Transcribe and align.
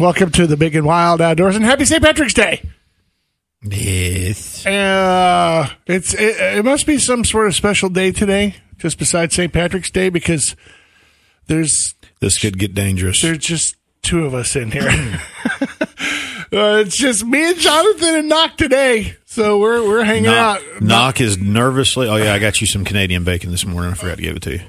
Welcome 0.00 0.30
to 0.32 0.46
the 0.48 0.56
Big 0.56 0.74
and 0.74 0.84
Wild 0.84 1.20
Outdoors, 1.20 1.54
and 1.54 1.64
Happy 1.64 1.84
St. 1.84 2.02
Patrick's 2.02 2.34
Day. 2.34 2.68
Yes. 3.62 4.66
Uh, 4.66 5.68
it's 5.86 6.12
it, 6.14 6.36
it 6.58 6.64
must 6.64 6.84
be 6.86 6.98
some 6.98 7.24
sort 7.24 7.46
of 7.46 7.54
special 7.54 7.88
day 7.88 8.10
today, 8.10 8.56
just 8.76 8.98
besides 8.98 9.36
St. 9.36 9.52
Patrick's 9.52 9.90
Day, 9.90 10.08
because 10.08 10.56
there's 11.46 11.94
This 12.20 12.38
could 12.38 12.58
get 12.58 12.74
dangerous. 12.74 13.22
there's 13.22 13.38
just 13.38 13.76
two 14.02 14.24
of 14.24 14.34
us 14.34 14.56
in 14.56 14.72
here. 14.72 14.88
uh, 14.90 16.82
it's 16.82 16.98
just 16.98 17.24
me 17.24 17.50
and 17.50 17.58
Jonathan 17.58 18.16
and 18.16 18.28
Knock 18.28 18.56
today, 18.56 19.16
so 19.26 19.58
we're 19.58 19.86
we're 19.86 20.02
hanging 20.04 20.24
Knock, 20.24 20.60
out. 20.60 20.82
Knock 20.82 21.20
is 21.20 21.38
nervously. 21.38 22.08
Oh 22.08 22.16
yeah, 22.16 22.34
I 22.34 22.40
got 22.40 22.60
you 22.60 22.66
some 22.66 22.84
Canadian 22.84 23.22
bacon 23.22 23.52
this 23.52 23.64
morning. 23.64 23.92
I 23.92 23.94
forgot 23.94 24.16
to 24.16 24.22
give 24.22 24.36
it 24.36 24.42
to 24.42 24.52
you. 24.54 24.60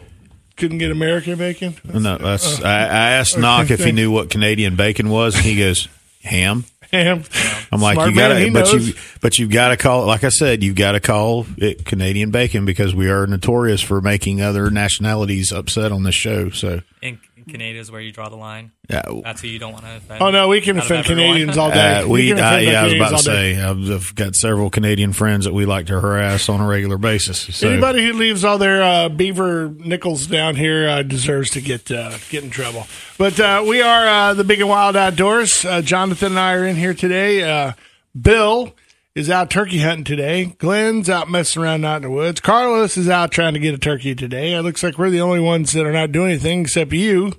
Couldn't 0.56 0.78
get 0.78 0.92
American 0.92 1.38
bacon. 1.38 1.76
No, 1.84 2.18
that's. 2.18 2.62
Uh, 2.62 2.66
I, 2.66 2.80
I 2.84 3.12
asked 3.12 3.38
Knock 3.38 3.72
if 3.72 3.84
he 3.84 3.92
knew 3.92 4.12
what 4.12 4.30
Canadian 4.30 4.76
bacon 4.76 5.10
was, 5.10 5.36
and 5.36 5.44
he 5.44 5.58
goes 5.58 5.88
ham. 6.22 6.66
Ham. 6.92 7.24
I'm 7.72 7.82
like, 7.82 7.96
Smart 7.96 8.10
you 8.12 8.16
got 8.16 8.30
man, 8.30 8.42
he 8.42 8.48
to, 8.48 8.54
but 8.54 8.74
knows. 8.74 8.88
you, 8.88 8.94
but 9.22 9.38
you've 9.38 9.50
got 9.50 9.70
to 9.70 9.78
call 9.78 10.04
it. 10.04 10.06
Like 10.06 10.24
I 10.24 10.30
said, 10.30 10.64
you've 10.64 10.76
got 10.76 10.94
to 10.94 11.00
call 11.00 11.46
it 11.58 11.86
Canadian 11.86 12.32
bacon 12.32 12.64
because 12.66 12.96
we 12.96 13.10
are 13.10 13.28
notorious 13.28 13.82
for 13.82 14.02
making 14.02 14.42
other 14.42 14.70
nationalities 14.70 15.52
upset 15.52 15.92
on 15.92 16.04
this 16.04 16.16
show. 16.16 16.52
So, 16.52 16.82
in, 17.02 17.20
in 17.46 17.52
Canada 17.52 17.80
is 17.80 17.92
where 17.92 18.02
you 18.02 18.12
draw 18.12 18.30
the 18.30 18.36
line. 18.36 18.72
yeah, 18.90 19.04
That's 19.24 19.42
who 19.42 19.48
you 19.48 19.60
don't 19.60 19.74
want 19.74 19.86
to 19.86 19.98
offend. 19.98 20.22
Oh 20.22 20.32
no, 20.32 20.48
we 20.48 20.62
can 20.62 20.78
offend. 20.78 21.06
Canadians 21.06 21.58
all 21.58 21.70
day. 21.72 22.00
Uh, 22.00 22.08
we, 22.08 22.30
can 22.30 22.40
uh, 22.40 22.58
yeah, 22.58 22.82
I 22.82 22.84
was 22.86 22.94
about 22.94 23.10
to 23.12 23.18
say, 23.20 23.62
I've, 23.62 23.92
I've 23.92 24.16
got 24.16 24.36
several 24.36 24.70
Canadian 24.70 25.14
friends 25.14 25.46
that 25.46 25.54
we 25.54 25.66
like 25.66 25.88
to 25.88 26.00
harass 26.00 26.50
on 26.50 26.62
a 26.62 26.68
regular 26.68 26.98
basis. 26.98 27.56
So, 27.56 27.70
Anybody 27.70 28.06
who 28.06 28.14
leaves 28.14 28.44
all 28.44 28.58
their 28.58 28.84
uh, 28.84 29.10
beaver 29.10 29.70
nickels 29.70 30.28
down 30.28 30.56
here 30.56 30.88
uh, 30.88 31.04
deserves 31.04 31.52
to 31.52 31.62
get 31.62 31.92
uh, 31.92 32.18
get 32.30 32.44
in 32.44 32.50
trouble. 32.50 32.88
But 33.18 33.40
uh, 33.40 33.64
we 33.68 33.82
are 33.82 34.08
uh, 34.08 34.34
the 34.34 34.44
Big 34.44 34.60
and 34.60 34.70
Wild 34.70 34.96
Outdoors. 34.96 35.64
Uh, 35.66 35.82
Jonathan 35.82 36.34
and 36.34 36.40
I 36.40 36.54
are 36.54 36.66
in 36.66 36.76
here 36.76 36.94
today. 36.94 37.44
Uh, 37.44 37.74
Bill 38.20 38.76
is 39.16 39.30
out 39.30 39.50
turkey 39.50 39.80
hunting 39.80 40.04
today. 40.04 40.46
Glenn's 40.58 41.10
out 41.10 41.30
messing 41.30 41.64
around 41.64 41.86
out 41.86 41.98
in 41.98 42.02
the 42.04 42.10
woods. 42.10 42.42
Carlos 42.42 42.98
is 42.98 43.08
out 43.08 43.32
trying 43.32 43.54
to 43.54 43.60
get 43.62 43.74
a 43.74 43.78
turkey 43.78 44.14
today. 44.14 44.54
It 44.54 44.62
looks 44.62 44.84
like 44.84 44.98
we're 44.98 45.10
the 45.10 45.22
only 45.22 45.40
ones 45.40 45.72
that 45.72 45.86
are 45.86 45.94
not 45.94 46.12
doing 46.12 46.32
anything 46.32 46.62
except 46.62 46.92
you, 46.92 47.32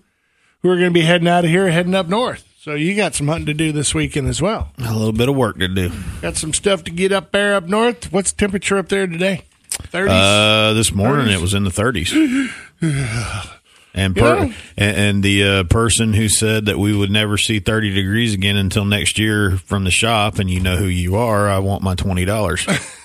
who 0.62 0.70
are 0.70 0.76
going 0.76 0.88
to 0.88 0.98
be 0.98 1.02
heading 1.02 1.28
out 1.28 1.44
of 1.44 1.50
here, 1.50 1.68
heading 1.68 1.94
up 1.94 2.08
north. 2.08 2.44
So 2.58 2.74
you 2.74 2.96
got 2.96 3.14
some 3.14 3.28
hunting 3.28 3.46
to 3.46 3.54
do 3.54 3.72
this 3.72 3.94
weekend 3.94 4.26
as 4.26 4.40
well. 4.40 4.72
a 4.78 4.92
little 4.92 5.12
bit 5.12 5.28
of 5.28 5.36
work 5.36 5.58
to 5.58 5.68
do. 5.68 5.92
Got 6.22 6.36
some 6.36 6.54
stuff 6.54 6.82
to 6.84 6.90
get 6.90 7.12
up 7.12 7.30
there 7.30 7.54
up 7.54 7.64
north. 7.64 8.10
What's 8.10 8.32
the 8.32 8.38
temperature 8.38 8.78
up 8.78 8.88
there 8.88 9.06
today? 9.06 9.42
30s? 9.70 10.08
Uh, 10.08 10.72
this 10.72 10.92
morning 10.92 11.28
it 11.28 11.40
was 11.40 11.52
in 11.52 11.64
the 11.64 11.70
30s. 11.70 12.50
And, 13.96 14.14
per, 14.14 14.36
Yeah. 14.44 14.52
and, 14.76 14.96
and 14.96 15.22
the 15.22 15.44
uh, 15.44 15.64
person 15.64 16.12
who 16.12 16.28
said 16.28 16.66
that 16.66 16.78
we 16.78 16.94
would 16.94 17.10
never 17.10 17.36
see 17.38 17.58
30 17.60 17.94
degrees 17.94 18.34
again 18.34 18.56
until 18.56 18.84
next 18.84 19.18
year 19.18 19.52
from 19.56 19.84
the 19.84 19.90
shop, 19.90 20.38
and 20.38 20.48
you 20.50 20.60
know 20.60 20.76
who 20.76 20.84
you 20.86 21.16
are, 21.16 21.48
I 21.48 21.58
want 21.58 21.82
my 21.82 21.94
$20. 21.94 22.92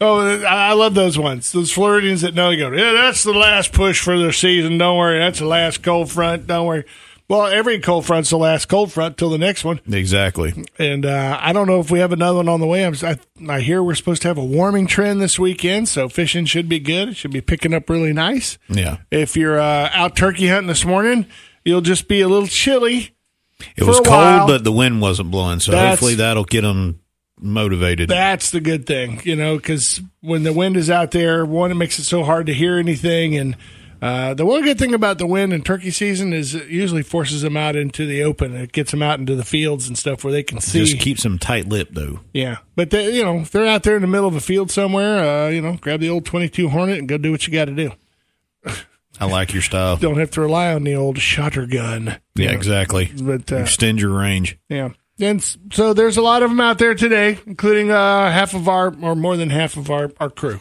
Oh, 0.00 0.42
I 0.44 0.72
love 0.72 0.94
those 0.94 1.16
ones. 1.16 1.52
Those 1.52 1.70
Floridians 1.70 2.22
that 2.22 2.34
know 2.34 2.50
you 2.50 2.56
go, 2.68 2.72
yeah, 2.76 2.92
that's 2.92 3.22
the 3.22 3.32
last 3.32 3.72
push 3.72 4.02
for 4.02 4.18
the 4.18 4.32
season. 4.32 4.76
Don't 4.78 4.98
worry. 4.98 5.20
That's 5.20 5.38
the 5.38 5.46
last 5.46 5.84
cold 5.84 6.10
front. 6.10 6.48
Don't 6.48 6.66
worry. 6.66 6.84
Well, 7.32 7.46
every 7.46 7.78
cold 7.78 8.04
front's 8.04 8.28
the 8.28 8.36
last 8.36 8.66
cold 8.66 8.92
front 8.92 9.16
till 9.16 9.30
the 9.30 9.38
next 9.38 9.64
one. 9.64 9.80
exactly. 9.90 10.52
And 10.78 11.06
uh, 11.06 11.38
I 11.40 11.54
don't 11.54 11.66
know 11.66 11.80
if 11.80 11.90
we 11.90 12.00
have 12.00 12.12
another 12.12 12.36
one 12.36 12.48
on 12.50 12.60
the 12.60 12.66
way. 12.66 12.84
I'm, 12.84 12.94
I, 13.02 13.18
I 13.48 13.60
hear 13.60 13.82
we're 13.82 13.94
supposed 13.94 14.20
to 14.20 14.28
have 14.28 14.36
a 14.36 14.44
warming 14.44 14.86
trend 14.86 15.22
this 15.22 15.38
weekend, 15.38 15.88
so 15.88 16.10
fishing 16.10 16.44
should 16.44 16.68
be 16.68 16.78
good. 16.78 17.08
It 17.08 17.16
should 17.16 17.30
be 17.32 17.40
picking 17.40 17.72
up 17.72 17.88
really 17.88 18.12
nice. 18.12 18.58
Yeah. 18.68 18.98
If 19.10 19.34
you're 19.34 19.58
uh, 19.58 19.88
out 19.94 20.14
turkey 20.14 20.48
hunting 20.48 20.66
this 20.66 20.84
morning, 20.84 21.24
you'll 21.64 21.80
just 21.80 22.06
be 22.06 22.20
a 22.20 22.28
little 22.28 22.48
chilly. 22.48 23.16
It 23.76 23.84
was 23.84 23.96
cold, 23.96 24.08
while. 24.08 24.46
but 24.46 24.62
the 24.62 24.72
wind 24.72 25.00
wasn't 25.00 25.30
blowing, 25.30 25.60
so 25.60 25.72
That's- 25.72 25.92
hopefully 25.92 26.16
that'll 26.16 26.44
get 26.44 26.60
them 26.60 27.00
motivated. 27.40 28.10
That's 28.10 28.50
the 28.50 28.60
good 28.60 28.84
thing, 28.84 29.22
you 29.24 29.36
know, 29.36 29.56
because 29.56 30.02
when 30.20 30.42
the 30.42 30.52
wind 30.52 30.76
is 30.76 30.90
out 30.90 31.12
there, 31.12 31.46
one, 31.46 31.70
it 31.70 31.76
makes 31.76 31.98
it 31.98 32.04
so 32.04 32.24
hard 32.24 32.44
to 32.48 32.52
hear 32.52 32.76
anything. 32.76 33.38
And 33.38 33.56
uh, 34.02 34.34
the 34.34 34.44
one 34.44 34.62
good 34.64 34.78
thing 34.78 34.92
about 34.94 35.18
the 35.18 35.26
wind 35.26 35.52
in 35.52 35.62
turkey 35.62 35.92
season 35.92 36.32
is 36.32 36.56
it 36.56 36.66
usually 36.66 37.04
forces 37.04 37.42
them 37.42 37.56
out 37.56 37.76
into 37.76 38.04
the 38.04 38.24
open. 38.24 38.54
It 38.56 38.72
gets 38.72 38.90
them 38.90 39.00
out 39.00 39.20
into 39.20 39.36
the 39.36 39.44
fields 39.44 39.86
and 39.86 39.96
stuff 39.96 40.24
where 40.24 40.32
they 40.32 40.42
can 40.42 40.60
see. 40.60 40.80
Just 40.84 40.98
keeps 40.98 41.22
them 41.22 41.38
tight 41.38 41.68
lipped, 41.68 41.94
though. 41.94 42.18
yeah. 42.32 42.56
But, 42.74 42.90
they, 42.90 43.14
you 43.14 43.22
know, 43.22 43.38
if 43.38 43.52
they're 43.52 43.66
out 43.66 43.84
there 43.84 43.94
in 43.94 44.02
the 44.02 44.08
middle 44.08 44.26
of 44.26 44.34
a 44.34 44.40
field 44.40 44.72
somewhere, 44.72 45.18
uh, 45.46 45.48
you 45.50 45.60
know, 45.62 45.74
grab 45.80 46.00
the 46.00 46.08
old 46.10 46.26
22 46.26 46.68
Hornet 46.70 46.98
and 46.98 47.08
go 47.08 47.16
do 47.16 47.30
what 47.30 47.46
you 47.46 47.52
got 47.52 47.66
to 47.66 47.74
do. 47.74 47.92
I 49.20 49.26
like 49.26 49.52
your 49.52 49.62
style. 49.62 49.96
Don't 49.98 50.18
have 50.18 50.32
to 50.32 50.40
rely 50.40 50.74
on 50.74 50.82
the 50.82 50.96
old 50.96 51.18
shotter 51.18 51.66
gun. 51.66 52.18
Yeah, 52.34 52.50
exactly. 52.50 53.12
But, 53.22 53.52
uh, 53.52 53.56
Extend 53.58 54.00
your 54.00 54.18
range. 54.18 54.58
Yeah. 54.68 54.90
And 55.20 55.40
so 55.72 55.92
there's 55.94 56.16
a 56.16 56.22
lot 56.22 56.42
of 56.42 56.50
them 56.50 56.60
out 56.60 56.78
there 56.78 56.94
today, 56.96 57.38
including 57.46 57.92
uh, 57.92 58.32
half 58.32 58.54
of 58.54 58.66
our, 58.68 58.92
or 59.02 59.14
more 59.14 59.36
than 59.36 59.50
half 59.50 59.76
of 59.76 59.90
our, 59.90 60.10
our 60.18 60.30
crew. 60.30 60.58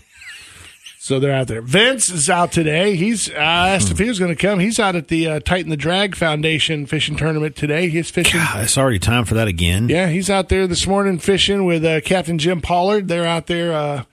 So 1.03 1.19
they're 1.19 1.33
out 1.33 1.47
there. 1.47 1.63
Vince 1.63 2.11
is 2.11 2.29
out 2.29 2.51
today. 2.51 2.95
He's 2.95 3.27
I 3.31 3.69
asked 3.69 3.89
if 3.89 3.97
he 3.97 4.07
was 4.07 4.19
going 4.19 4.29
to 4.29 4.39
come. 4.39 4.59
He's 4.59 4.79
out 4.79 4.95
at 4.95 5.07
the 5.07 5.27
uh, 5.27 5.39
Tighten 5.39 5.71
the 5.71 5.75
Drag 5.75 6.15
Foundation 6.15 6.85
fishing 6.85 7.15
tournament 7.15 7.55
today. 7.55 7.89
He's 7.89 8.11
fishing. 8.11 8.39
God, 8.39 8.63
it's 8.63 8.77
already 8.77 8.99
time 8.99 9.25
for 9.25 9.33
that 9.33 9.47
again. 9.47 9.89
Yeah, 9.89 10.09
he's 10.09 10.29
out 10.29 10.49
there 10.49 10.67
this 10.67 10.85
morning 10.85 11.17
fishing 11.17 11.65
with 11.65 11.83
uh, 11.83 12.01
Captain 12.01 12.37
Jim 12.37 12.61
Pollard. 12.61 13.07
They're 13.07 13.25
out 13.25 13.47
there. 13.47 13.73
Uh, 13.73 14.03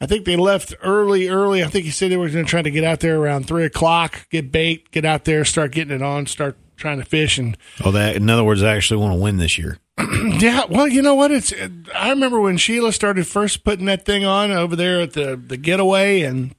I 0.00 0.06
think 0.06 0.24
they 0.24 0.36
left 0.36 0.74
early, 0.82 1.28
early. 1.28 1.62
I 1.62 1.66
think 1.66 1.84
he 1.84 1.90
said 1.90 2.10
they 2.10 2.16
were 2.16 2.30
going 2.30 2.46
to 2.46 2.50
try 2.50 2.62
to 2.62 2.70
get 2.70 2.82
out 2.82 3.00
there 3.00 3.20
around 3.20 3.46
three 3.46 3.66
o'clock, 3.66 4.26
get 4.30 4.50
bait, 4.50 4.90
get 4.92 5.04
out 5.04 5.26
there, 5.26 5.44
start 5.44 5.72
getting 5.72 5.94
it 5.94 6.00
on, 6.02 6.24
start 6.24 6.56
trying 6.76 6.96
to 6.98 7.04
fish, 7.04 7.36
and 7.36 7.58
Oh, 7.84 7.90
that. 7.90 8.16
In 8.16 8.30
other 8.30 8.42
words, 8.42 8.62
I 8.62 8.74
actually 8.74 9.02
want 9.02 9.12
to 9.12 9.20
win 9.20 9.36
this 9.36 9.58
year. 9.58 9.76
Yeah, 10.38 10.64
well, 10.68 10.86
you 10.86 11.00
know 11.02 11.14
what? 11.14 11.30
It's 11.30 11.52
I 11.94 12.10
remember 12.10 12.40
when 12.40 12.58
Sheila 12.58 12.92
started 12.92 13.26
first 13.26 13.64
putting 13.64 13.86
that 13.86 14.04
thing 14.04 14.24
on 14.24 14.50
over 14.50 14.76
there 14.76 15.00
at 15.00 15.14
the 15.14 15.36
the 15.36 15.56
getaway, 15.56 16.22
and 16.22 16.54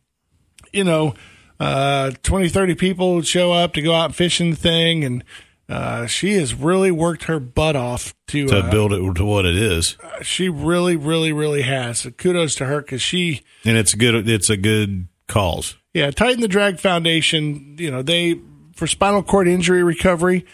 you 0.73 0.83
know, 0.83 1.13
uh, 1.59 2.11
20, 2.23 2.49
30 2.49 2.75
people 2.75 3.15
would 3.15 3.27
show 3.27 3.51
up 3.51 3.73
to 3.73 3.81
go 3.81 3.93
out 3.93 4.15
fishing 4.15 4.51
the 4.51 4.55
thing, 4.55 5.03
and 5.03 5.23
uh, 5.69 6.07
she 6.07 6.33
has 6.33 6.55
really 6.55 6.91
worked 6.91 7.25
her 7.25 7.39
butt 7.39 7.75
off 7.75 8.15
to. 8.27 8.47
To 8.47 8.59
uh, 8.59 8.71
build 8.71 8.93
it 8.93 9.15
to 9.15 9.25
what 9.25 9.45
it 9.45 9.55
is, 9.55 9.97
she 10.23 10.49
really, 10.49 10.95
really, 10.95 11.31
really 11.31 11.61
has. 11.61 11.99
So 11.99 12.11
kudos 12.11 12.55
to 12.55 12.65
her 12.65 12.81
because 12.81 13.01
she, 13.01 13.43
and 13.63 13.77
it's 13.77 13.93
good. 13.93 14.27
It's 14.27 14.49
a 14.49 14.57
good 14.57 15.07
cause. 15.27 15.75
yeah, 15.93 16.09
Tighten 16.09 16.41
the 16.41 16.47
Drag 16.47 16.79
Foundation. 16.79 17.75
You 17.77 17.91
know, 17.91 18.01
they 18.01 18.39
for 18.73 18.87
spinal 18.87 19.21
cord 19.23 19.47
injury 19.47 19.83
recovery. 19.83 20.45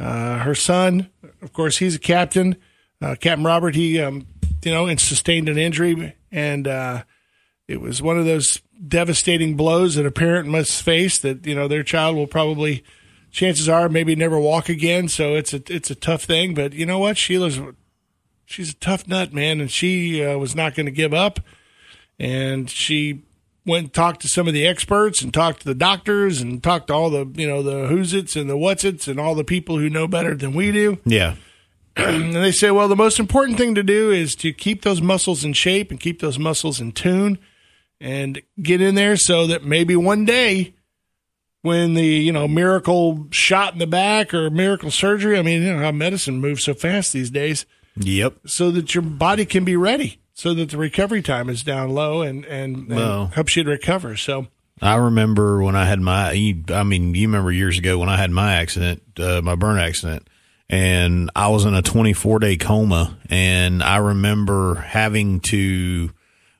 Uh, 0.00 0.38
her 0.38 0.54
son, 0.54 1.10
of 1.42 1.52
course, 1.52 1.78
he's 1.78 1.94
a 1.94 1.98
captain. 1.98 2.56
Uh, 3.02 3.14
captain 3.20 3.44
Robert, 3.44 3.74
he, 3.74 4.00
um, 4.00 4.26
you 4.64 4.72
know, 4.72 4.86
and 4.86 4.98
sustained 4.98 5.48
an 5.48 5.58
injury, 5.58 6.16
and 6.32 6.66
uh, 6.66 7.02
it 7.68 7.80
was 7.80 8.00
one 8.00 8.18
of 8.18 8.24
those 8.24 8.62
devastating 8.86 9.56
blows 9.56 9.96
that 9.96 10.06
a 10.06 10.10
parent 10.10 10.48
must 10.48 10.82
face. 10.82 11.20
That 11.20 11.46
you 11.46 11.54
know 11.54 11.68
their 11.68 11.82
child 11.82 12.16
will 12.16 12.26
probably, 12.26 12.82
chances 13.30 13.68
are, 13.68 13.90
maybe 13.90 14.16
never 14.16 14.38
walk 14.38 14.70
again. 14.70 15.08
So 15.08 15.34
it's 15.34 15.52
a 15.52 15.62
it's 15.68 15.90
a 15.90 15.94
tough 15.94 16.22
thing. 16.24 16.54
But 16.54 16.72
you 16.72 16.86
know 16.86 16.98
what, 16.98 17.18
Sheila's, 17.18 17.60
she's 18.46 18.70
a 18.70 18.76
tough 18.76 19.06
nut, 19.06 19.34
man, 19.34 19.60
and 19.60 19.70
she 19.70 20.24
uh, 20.24 20.38
was 20.38 20.56
not 20.56 20.74
going 20.74 20.86
to 20.86 20.92
give 20.92 21.12
up, 21.12 21.40
and 22.18 22.70
she 22.70 23.22
went 23.66 23.84
and 23.84 23.92
talked 23.94 24.22
to 24.22 24.28
some 24.28 24.48
of 24.48 24.54
the 24.54 24.66
experts 24.66 25.22
and 25.22 25.32
talked 25.34 25.60
to 25.60 25.66
the 25.66 25.74
doctors 25.74 26.40
and 26.40 26.62
talked 26.62 26.86
to 26.88 26.94
all 26.94 27.10
the 27.10 27.30
you 27.36 27.46
know 27.46 27.62
the 27.62 27.86
who's 27.88 28.14
its 28.14 28.36
and 28.36 28.48
the 28.48 28.56
what's 28.56 28.84
its 28.84 29.06
and 29.06 29.20
all 29.20 29.34
the 29.34 29.44
people 29.44 29.78
who 29.78 29.90
know 29.90 30.08
better 30.08 30.34
than 30.34 30.54
we 30.54 30.72
do 30.72 30.98
Yeah. 31.04 31.36
and 31.96 32.34
they 32.34 32.52
say 32.52 32.70
well 32.70 32.88
the 32.88 32.96
most 32.96 33.18
important 33.20 33.58
thing 33.58 33.74
to 33.74 33.82
do 33.82 34.10
is 34.10 34.34
to 34.36 34.52
keep 34.52 34.82
those 34.82 35.02
muscles 35.02 35.44
in 35.44 35.52
shape 35.52 35.90
and 35.90 36.00
keep 36.00 36.20
those 36.20 36.38
muscles 36.38 36.80
in 36.80 36.92
tune 36.92 37.38
and 38.00 38.40
get 38.62 38.80
in 38.80 38.94
there 38.94 39.16
so 39.16 39.46
that 39.48 39.64
maybe 39.64 39.94
one 39.96 40.24
day 40.24 40.74
when 41.62 41.92
the 41.94 42.04
you 42.06 42.32
know 42.32 42.48
miracle 42.48 43.26
shot 43.30 43.74
in 43.74 43.78
the 43.78 43.86
back 43.86 44.32
or 44.32 44.48
miracle 44.50 44.90
surgery 44.90 45.38
i 45.38 45.42
mean 45.42 45.62
you 45.62 45.72
know 45.74 45.82
how 45.82 45.92
medicine 45.92 46.40
moves 46.40 46.64
so 46.64 46.72
fast 46.74 47.12
these 47.12 47.30
days 47.30 47.66
Yep. 47.96 48.38
so 48.46 48.70
that 48.70 48.94
your 48.94 49.02
body 49.02 49.44
can 49.44 49.64
be 49.64 49.76
ready 49.76 50.20
so 50.40 50.54
that 50.54 50.70
the 50.70 50.78
recovery 50.78 51.20
time 51.20 51.50
is 51.50 51.62
down 51.62 51.90
low 51.90 52.22
and 52.22 52.46
and, 52.46 52.90
and 52.90 53.34
helps 53.34 53.56
you 53.56 53.62
to 53.62 53.70
recover 53.70 54.16
so 54.16 54.46
I 54.82 54.94
remember 54.94 55.62
when 55.62 55.76
I 55.76 55.84
had 55.84 56.00
my. 56.00 56.30
I 56.30 56.82
mean, 56.84 57.14
you 57.14 57.28
remember 57.28 57.52
years 57.52 57.76
ago 57.76 57.98
when 57.98 58.08
I 58.08 58.16
had 58.16 58.30
my 58.30 58.54
accident, 58.54 59.02
uh, 59.18 59.42
my 59.42 59.54
burn 59.54 59.78
accident, 59.78 60.26
and 60.70 61.30
I 61.36 61.48
was 61.48 61.66
in 61.66 61.74
a 61.74 61.82
24 61.82 62.38
day 62.38 62.56
coma. 62.56 63.18
And 63.28 63.82
I 63.82 63.98
remember 63.98 64.76
having 64.76 65.40
to, 65.40 66.10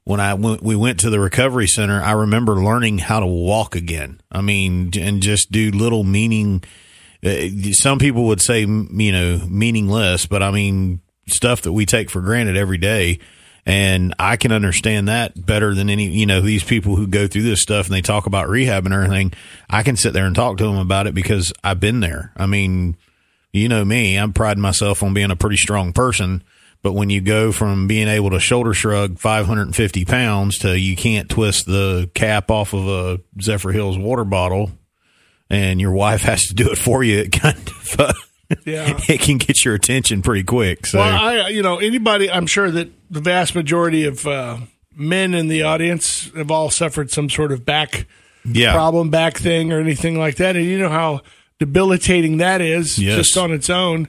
when 0.04 0.20
I 0.20 0.34
went, 0.34 0.62
we 0.62 0.76
went 0.76 1.00
to 1.00 1.08
the 1.08 1.18
recovery 1.18 1.66
center, 1.66 2.02
I 2.02 2.12
remember 2.12 2.56
learning 2.56 2.98
how 2.98 3.20
to 3.20 3.26
walk 3.26 3.74
again. 3.74 4.20
I 4.30 4.42
mean, 4.42 4.90
and 4.98 5.22
just 5.22 5.50
do 5.50 5.70
little 5.70 6.04
meaning. 6.04 6.62
Uh, 7.24 7.48
some 7.72 7.98
people 7.98 8.24
would 8.24 8.42
say, 8.42 8.60
you 8.60 9.12
know, 9.12 9.40
meaningless, 9.48 10.26
but 10.26 10.42
I 10.42 10.50
mean, 10.50 11.00
stuff 11.26 11.62
that 11.62 11.72
we 11.72 11.86
take 11.86 12.10
for 12.10 12.20
granted 12.20 12.58
every 12.58 12.78
day. 12.78 13.18
And 13.66 14.14
I 14.18 14.36
can 14.36 14.52
understand 14.52 15.08
that 15.08 15.46
better 15.46 15.74
than 15.74 15.90
any, 15.90 16.06
you 16.06 16.26
know, 16.26 16.40
these 16.40 16.64
people 16.64 16.96
who 16.96 17.06
go 17.06 17.26
through 17.26 17.42
this 17.42 17.62
stuff 17.62 17.86
and 17.86 17.94
they 17.94 18.00
talk 18.00 18.26
about 18.26 18.48
rehab 18.48 18.86
and 18.86 18.94
everything. 18.94 19.32
I 19.68 19.82
can 19.82 19.96
sit 19.96 20.12
there 20.12 20.26
and 20.26 20.34
talk 20.34 20.56
to 20.58 20.64
them 20.64 20.78
about 20.78 21.06
it 21.06 21.14
because 21.14 21.52
I've 21.62 21.80
been 21.80 22.00
there. 22.00 22.32
I 22.36 22.46
mean, 22.46 22.96
you 23.52 23.68
know 23.68 23.84
me, 23.84 24.16
I'm 24.16 24.32
priding 24.32 24.62
myself 24.62 25.02
on 25.02 25.14
being 25.14 25.30
a 25.30 25.36
pretty 25.36 25.56
strong 25.56 25.92
person. 25.92 26.42
But 26.82 26.92
when 26.94 27.10
you 27.10 27.20
go 27.20 27.52
from 27.52 27.86
being 27.88 28.08
able 28.08 28.30
to 28.30 28.40
shoulder 28.40 28.72
shrug 28.72 29.18
550 29.18 30.04
pounds 30.06 30.58
to 30.58 30.78
you 30.78 30.96
can't 30.96 31.28
twist 31.28 31.66
the 31.66 32.10
cap 32.14 32.50
off 32.50 32.72
of 32.72 32.88
a 32.88 33.20
Zephyrhills 33.38 34.02
water 34.02 34.24
bottle 34.24 34.70
and 35.50 35.80
your 35.80 35.92
wife 35.92 36.22
has 36.24 36.46
to 36.46 36.54
do 36.54 36.70
it 36.70 36.78
for 36.78 37.02
you, 37.02 37.18
it 37.18 37.32
kind 37.32 37.58
of, 37.58 38.00
uh, 38.00 38.12
Yeah. 38.64 38.98
it 39.08 39.20
can 39.20 39.38
get 39.38 39.64
your 39.64 39.74
attention 39.74 40.22
pretty 40.22 40.44
quick. 40.44 40.86
So, 40.86 40.98
Well, 40.98 41.24
I, 41.24 41.48
you 41.48 41.62
know, 41.62 41.78
anybody, 41.78 42.30
I'm 42.30 42.46
sure 42.46 42.70
that 42.70 42.90
the 43.10 43.20
vast 43.20 43.54
majority 43.54 44.04
of 44.04 44.26
uh, 44.26 44.58
men 44.94 45.34
in 45.34 45.48
the 45.48 45.62
audience 45.62 46.30
have 46.34 46.50
all 46.50 46.70
suffered 46.70 47.10
some 47.10 47.30
sort 47.30 47.52
of 47.52 47.64
back 47.64 48.06
yeah. 48.44 48.72
problem, 48.72 49.10
back 49.10 49.36
thing, 49.36 49.72
or 49.72 49.80
anything 49.80 50.18
like 50.18 50.36
that. 50.36 50.56
And 50.56 50.64
you 50.64 50.78
know 50.78 50.88
how 50.88 51.20
debilitating 51.58 52.38
that 52.38 52.60
is 52.60 52.98
Yes. 52.98 53.16
just 53.16 53.36
on 53.36 53.52
its 53.52 53.70
own. 53.70 54.08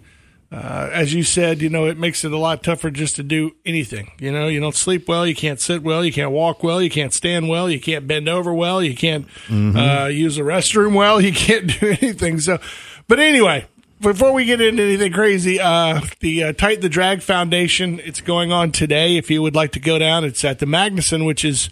Uh, 0.52 0.90
as 0.92 1.14
you 1.14 1.24
said, 1.24 1.62
you 1.62 1.70
know, 1.70 1.86
it 1.86 1.98
makes 1.98 2.26
it 2.26 2.32
a 2.34 2.38
lot 2.38 2.62
tougher 2.62 2.92
just 2.92 3.16
to 3.16 3.24
do 3.24 3.52
anything. 3.66 4.12
You 4.20 4.34
know, 4.34 4.50
you 4.50 4.60
don't 4.60 4.76
sleep 4.76 5.08
well, 5.08 5.26
you 5.26 5.34
can't 5.34 5.62
sit 5.62 5.82
well, 5.82 6.04
you 6.04 6.12
can't 6.12 6.32
walk 6.32 6.62
well, 6.62 6.82
you 6.82 6.90
can't 6.90 7.14
stand 7.14 7.48
well, 7.48 7.70
you 7.70 7.80
can't 7.80 8.06
bend 8.06 8.28
over 8.28 8.54
well, 8.54 8.84
you 8.84 8.94
can't 8.94 9.28
uh, 9.50 10.10
use 10.12 10.36
the 10.36 10.42
restroom 10.42 10.94
well, 10.94 11.22
you 11.26 11.32
can't 11.32 11.80
do 11.80 11.96
anything. 12.02 12.40
So, 12.42 12.60
but 13.08 13.20
anyway, 13.20 13.66
before 14.02 14.34
we 14.34 14.46
get 14.46 14.60
into 14.62 14.84
anything 14.84 15.14
crazy, 15.14 15.60
uh, 15.60 16.02
the 16.20 16.44
uh, 16.46 16.54
Tight 16.54 16.82
the 16.82 16.90
Drag 16.90 17.22
Foundation, 17.22 18.00
it's 18.00 18.22
going 18.22 18.52
on 18.52 18.72
today. 18.72 19.18
If 19.18 19.30
you 19.32 19.42
would 19.42 19.56
like 19.56 19.72
to 19.74 19.80
go 19.80 19.98
down, 20.00 20.24
it's 20.24 20.44
at 20.44 20.60
the 20.60 20.66
Magnuson, 20.66 21.26
which 21.26 21.46
is 21.46 21.70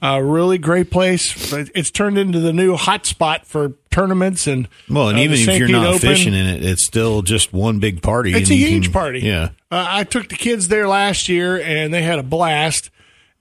a 0.00 0.22
really 0.22 0.58
great 0.58 0.90
place. 0.90 1.52
It's 1.52 1.90
turned 1.90 2.18
into 2.18 2.40
the 2.40 2.52
new 2.52 2.76
hotspot 2.76 3.44
for 3.44 3.74
tournaments 3.90 4.46
and 4.46 4.68
Well, 4.88 5.08
and 5.10 5.18
uh, 5.18 5.22
even 5.22 5.38
if 5.38 5.58
you're 5.58 5.68
not 5.68 5.86
Open. 5.86 6.00
fishing 6.00 6.34
in 6.34 6.46
it, 6.46 6.64
it's 6.64 6.84
still 6.86 7.22
just 7.22 7.52
one 7.52 7.78
big 7.78 8.02
party. 8.02 8.32
It's 8.34 8.50
a 8.50 8.54
huge 8.54 8.84
can- 8.84 8.92
party. 8.92 9.20
Yeah. 9.20 9.50
Uh, 9.70 9.86
I 9.88 10.04
took 10.04 10.28
the 10.28 10.34
kids 10.36 10.68
there 10.68 10.88
last 10.88 11.28
year, 11.28 11.60
and 11.60 11.92
they 11.94 12.02
had 12.02 12.18
a 12.18 12.22
blast. 12.24 12.90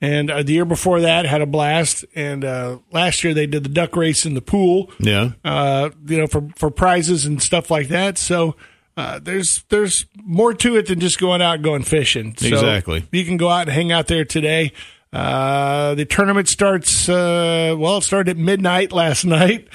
And 0.02 0.32
uh, 0.32 0.42
the 0.42 0.54
year 0.54 0.66
before 0.66 1.02
that, 1.02 1.26
had 1.26 1.42
a 1.42 1.46
blast. 1.46 2.04
And 2.16 2.44
uh, 2.44 2.80
last 2.92 3.24
year, 3.24 3.34
they 3.36 3.46
did 3.46 3.64
the 3.64 3.70
duck 3.70 3.96
race 3.96 4.26
in 4.26 4.34
the 4.34 4.42
pool. 4.42 4.92
Yeah. 5.00 5.34
Uh, 5.46 5.92
you 6.08 6.18
know, 6.18 6.28
for 6.28 6.50
for 6.56 6.72
prizes 6.72 7.26
and 7.26 7.42
stuff 7.42 7.72
like 7.72 7.90
that. 7.90 8.18
So. 8.18 8.56
Uh, 8.98 9.20
there's 9.20 9.64
there's 9.70 10.06
more 10.22 10.54
to 10.54 10.76
it 10.76 10.88
than 10.88 11.00
just 11.00 11.18
going 11.18 11.42
out 11.42 11.56
and 11.56 11.64
going 11.64 11.82
fishing. 11.82 12.36
So 12.38 12.48
Exactly. 12.48 13.08
You 13.14 13.24
can 13.24 13.38
go 13.38 13.48
out 13.48 13.62
and 13.62 13.72
hang 13.72 13.90
out 13.94 14.08
there 14.08 14.26
today. 14.26 14.74
Uh, 15.14 15.94
the 15.96 16.06
tournament 16.06 16.48
starts. 16.48 17.10
Uh, 17.10 17.76
well, 17.78 17.98
it 17.98 18.04
started 18.04 18.32
at 18.32 18.38
midnight 18.38 18.94
last 18.94 19.26
night, 19.26 19.68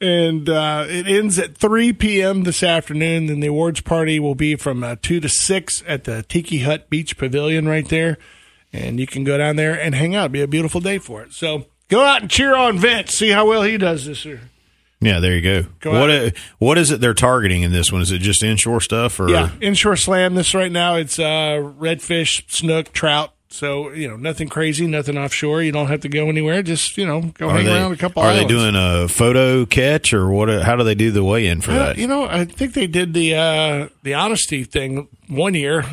and 0.00 0.48
uh, 0.48 0.86
it 0.88 1.06
ends 1.06 1.38
at 1.38 1.56
3 1.56 1.92
p.m. 1.94 2.44
this 2.44 2.62
afternoon. 2.62 3.26
Then 3.26 3.40
the 3.40 3.48
awards 3.48 3.80
party 3.80 4.20
will 4.20 4.36
be 4.36 4.54
from 4.54 4.84
uh, 4.84 4.96
two 5.02 5.18
to 5.20 5.28
six 5.28 5.82
at 5.86 6.04
the 6.04 6.22
Tiki 6.22 6.60
Hut 6.60 6.90
Beach 6.90 7.16
Pavilion 7.16 7.66
right 7.66 7.88
there, 7.88 8.18
and 8.74 8.98
you 9.00 9.06
can 9.06 9.24
go 9.24 9.38
down 9.38 9.56
there 9.56 9.80
and 9.80 9.94
hang 9.94 10.14
out. 10.14 10.24
It'll 10.26 10.32
be 10.32 10.42
a 10.42 10.48
beautiful 10.48 10.80
day 10.80 10.98
for 10.98 11.22
it. 11.22 11.32
So 11.32 11.66
go 11.88 12.02
out 12.02 12.22
and 12.22 12.30
cheer 12.30 12.54
on 12.54 12.78
Vince. 12.78 13.14
See 13.14 13.30
how 13.30 13.46
well 13.48 13.62
he 13.62 13.78
does 13.78 14.04
this 14.04 14.24
year. 14.24 14.40
Yeah, 15.00 15.20
there 15.20 15.34
you 15.34 15.42
go. 15.42 15.68
Go 15.80 16.00
what 16.00 16.10
uh, 16.10 16.30
what 16.58 16.78
is 16.78 16.90
it 16.90 17.00
they're 17.00 17.12
targeting 17.14 17.62
in 17.62 17.72
this 17.72 17.92
one? 17.92 18.00
Is 18.00 18.10
it 18.10 18.18
just 18.20 18.42
inshore 18.42 18.80
stuff 18.80 19.20
or 19.20 19.28
Yeah, 19.28 19.50
inshore 19.60 19.96
slam. 19.96 20.34
This 20.34 20.54
right 20.54 20.72
now, 20.72 20.96
it's 20.96 21.18
uh, 21.18 21.60
redfish, 21.78 22.50
snook, 22.50 22.92
trout. 22.92 23.30
So 23.50 23.92
you 23.92 24.08
know, 24.08 24.16
nothing 24.16 24.48
crazy, 24.48 24.86
nothing 24.86 25.18
offshore. 25.18 25.62
You 25.62 25.72
don't 25.72 25.86
have 25.88 26.00
to 26.00 26.08
go 26.08 26.28
anywhere. 26.28 26.62
Just 26.62 26.96
you 26.96 27.06
know, 27.06 27.20
go 27.20 27.48
are 27.50 27.56
hang 27.56 27.66
they 27.66 27.72
around 27.76 27.92
a 27.92 27.96
couple. 27.96 28.22
Hours. 28.22 28.34
Are 28.34 28.40
they 28.40 28.46
doing 28.48 28.74
a 28.74 29.06
photo 29.06 29.66
catch 29.66 30.14
or 30.14 30.28
what? 30.30 30.48
How 30.62 30.74
do 30.74 30.84
they 30.84 30.94
do 30.96 31.10
the 31.10 31.22
weigh 31.22 31.46
in 31.46 31.60
for 31.60 31.72
Uh, 31.72 31.78
that? 31.78 31.98
you 31.98 32.06
know, 32.08 32.24
I 32.24 32.46
think 32.46 32.72
they 32.72 32.86
did 32.86 33.12
the 33.12 33.34
uh, 33.36 33.88
the 34.04 34.14
honesty 34.14 34.64
thing 34.64 35.06
one 35.28 35.52
year. 35.54 35.84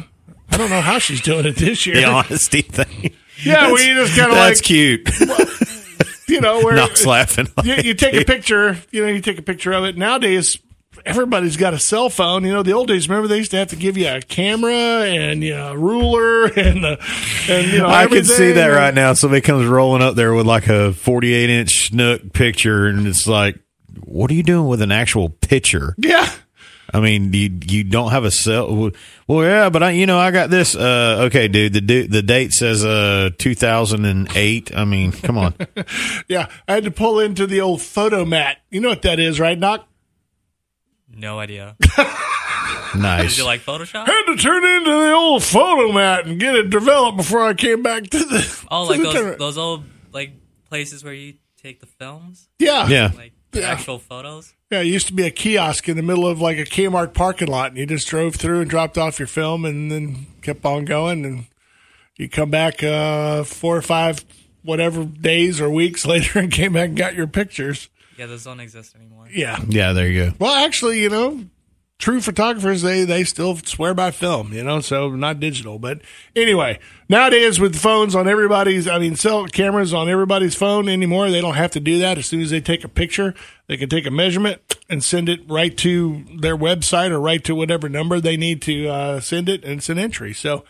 I 0.51 0.57
don't 0.57 0.69
know 0.69 0.81
how 0.81 1.00
she's 1.00 1.21
doing 1.21 1.45
it 1.45 1.56
this 1.56 1.86
year. 1.86 1.95
the 1.95 2.06
honesty 2.06 2.62
thing. 2.62 3.13
Yeah, 3.44 3.69
you 3.69 3.95
just 3.95 4.13
kinda 4.13 4.30
like 4.36 4.50
that's 4.50 4.62
cute. 4.62 5.09
you 6.27 6.42
know, 6.42 6.63
where 6.63 6.75
Knox 6.75 7.07
laughing. 7.07 7.48
you, 7.63 7.74
you 7.75 7.94
take 7.95 8.13
a 8.13 8.24
picture. 8.24 8.77
You 8.92 9.03
know, 9.03 9.12
you 9.12 9.19
take 9.19 9.39
a 9.39 9.42
picture 9.42 9.71
of 9.71 9.83
it. 9.83 9.98
Nowadays, 9.98 10.59
everybody's 11.06 11.57
got 11.57 11.74
a 11.74 11.80
cell 11.80 12.09
phone. 12.09 12.44
You 12.44 12.53
know, 12.53 12.62
the 12.62 12.74
old 12.74 12.88
days. 12.88 13.09
Remember, 13.09 13.27
they 13.27 13.38
used 13.38 13.50
to 13.51 13.57
have 13.57 13.69
to 13.69 13.75
give 13.75 13.98
you 13.98 14.07
a 14.07 14.21
camera 14.21 14.74
and 14.74 15.44
you 15.44 15.56
know, 15.56 15.71
a 15.71 15.77
ruler 15.77 16.45
and 16.45 16.83
the 16.83 17.00
and 17.50 17.71
you 17.71 17.80
know. 17.80 17.88
I 17.88 18.06
can 18.06 18.24
see 18.25 18.51
that 18.51 18.68
right 18.68 18.94
now. 18.94 19.13
Somebody 19.13 19.42
comes 19.42 19.65
rolling 19.65 20.03
up 20.03 20.15
there 20.15 20.36
with 20.36 20.45
like 20.45 20.68
a 20.68 20.94
48 20.94 21.50
inch 21.50 21.88
snook 21.88 22.33
picture, 22.33 22.86
and 22.86 23.07
it's 23.07 23.25
like, 23.25 23.57
what 24.03 24.30
are 24.30 24.36
you 24.36 24.44
doing 24.44 24.68
with 24.68 24.81
an 24.83 24.92
actual 24.92 25.30
picture? 25.30 25.95
Yeah. 25.98 26.30
I 26.94 27.00
mean, 27.00 27.32
you 27.34 27.50
you 27.68 27.84
don't 27.86 28.12
have 28.12 28.26
a 28.26 28.32
cell. 28.32 28.92
Well, 29.28 29.44
yeah, 29.46 29.70
but 29.70 29.82
I, 29.84 29.92
you 29.92 30.06
know, 30.06 30.20
I 30.20 30.32
got 30.32 30.50
this. 30.50 30.76
Uh, 30.76 31.24
okay, 31.28 31.48
dude, 31.48 31.74
the 31.88 32.08
the 32.08 32.22
date 32.22 32.52
says 32.52 32.84
uh 32.84 33.30
2008. 33.38 34.76
I 34.76 34.86
mean, 34.86 35.12
come 35.12 35.38
on. 35.38 35.54
Yeah, 36.28 36.48
I 36.68 36.74
had 36.76 36.84
to 36.86 36.92
pull 36.92 37.20
into 37.20 37.48
the 37.48 37.62
old 37.62 37.80
Fotomat. 37.80 38.56
You 38.70 38.82
know 38.82 38.90
what 38.90 39.02
that 39.04 39.20
is, 39.20 39.40
right, 39.40 39.60
Doc? 39.60 39.88
No 41.14 41.40
idea. 41.40 41.76
nice. 42.96 43.32
Did 43.32 43.38
you 43.40 43.46
like 43.46 43.62
Photoshop? 43.62 44.06
had 44.06 44.24
to 44.28 44.36
turn 44.38 44.64
into 44.64 44.90
the 44.92 45.12
old 45.14 45.42
Fotomat 45.44 46.26
and 46.26 46.40
get 46.40 46.56
it 46.56 46.70
developed 46.70 47.18
before 47.18 47.42
I 47.44 47.54
came 47.54 47.84
back 47.84 48.04
to 48.04 48.20
the. 48.20 48.66
Oh, 48.70 48.86
to 48.86 48.90
like 48.92 48.98
the 49.00 49.04
those 49.06 49.14
tournament. 49.14 49.40
those 49.40 49.58
old 49.58 49.84
like 50.14 50.34
places 50.70 51.04
where 51.04 51.14
you 51.14 51.36
take 51.62 51.80
the 51.80 51.86
films, 51.86 52.48
Yeah, 52.60 52.88
Yeah. 52.88 53.12
like 53.16 53.34
the 53.52 53.62
Yeah. 53.62 53.70
actual 53.72 54.00
photos. 54.00 54.54
Yeah. 54.72 54.80
It 54.80 54.86
used 54.88 55.08
to 55.08 55.14
be 55.14 55.26
a 55.26 55.32
kiosk 55.32 55.88
in 55.90 55.98
the 55.98 56.04
middle 56.04 56.26
of 56.26 56.42
like 56.42 56.58
a 56.58 56.64
Kmart 56.64 57.14
parking 57.14 57.48
lot, 57.48 57.70
and 57.72 57.78
you 57.78 57.86
just 57.86 58.08
drove 58.08 58.36
through 58.36 58.62
and 58.62 58.70
dropped 58.70 58.98
off 58.98 59.20
your 59.20 59.28
film, 59.28 59.66
and 59.66 59.92
then 59.92 60.28
kept 60.42 60.66
on 60.66 60.86
going, 60.86 61.25
and 61.25 61.46
you 62.18 62.30
come 62.30 62.50
back 62.50 62.84
uh, 62.84 63.44
four 63.44 63.75
or 63.78 63.82
five 63.82 64.24
whatever 64.63 65.06
days 65.06 65.60
or 65.60 65.70
weeks 65.70 66.06
later, 66.08 66.40
and 66.40 66.51
came 66.51 66.74
back 66.74 66.90
and 66.90 66.98
got 66.98 67.16
your 67.16 67.28
pictures. 67.28 67.90
Yeah, 68.18 68.28
those 68.28 68.44
don't 68.44 68.60
exist 68.60 68.96
anymore. 68.96 69.28
Yeah. 69.32 69.60
Yeah, 69.68 69.94
there 69.94 70.08
you 70.08 70.25
go. 70.25 70.34
Well, 70.40 70.66
actually, 70.66 71.01
you 71.01 71.10
know, 71.10 71.44
true 72.01 72.20
photographers 72.20 72.81
they 72.81 73.05
they 73.05 73.24
still 73.24 73.55
swear 73.58 73.93
by 73.93 74.12
film, 74.12 74.51
you 74.51 74.63
know, 74.63 74.81
so 74.81 75.12
not 75.12 75.39
digital. 75.39 75.79
But 75.79 76.01
anyway, 76.36 76.79
nowadays 77.08 77.60
with 77.60 77.75
phones 77.77 78.15
on 78.15 78.27
everybody's, 78.27 78.88
I 78.88 79.00
mean, 79.00 79.15
cell 79.15 79.46
cameras 79.46 79.93
on 79.93 80.10
everybody's 80.10 80.55
phone 80.55 80.89
anymore, 80.89 81.29
they 81.29 81.39
don't 81.39 81.55
have 81.55 81.72
to 81.72 81.79
do 81.79 82.00
that. 82.00 82.17
As 82.17 82.25
soon 82.25 82.41
as 82.41 82.50
they 82.50 82.60
take 82.60 82.84
a 82.84 82.89
picture, 82.89 83.34
they 83.67 83.77
can 83.77 83.88
take 83.88 84.05
a 84.05 84.12
measurement 84.12 84.62
and 84.89 85.01
send 85.01 85.29
it 85.29 85.39
right 85.48 85.77
to 85.77 86.25
their 86.39 86.58
website 86.58 87.12
or 87.12 87.20
right 87.22 87.43
to 87.46 87.55
whatever 87.55 87.88
number 87.88 88.20
they 88.20 88.36
need 88.36 88.62
to 88.63 88.89
uh, 88.89 89.20
send 89.22 89.48
it, 89.48 89.63
and 89.63 89.77
it's 89.77 89.89
an 89.89 90.00
entry. 90.00 90.34
So. 90.34 90.65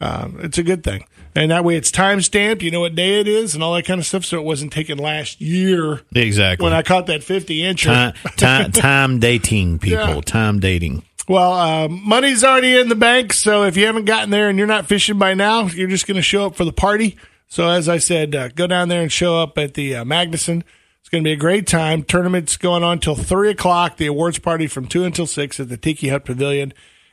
Um, 0.00 0.38
it's 0.42 0.58
a 0.58 0.62
good 0.62 0.84
thing, 0.84 1.04
and 1.34 1.50
that 1.50 1.64
way 1.64 1.76
it's 1.76 1.90
time 1.90 2.20
stamped. 2.20 2.62
You 2.62 2.70
know 2.70 2.80
what 2.80 2.94
day 2.94 3.18
it 3.20 3.26
is, 3.26 3.54
and 3.54 3.62
all 3.64 3.74
that 3.74 3.84
kind 3.86 3.98
of 3.98 4.06
stuff. 4.06 4.24
So 4.24 4.38
it 4.38 4.44
wasn't 4.44 4.72
taken 4.72 4.98
last 4.98 5.40
year 5.40 6.02
Exactly. 6.14 6.62
when 6.64 6.72
I 6.74 6.82
caught 6.82 7.06
that 7.06 7.22
fifty 7.22 7.62
inch. 7.64 7.84
time, 7.84 8.12
time, 8.36 8.72
time 8.72 9.20
dating 9.20 9.78
people. 9.78 10.16
Yeah. 10.16 10.20
Time 10.20 10.60
dating. 10.60 11.02
Well, 11.28 11.52
um, 11.54 12.02
money's 12.06 12.44
already 12.44 12.76
in 12.76 12.88
the 12.88 12.94
bank, 12.94 13.32
so 13.32 13.64
if 13.64 13.76
you 13.76 13.86
haven't 13.86 14.04
gotten 14.04 14.30
there 14.30 14.48
and 14.48 14.58
you're 14.58 14.66
not 14.68 14.86
fishing 14.86 15.18
by 15.18 15.34
now, 15.34 15.66
you're 15.66 15.88
just 15.88 16.06
going 16.06 16.16
to 16.16 16.22
show 16.22 16.46
up 16.46 16.54
for 16.56 16.64
the 16.64 16.72
party. 16.72 17.16
So, 17.48 17.68
as 17.68 17.88
I 17.88 17.98
said, 17.98 18.34
uh, 18.36 18.48
go 18.48 18.66
down 18.66 18.88
there 18.88 19.02
and 19.02 19.10
show 19.10 19.40
up 19.40 19.56
at 19.58 19.74
the 19.74 19.96
uh, 19.96 20.04
Magnuson. 20.04 20.62
It's 21.00 21.08
going 21.08 21.24
to 21.24 21.28
be 21.28 21.32
a 21.32 21.36
great 21.36 21.66
time. 21.66 22.02
Tournament's 22.02 22.56
going 22.56 22.82
on 22.84 22.98
till 23.00 23.14
three 23.14 23.50
o'clock. 23.50 23.96
The 23.96 24.06
awards 24.06 24.38
party 24.40 24.66
from 24.66 24.86
two 24.86 25.04
until 25.04 25.26
six 25.26 25.58
at 25.58 25.68
the 25.68 25.76
Tiki 25.76 26.08
Hut 26.08 26.24
Pavilion. 26.24 26.72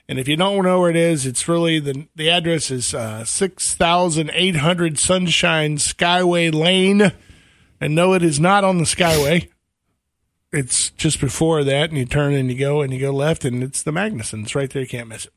And 0.10 0.20
if 0.20 0.28
you 0.28 0.36
don't 0.36 0.64
know 0.64 0.82
where 0.82 0.90
it 0.90 0.96
is, 0.96 1.26
it's 1.26 1.48
really 1.48 1.80
the 1.80 2.08
the 2.16 2.30
address 2.30 2.70
is 2.72 2.94
uh, 2.94 3.24
six 3.26 3.74
thousand 3.74 4.32
eight 4.34 4.58
hundred 4.58 5.00
Sunshine 5.00 5.78
Skyway 5.78 6.54
Lane. 6.54 7.14
And 7.80 7.96
no, 7.96 8.14
it 8.14 8.24
is 8.24 8.40
not 8.40 8.64
on 8.64 8.78
the 8.78 8.84
Skyway 8.86 9.50
it's 10.54 10.92
just 10.92 11.20
before 11.20 11.64
that, 11.64 11.90
and 11.90 11.98
you 11.98 12.06
turn 12.06 12.34
and 12.34 12.50
you 12.52 12.58
go 12.58 12.82
and 12.82 12.94
you 12.94 13.00
go 13.00 13.12
left, 13.12 13.44
and 13.44 13.64
it's 13.64 13.82
the 13.82 13.92
Magnuson. 13.92 14.44
It's 14.44 14.54
right 14.56 14.70
there. 14.70 14.84
You 14.84 14.88
can't 14.88 15.08
miss 15.08 15.26
it 15.26 15.34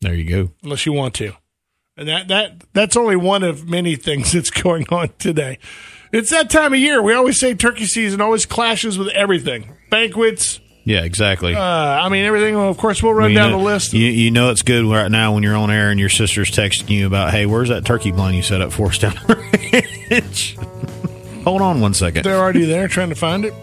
There 0.00 0.14
you 0.14 0.24
go. 0.24 0.52
unless 0.62 0.86
you 0.86 0.92
want 0.92 1.14
to. 1.16 1.32
And 1.96 2.08
that 2.08 2.28
that 2.28 2.64
that's 2.72 2.96
only 2.96 3.16
one 3.16 3.42
of 3.42 3.68
many 3.68 3.96
things 3.96 4.32
that's 4.32 4.50
going 4.50 4.86
on 4.90 5.10
today. 5.18 5.58
It's 6.12 6.30
that 6.30 6.48
time 6.48 6.72
of 6.72 6.78
year. 6.78 7.02
We 7.02 7.12
always 7.12 7.40
say 7.40 7.54
turkey 7.54 7.86
season 7.86 8.20
always 8.20 8.46
clashes 8.46 8.96
with 8.98 9.08
everything: 9.08 9.74
banquets, 9.90 10.60
Yeah, 10.86 11.02
exactly. 11.04 11.54
Uh, 11.54 11.60
I 11.62 12.08
mean, 12.10 12.24
everything. 12.26 12.54
Well, 12.56 12.68
of 12.68 12.76
course, 12.76 13.02
we'll 13.02 13.14
run 13.14 13.32
Well, 13.32 13.42
down 13.42 13.52
know, 13.52 13.58
the 13.58 13.64
list. 13.64 13.94
You, 13.94 14.06
you 14.06 14.30
know 14.30 14.50
it's 14.50 14.60
good 14.62 14.84
right 14.84 15.10
now 15.10 15.32
when 15.34 15.42
you're 15.42 15.56
on 15.56 15.70
air 15.70 15.90
and 15.90 15.98
your 15.98 16.10
sister's 16.10 16.50
texting 16.50 16.90
you 16.90 17.06
about, 17.06 17.30
hey, 17.30 17.46
where's 17.46 17.70
that 17.70 17.84
turkey 17.86 18.12
blind 18.12 18.36
you 18.36 18.42
set 18.42 18.60
up 18.60 18.70
for 18.72 18.88
us 18.88 18.98
down 18.98 19.14
the 19.26 20.10
ranch? 20.10 20.56
Hold 21.44 21.62
on 21.62 21.80
one 21.80 21.94
second. 21.94 22.24
They're 22.24 22.38
already 22.38 22.64
there 22.66 22.86
trying 22.88 23.08
to 23.10 23.14
find 23.14 23.44
it. 23.46 23.54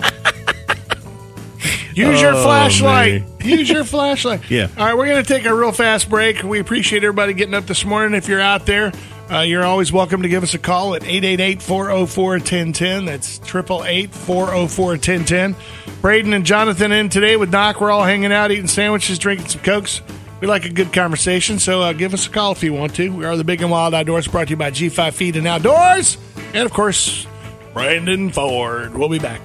Use 1.93 2.21
your 2.21 2.33
Oh, 2.33 2.43
flashlight. 2.43 3.23
Use 3.43 3.69
your 3.69 3.83
flashlight. 3.83 4.49
Yeah. 4.49 4.69
All 4.77 4.85
right, 4.85 4.95
we're 4.97 5.07
going 5.07 5.23
to 5.23 5.27
take 5.27 5.45
a 5.45 5.53
real 5.53 5.71
fast 5.73 6.09
break. 6.09 6.41
We 6.41 6.59
appreciate 6.59 7.03
everybody 7.03 7.33
getting 7.33 7.53
up 7.53 7.65
this 7.65 7.83
morning. 7.83 8.15
If 8.17 8.27
you're 8.29 8.39
out 8.39 8.65
there, 8.65 8.93
uh, 9.31 9.41
you're 9.41 9.63
always 9.63 9.91
welcome 9.93 10.23
to 10.23 10.29
give 10.29 10.43
us 10.43 10.53
a 10.53 10.59
call 10.59 10.93
at 10.93 11.03
888 11.03 11.61
404 11.61 12.29
1010. 12.31 13.05
That's 13.05 13.39
888 13.39 14.11
404 14.11 14.85
1010. 14.87 15.55
Braden 16.01 16.33
and 16.33 16.45
Jonathan 16.45 16.91
in 16.91 17.09
today 17.09 17.37
with 17.37 17.51
Doc. 17.51 17.79
We're 17.79 17.91
all 17.91 18.03
hanging 18.03 18.33
out, 18.33 18.51
eating 18.51 18.67
sandwiches, 18.67 19.19
drinking 19.19 19.47
some 19.47 19.61
Cokes. 19.61 20.01
We 20.41 20.47
like 20.47 20.65
a 20.65 20.69
good 20.69 20.91
conversation, 20.91 21.59
so 21.59 21.81
uh, 21.81 21.93
give 21.93 22.13
us 22.13 22.27
a 22.27 22.29
call 22.29 22.51
if 22.53 22.63
you 22.63 22.73
want 22.73 22.95
to. 22.95 23.09
We 23.09 23.25
are 23.25 23.37
the 23.37 23.43
Big 23.43 23.61
and 23.61 23.69
Wild 23.69 23.93
Outdoors 23.93 24.27
brought 24.27 24.47
to 24.47 24.51
you 24.51 24.57
by 24.57 24.71
G5 24.71 25.13
Feed 25.13 25.35
and 25.37 25.47
Outdoors. 25.47 26.17
And 26.53 26.65
of 26.65 26.73
course, 26.73 27.27
Brandon 27.73 28.31
Ford. 28.31 28.95
We'll 28.95 29.07
be 29.07 29.19
back. 29.19 29.41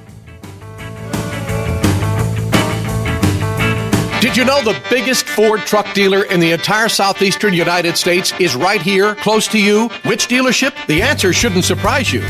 Did 4.19 4.35
you 4.35 4.47
know 4.47 4.63
the 4.63 4.81
biggest 4.89 5.27
Ford 5.27 5.61
truck 5.61 5.93
dealer 5.93 6.25
in 6.25 6.41
the 6.41 6.51
entire 6.53 6.89
southeastern 6.89 7.53
United 7.53 7.99
States 7.99 8.33
is 8.41 8.57
right 8.57 8.81
here, 8.81 9.15
close 9.17 9.47
to 9.49 9.61
you? 9.61 9.89
Which 10.05 10.27
dealership? 10.27 10.75
The 10.87 11.03
answer 11.03 11.35
shouldn't 11.35 11.67
surprise 11.67 12.11
you. 12.11 12.23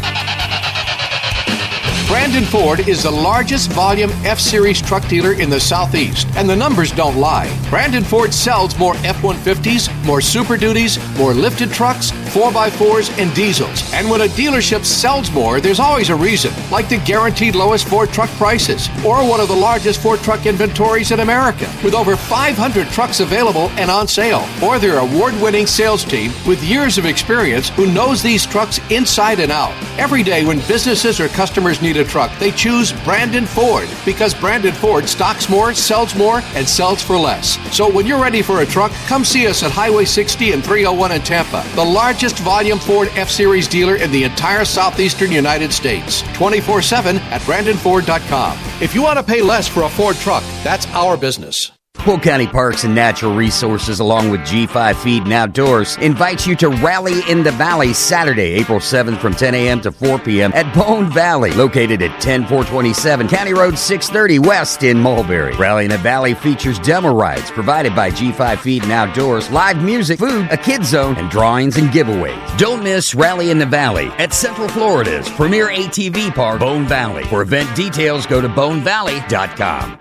Brandon 2.08 2.44
Ford 2.44 2.88
is 2.88 3.04
the 3.04 3.10
largest 3.10 3.70
volume 3.70 4.10
F 4.24 4.40
Series 4.40 4.82
truck 4.82 5.06
dealer 5.08 5.34
in 5.34 5.48
the 5.48 5.60
Southeast, 5.60 6.26
and 6.36 6.48
the 6.48 6.56
numbers 6.56 6.90
don't 6.90 7.16
lie. 7.18 7.56
Brandon 7.70 8.02
Ford 8.02 8.34
sells 8.34 8.76
more 8.78 8.96
F 8.98 9.16
150s, 9.22 10.04
more 10.04 10.20
Super 10.20 10.56
Duties, 10.56 10.98
more 11.16 11.34
lifted 11.34 11.72
trucks, 11.72 12.10
4x4s, 12.36 13.18
and 13.18 13.34
diesels. 13.34 13.90
And 13.94 14.10
when 14.10 14.20
a 14.20 14.26
dealership 14.26 14.84
sells 14.84 15.30
more, 15.30 15.58
there's 15.58 15.80
always 15.80 16.10
a 16.10 16.14
reason, 16.14 16.52
like 16.70 16.86
the 16.90 16.98
guaranteed 16.98 17.54
lowest 17.54 17.88
Ford 17.88 18.10
truck 18.10 18.28
prices, 18.30 18.90
or 19.06 19.26
one 19.26 19.40
of 19.40 19.48
the 19.48 19.56
largest 19.56 20.02
Ford 20.02 20.20
truck 20.20 20.44
inventories 20.44 21.12
in 21.12 21.20
America, 21.20 21.66
with 21.82 21.94
over 21.94 22.14
500 22.14 22.88
trucks 22.88 23.20
available 23.20 23.70
and 23.78 23.90
on 23.90 24.06
sale, 24.06 24.46
or 24.62 24.78
their 24.78 24.98
award 24.98 25.32
winning 25.40 25.66
sales 25.66 26.04
team 26.04 26.30
with 26.46 26.62
years 26.62 26.98
of 26.98 27.06
experience 27.06 27.70
who 27.70 27.90
knows 27.90 28.22
these 28.22 28.44
trucks 28.44 28.80
inside 28.90 29.40
and 29.40 29.50
out. 29.50 29.72
Every 29.98 30.22
day 30.22 30.44
when 30.44 30.58
businesses 30.68 31.20
or 31.20 31.28
customers 31.28 31.80
need 31.80 31.96
a 31.96 32.04
truck, 32.04 32.30
they 32.38 32.50
choose 32.50 32.92
Brandon 33.02 33.46
Ford 33.46 33.88
because 34.04 34.34
Brandon 34.34 34.74
Ford 34.74 35.08
stocks 35.08 35.48
more, 35.48 35.72
sells 35.72 36.14
more, 36.14 36.42
and 36.54 36.68
sells 36.68 37.00
for 37.02 37.16
less. 37.16 37.56
So 37.74 37.90
when 37.90 38.04
you're 38.04 38.20
ready 38.20 38.42
for 38.42 38.60
a 38.60 38.66
truck, 38.66 38.92
come 39.06 39.24
see 39.24 39.46
us 39.46 39.62
at 39.62 39.70
Highway 39.70 40.04
60 40.04 40.52
and 40.52 40.62
301 40.62 41.12
in 41.12 41.22
Tampa, 41.22 41.64
the 41.74 41.84
largest 41.84 42.25
volume 42.35 42.78
Ford 42.78 43.09
F 43.14 43.30
Series 43.30 43.68
dealer 43.68 43.97
in 43.97 44.11
the 44.11 44.25
entire 44.25 44.64
southeastern 44.64 45.30
United 45.30 45.73
States. 45.73 46.23
24 46.35 46.83
7 46.83 47.16
at 47.16 47.40
BrandonFord.com. 47.42 48.59
If 48.80 48.95
you 48.95 49.02
want 49.02 49.18
to 49.18 49.23
pay 49.23 49.42
less 49.42 49.68
for 49.68 49.83
a 49.83 49.88
Ford 49.88 50.16
truck, 50.16 50.42
that's 50.62 50.87
our 50.88 51.16
business. 51.16 51.73
Polk 52.06 52.22
County 52.22 52.46
Parks 52.46 52.84
and 52.84 52.94
Natural 52.94 53.34
Resources, 53.34 53.98
along 53.98 54.30
with 54.30 54.40
G5 54.42 54.94
Feed 54.94 55.25
and 55.25 55.32
Outdoors, 55.32 55.96
invites 55.96 56.46
you 56.46 56.54
to 56.54 56.68
Rally 56.68 57.18
in 57.28 57.42
the 57.42 57.50
Valley 57.50 57.92
Saturday, 57.92 58.52
April 58.52 58.78
7th 58.78 59.20
from 59.20 59.34
10 59.34 59.56
a.m. 59.56 59.80
to 59.80 59.90
4 59.90 60.20
p.m. 60.20 60.52
at 60.54 60.72
Bone 60.72 61.10
Valley, 61.10 61.50
located 61.50 62.02
at 62.02 62.22
10427 62.22 63.26
County 63.26 63.54
Road 63.54 63.76
630 63.76 64.38
West 64.38 64.84
in 64.84 65.00
Mulberry. 65.00 65.56
Rally 65.56 65.86
in 65.86 65.90
the 65.90 65.98
Valley 65.98 66.34
features 66.34 66.78
demo 66.78 67.12
rides 67.12 67.50
provided 67.50 67.96
by 67.96 68.12
G5 68.12 68.58
Feed 68.58 68.84
and 68.84 68.92
Outdoors, 68.92 69.50
live 69.50 69.82
music, 69.82 70.20
food, 70.20 70.46
a 70.52 70.56
kid 70.56 70.84
zone, 70.84 71.16
and 71.16 71.28
drawings 71.28 71.76
and 71.76 71.88
giveaways. 71.88 72.56
Don't 72.56 72.84
miss 72.84 73.16
Rally 73.16 73.50
in 73.50 73.58
the 73.58 73.66
Valley 73.66 74.10
at 74.18 74.32
Central 74.32 74.68
Florida's 74.68 75.28
premier 75.30 75.70
ATV 75.70 76.32
park, 76.36 76.60
Bone 76.60 76.86
Valley. 76.86 77.25
For 77.25 77.42
event 77.42 77.75
details, 77.75 78.26
go 78.26 78.40
to 78.40 78.48
bonevalley.com. 78.48 79.98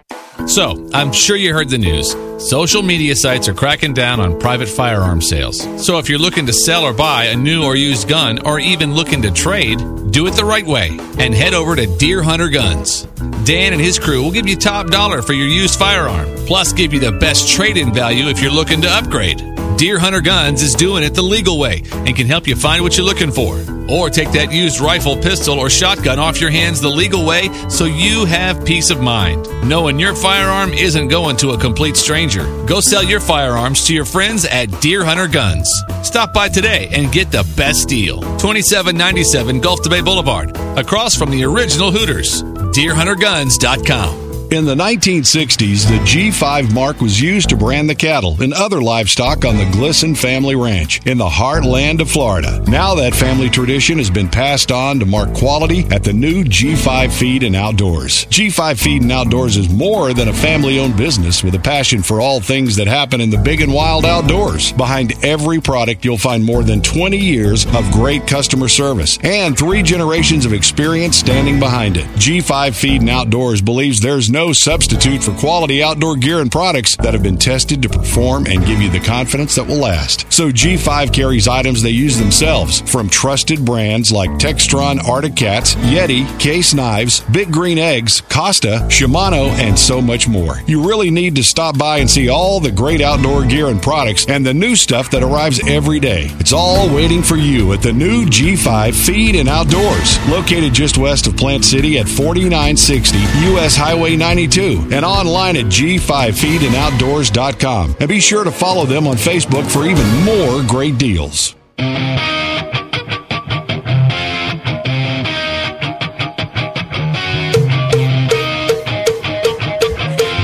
So, 0.48 0.90
I'm 0.94 1.12
sure 1.12 1.36
you 1.36 1.54
heard 1.54 1.70
the 1.70 1.78
news. 1.78 2.16
Social 2.50 2.84
media 2.84 3.16
sites 3.16 3.48
are 3.48 3.54
cracking 3.54 3.94
down 3.94 4.20
on 4.20 4.40
private 4.40 4.68
firearm 4.68 5.22
sales. 5.22 5.62
So, 5.84 5.98
if 5.98 6.10
you're 6.10 6.20
looking 6.20 6.46
to 6.46 6.54
sell 6.54 6.84
or 6.84 6.94
buy 6.94 7.26
a 7.26 7.36
new 7.36 7.64
or 7.64 7.76
used 7.76 8.08
gun, 8.08 8.40
or 8.46 8.60
even 8.60 8.94
looking 8.94 9.22
to 9.24 9.32
trade, 9.32 9.80
do 10.12 10.28
it 10.28 10.36
the 10.36 10.46
right 10.46 10.66
way 10.66 10.98
and 11.20 11.34
head 11.34 11.54
over 11.54 11.76
to 11.76 11.88
Deer 11.98 12.22
Hunter 12.22 12.50
Guns. 12.50 13.04
Dan 13.46 13.74
and 13.74 13.82
his 13.82 13.98
crew 13.98 14.24
will 14.24 14.32
give 14.32 14.48
you 14.48 14.56
top 14.56 14.88
dollar 14.88 15.22
for 15.22 15.34
your 15.34 15.48
used 15.48 15.80
firearm, 15.80 16.28
plus 16.46 16.74
give 16.74 16.94
you 16.94 17.00
the 17.00 17.12
best 17.14 17.50
trade 17.50 17.78
in 17.78 17.94
value 17.94 18.28
if 18.28 18.42
you're 18.42 18.52
looking 18.52 18.82
to 18.82 18.90
upgrade. 18.90 19.55
Deer 19.78 20.00
Hunter 20.00 20.22
Guns 20.22 20.62
is 20.62 20.74
doing 20.74 21.04
it 21.04 21.14
the 21.14 21.22
legal 21.22 21.60
way 21.60 21.84
and 21.92 22.16
can 22.16 22.28
help 22.28 22.48
you 22.48 22.56
find 22.56 22.82
what 22.82 22.96
you're 22.96 23.06
looking 23.06 23.32
for. 23.32 23.60
Or 23.90 24.10
take 24.10 24.32
that 24.32 24.54
used 24.54 24.80
rifle, 24.80 25.18
pistol, 25.18 25.60
or 25.60 25.70
shotgun 25.70 26.18
off 26.18 26.40
your 26.40 26.50
hands 26.50 26.80
the 26.80 26.90
legal 26.90 27.26
way 27.26 27.50
so 27.68 27.84
you 27.84 28.24
have 28.26 28.66
peace 28.66 28.90
of 28.90 29.02
mind, 29.02 29.46
knowing 29.68 30.00
your 30.00 30.16
firearm 30.16 30.72
isn't 30.72 31.10
going 31.10 31.36
to 31.38 31.52
a 31.52 31.58
complete 31.58 31.98
stranger. 31.98 32.44
Go 32.66 32.80
sell 32.80 33.04
your 33.04 33.20
firearms 33.20 33.86
to 33.88 33.94
your 33.94 34.06
friends 34.06 34.46
at 34.46 34.72
Deer 34.82 35.04
Hunter 35.04 35.28
Guns. 35.28 35.70
Stop 36.04 36.34
by 36.34 36.48
today 36.48 36.90
and 36.94 37.12
get 37.12 37.30
the 37.30 37.46
best 37.58 37.90
deal. 37.90 38.22
2797 38.22 39.60
Gulf 39.60 39.82
to 39.82 39.90
Bay 39.90 40.02
Boulevard, 40.02 40.56
across 40.78 41.16
from 41.16 41.32
the 41.32 41.44
original 41.44 41.92
Hooters. 41.92 42.44
DeerHunterGuns.com. 42.44 44.25
In 44.52 44.64
the 44.64 44.76
1960s, 44.76 45.88
the 45.88 45.98
G5 46.06 46.72
mark 46.72 47.02
was 47.02 47.20
used 47.20 47.50
to 47.50 47.58
brand 47.58 47.90
the 47.90 47.96
cattle 47.96 48.40
and 48.40 48.54
other 48.54 48.80
livestock 48.80 49.44
on 49.44 49.58
the 49.58 49.66
Glisson 49.66 50.16
family 50.16 50.56
ranch 50.56 51.06
in 51.08 51.18
the 51.18 51.28
heartland 51.28 52.00
of 52.00 52.12
Florida. 52.12 52.64
Now 52.68 52.94
that 52.96 53.16
family 53.16 53.50
tradition 53.50 53.98
has 53.98 54.12
been 54.12 54.30
passed 54.30 54.72
on 54.72 55.00
to 55.00 55.06
mark 55.06 55.34
quality 55.34 55.88
at 55.90 56.04
the 56.04 56.14
new 56.14 56.44
G5 56.44 57.12
Feed 57.12 57.42
and 57.42 57.56
Outdoors. 57.56 58.26
G5 58.26 58.80
Feed 58.80 59.02
and 59.02 59.12
Outdoors 59.12 59.58
is 59.58 59.68
more 59.68 60.14
than 60.14 60.28
a 60.28 60.34
family 60.34 60.78
owned 60.78 60.96
business 60.96 61.44
with 61.44 61.56
a 61.56 61.60
passion 61.60 62.04
for 62.04 62.22
all 62.22 62.40
things 62.40 62.76
that 62.76 62.88
happen 62.88 63.22
in 63.22 63.32
the 63.32 63.40
big 63.40 63.62
and 63.62 63.74
wild 63.74 64.06
outdoors. 64.06 64.72
Behind 64.74 65.26
every 65.26 65.60
product, 65.60 66.06
you'll 66.06 66.20
find 66.20 66.46
more 66.46 66.64
than 66.64 66.84
20 66.84 67.18
years 67.18 67.66
of 67.76 67.92
great 67.92 68.28
customer 68.28 68.68
service 68.68 69.18
and 69.24 69.58
three 69.58 69.82
generations 69.82 70.46
of 70.46 70.54
experience 70.54 71.18
standing 71.18 71.60
behind 71.60 71.98
it. 71.98 72.06
G5 72.16 72.76
Feed 72.76 73.02
and 73.02 73.10
Outdoors 73.10 73.60
believes 73.60 74.00
there's 74.00 74.35
substitute 74.52 75.24
for 75.24 75.32
quality 75.34 75.82
outdoor 75.82 76.16
gear 76.16 76.40
and 76.42 76.52
products 76.52 76.96
that 76.98 77.14
have 77.14 77.24
been 77.24 77.38
tested 77.38 77.82
to 77.82 77.90
perform 77.90 78.46
and 78.48 78.66
give 78.66 78.82
you 78.82 78.90
the 78.90 79.00
confidence 79.00 79.56
that 79.56 79.68
will 79.68 79.78
last. 79.78 80.32
So 80.32 80.50
G5 80.50 81.14
carries 81.14 81.48
items 81.48 81.82
they 81.82 81.92
use 81.92 82.18
themselves 82.18 82.82
from 82.82 83.10
trusted 83.10 83.64
brands 83.64 84.12
like 84.12 84.30
Textron 84.32 85.04
Arctic 85.08 85.36
Cats, 85.36 85.76
Yeti, 85.76 86.28
Case 86.40 86.74
Knives, 86.74 87.22
Big 87.32 87.52
Green 87.52 87.78
Eggs, 87.78 88.22
Costa, 88.22 88.86
Shimano, 88.90 89.50
and 89.52 89.78
so 89.78 90.02
much 90.02 90.28
more. 90.28 90.62
You 90.68 90.88
really 90.88 91.12
need 91.12 91.36
to 91.36 91.44
stop 91.44 91.78
by 91.78 92.00
and 92.00 92.10
see 92.10 92.30
all 92.30 92.60
the 92.60 92.72
great 92.72 93.02
outdoor 93.02 93.46
gear 93.46 93.68
and 93.68 93.82
products 93.82 94.26
and 94.28 94.46
the 94.46 94.54
new 94.54 94.76
stuff 94.76 95.12
that 95.12 95.24
arrives 95.24 95.66
every 95.68 96.00
day. 96.00 96.28
It's 96.40 96.54
all 96.54 96.94
waiting 96.94 97.24
for 97.24 97.38
you 97.38 97.74
at 97.74 97.82
the 97.82 97.94
new 97.94 98.26
G5 98.26 99.06
Feed 99.06 99.36
and 99.36 99.48
Outdoors, 99.48 100.20
located 100.28 100.74
just 100.74 100.98
west 100.98 101.28
of 101.28 101.38
Plant 101.38 101.64
City 101.64 102.00
at 102.00 102.08
4960 102.08 103.18
US 103.54 103.76
Highway 103.76 104.16
92 104.26 104.90
and 104.92 105.06
online 105.06 105.56
at 105.56 105.66
g5feedandoutdoors.com. 105.66 107.96
And 108.00 108.10
be 108.10 108.20
sure 108.20 108.44
to 108.44 108.50
follow 108.50 108.86
them 108.86 109.06
on 109.06 109.18
Facebook 109.18 109.72
for 109.72 109.86
even 109.86 110.08
more 110.24 110.64
great 110.64 110.98
deals. 110.98 111.56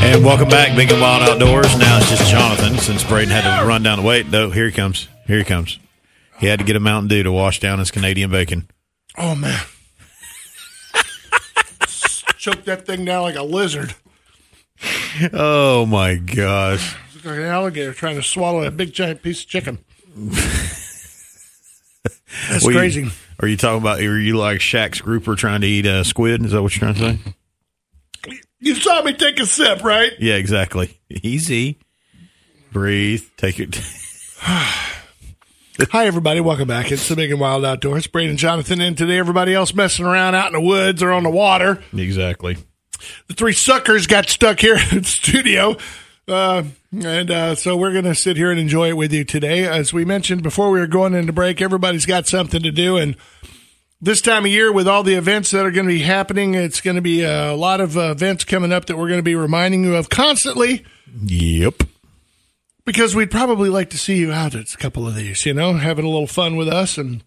And 0.04 0.24
welcome 0.24 0.48
back, 0.48 0.76
Big 0.76 0.92
and 0.92 1.02
Wild 1.02 1.28
Outdoors. 1.28 1.76
Now 1.80 1.98
it's 1.98 2.12
just 2.12 2.30
Jonathan 2.30 2.78
since 2.78 3.04
Braden 3.04 3.32
had 3.32 3.62
to 3.62 3.66
run 3.66 3.82
down 3.82 3.98
the 3.98 4.06
weight. 4.06 4.30
No, 4.30 4.52
here 4.52 4.68
he 4.68 4.72
comes. 4.72 5.08
Here 5.26 5.40
he 5.40 5.44
comes. 5.44 5.80
He 6.40 6.46
had 6.46 6.60
to 6.60 6.66
get 6.66 6.76
a 6.76 6.80
Mountain 6.80 7.08
Dew 7.08 7.24
to 7.24 7.32
wash 7.32 7.60
down 7.60 7.80
his 7.80 7.90
Canadian 7.90 8.30
bacon. 8.30 8.70
Oh 9.18 9.34
man, 9.34 9.60
choke 12.42 12.66
that 12.66 12.86
thing 12.86 13.06
down 13.06 13.22
like 13.24 13.36
a 13.36 13.44
lizard, 13.44 13.94
Oh 15.32 15.86
my 15.86 16.16
gosh. 16.16 16.96
Like 17.24 17.38
an 17.38 17.44
alligator 17.44 17.94
trying 17.94 18.16
to 18.16 18.24
swallow 18.24 18.64
a 18.64 18.72
big 18.72 18.94
giant 18.94 19.22
piece 19.22 19.44
of 19.44 19.48
chicken. 19.50 19.78
That's 22.50 22.64
Well, 22.64 22.72
you- 22.74 22.78
crazy. 22.80 23.12
Are 23.40 23.48
you 23.48 23.58
talking 23.58 23.82
about? 23.82 24.00
Are 24.00 24.20
you 24.20 24.38
like 24.38 24.60
Shaq's 24.60 25.02
grouper 25.02 25.36
trying 25.36 25.62
to 25.62 25.68
eat 25.68 25.86
a 25.86 26.04
squid? 26.04 26.44
Is 26.46 26.52
that 26.52 26.62
what 26.62 26.76
you're 26.76 26.92
trying 26.94 27.18
to 27.18 27.18
say? 28.28 28.36
You 28.60 28.76
saw 28.76 29.02
me 29.02 29.14
take 29.14 29.40
a 29.40 29.46
sip, 29.48 29.84
right? 29.84 30.12
Yeah, 30.20 30.36
exactly. 30.36 31.00
Easy. 31.10 31.80
Breathe. 32.72 33.24
Take 33.38 33.60
it. 33.64 33.80
Hi, 35.90 36.06
everybody. 36.06 36.40
Welcome 36.42 36.68
back. 36.68 36.92
It's 36.92 37.08
the 37.10 37.16
Big 37.16 37.32
and 37.32 37.40
Wild 37.40 37.66
Outdoors. 37.66 38.06
Braden 38.06 38.38
Jonathan 38.38 38.80
in 38.80 38.96
today. 38.96 39.18
Everybody 39.18 39.54
else 39.56 39.74
messing 39.74 40.06
around 40.06 40.36
out 40.36 40.48
in 40.48 40.54
the 40.54 40.62
woods 40.62 41.02
or 41.02 41.12
on 41.12 41.24
the 41.24 41.30
water. 41.30 41.82
exactly. 41.94 42.58
the 43.28 43.34
three 43.34 43.54
suckers 43.54 44.06
got 44.06 44.30
stuck 44.30 44.60
here 44.60 44.78
in 44.92 45.00
the 45.00 45.04
studio. 45.04 45.76
Uh, 46.28 46.64
and 46.92 47.32
uh, 47.32 47.56
so 47.56 47.76
we're 47.76 47.92
going 47.94 48.06
to 48.06 48.14
sit 48.14 48.38
here 48.38 48.52
and 48.52 48.60
enjoy 48.60 48.90
it 48.90 48.98
with 48.98 49.12
you 49.12 49.24
today. 49.24 49.66
As 49.66 49.92
we 49.92 50.06
mentioned 50.06 50.44
before 50.44 50.70
we 50.70 50.80
were 50.80 50.88
going 50.88 51.16
into 51.16 51.34
break, 51.34 51.62
everybody's 51.62 52.06
got 52.06 52.28
something 52.28 52.62
to 52.62 52.72
do. 52.72 52.98
And 52.98 53.16
this 54.00 54.22
time 54.22 54.46
of 54.46 54.52
year, 54.52 54.72
with 54.72 54.88
all 54.88 55.02
the 55.04 55.16
events 55.16 55.50
that 55.52 55.66
are 55.66 55.72
going 55.72 55.88
to 55.88 55.94
be 55.94 56.04
happening, 56.04 56.54
it's 56.54 56.80
going 56.82 56.96
to 56.96 57.02
be 57.02 57.24
a 57.24 57.54
lot 57.54 57.82
of 57.82 57.98
uh, 57.98 58.12
events 58.12 58.44
coming 58.44 58.72
up 58.72 58.86
that 58.86 58.98
we're 58.98 59.08
going 59.08 59.20
to 59.20 59.24
be 59.24 59.36
reminding 59.36 59.84
you 59.84 59.96
of 59.96 60.10
constantly 60.10 60.86
Yep. 61.24 61.84
Because 62.86 63.16
we'd 63.16 63.32
probably 63.32 63.70
like 63.70 63.90
to 63.92 63.98
see 63.98 64.18
you 64.18 64.32
out 64.32 64.56
at 64.56 64.74
a 64.74 64.78
couple 64.78 65.08
of 65.08 65.16
these, 65.16 65.46
you 65.46 65.54
know, 65.54 65.74
having 65.74 66.06
a 66.06 66.10
little 66.10 66.28
fun 66.28 66.56
with 66.56 66.68
us 66.68 66.98
and 66.98 67.24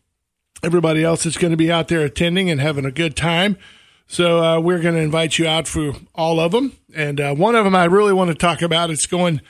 everybody 0.62 1.04
else 1.04 1.24
that's 1.24 1.36
going 1.36 1.50
to 1.50 1.56
be 1.56 1.70
out 1.70 1.88
there 1.88 2.00
attending 2.00 2.50
and 2.50 2.60
having 2.60 2.84
a 2.84 2.90
good 2.90 3.16
time. 3.16 3.56
So 4.06 4.42
uh, 4.42 4.60
we're 4.60 4.80
going 4.80 4.94
to 4.94 5.00
invite 5.00 5.38
you 5.38 5.46
out 5.46 5.66
for 5.66 5.94
all 6.14 6.38
of 6.38 6.52
them, 6.52 6.76
and 6.94 7.20
uh, 7.20 7.34
one 7.34 7.54
of 7.54 7.64
them 7.64 7.74
I 7.74 7.84
really 7.84 8.12
want 8.12 8.28
to 8.28 8.34
talk 8.34 8.60
about. 8.60 8.90
It's 8.90 9.06
going 9.06 9.40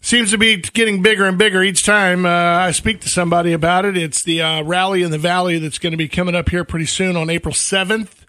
seems 0.00 0.30
to 0.30 0.38
be 0.38 0.56
getting 0.56 1.02
bigger 1.02 1.26
and 1.26 1.36
bigger 1.36 1.62
each 1.62 1.84
time 1.84 2.24
uh, 2.24 2.28
I 2.28 2.70
speak 2.70 3.00
to 3.02 3.08
somebody 3.08 3.52
about 3.52 3.84
it. 3.84 3.96
It's 3.96 4.24
the 4.24 4.40
uh, 4.42 4.62
rally 4.62 5.02
in 5.02 5.10
the 5.10 5.18
valley 5.18 5.58
that's 5.58 5.78
going 5.78 5.90
to 5.90 5.96
be 5.96 6.08
coming 6.08 6.34
up 6.34 6.48
here 6.48 6.64
pretty 6.64 6.86
soon 6.86 7.16
on 7.16 7.28
April 7.28 7.54
seventh. 7.54 8.24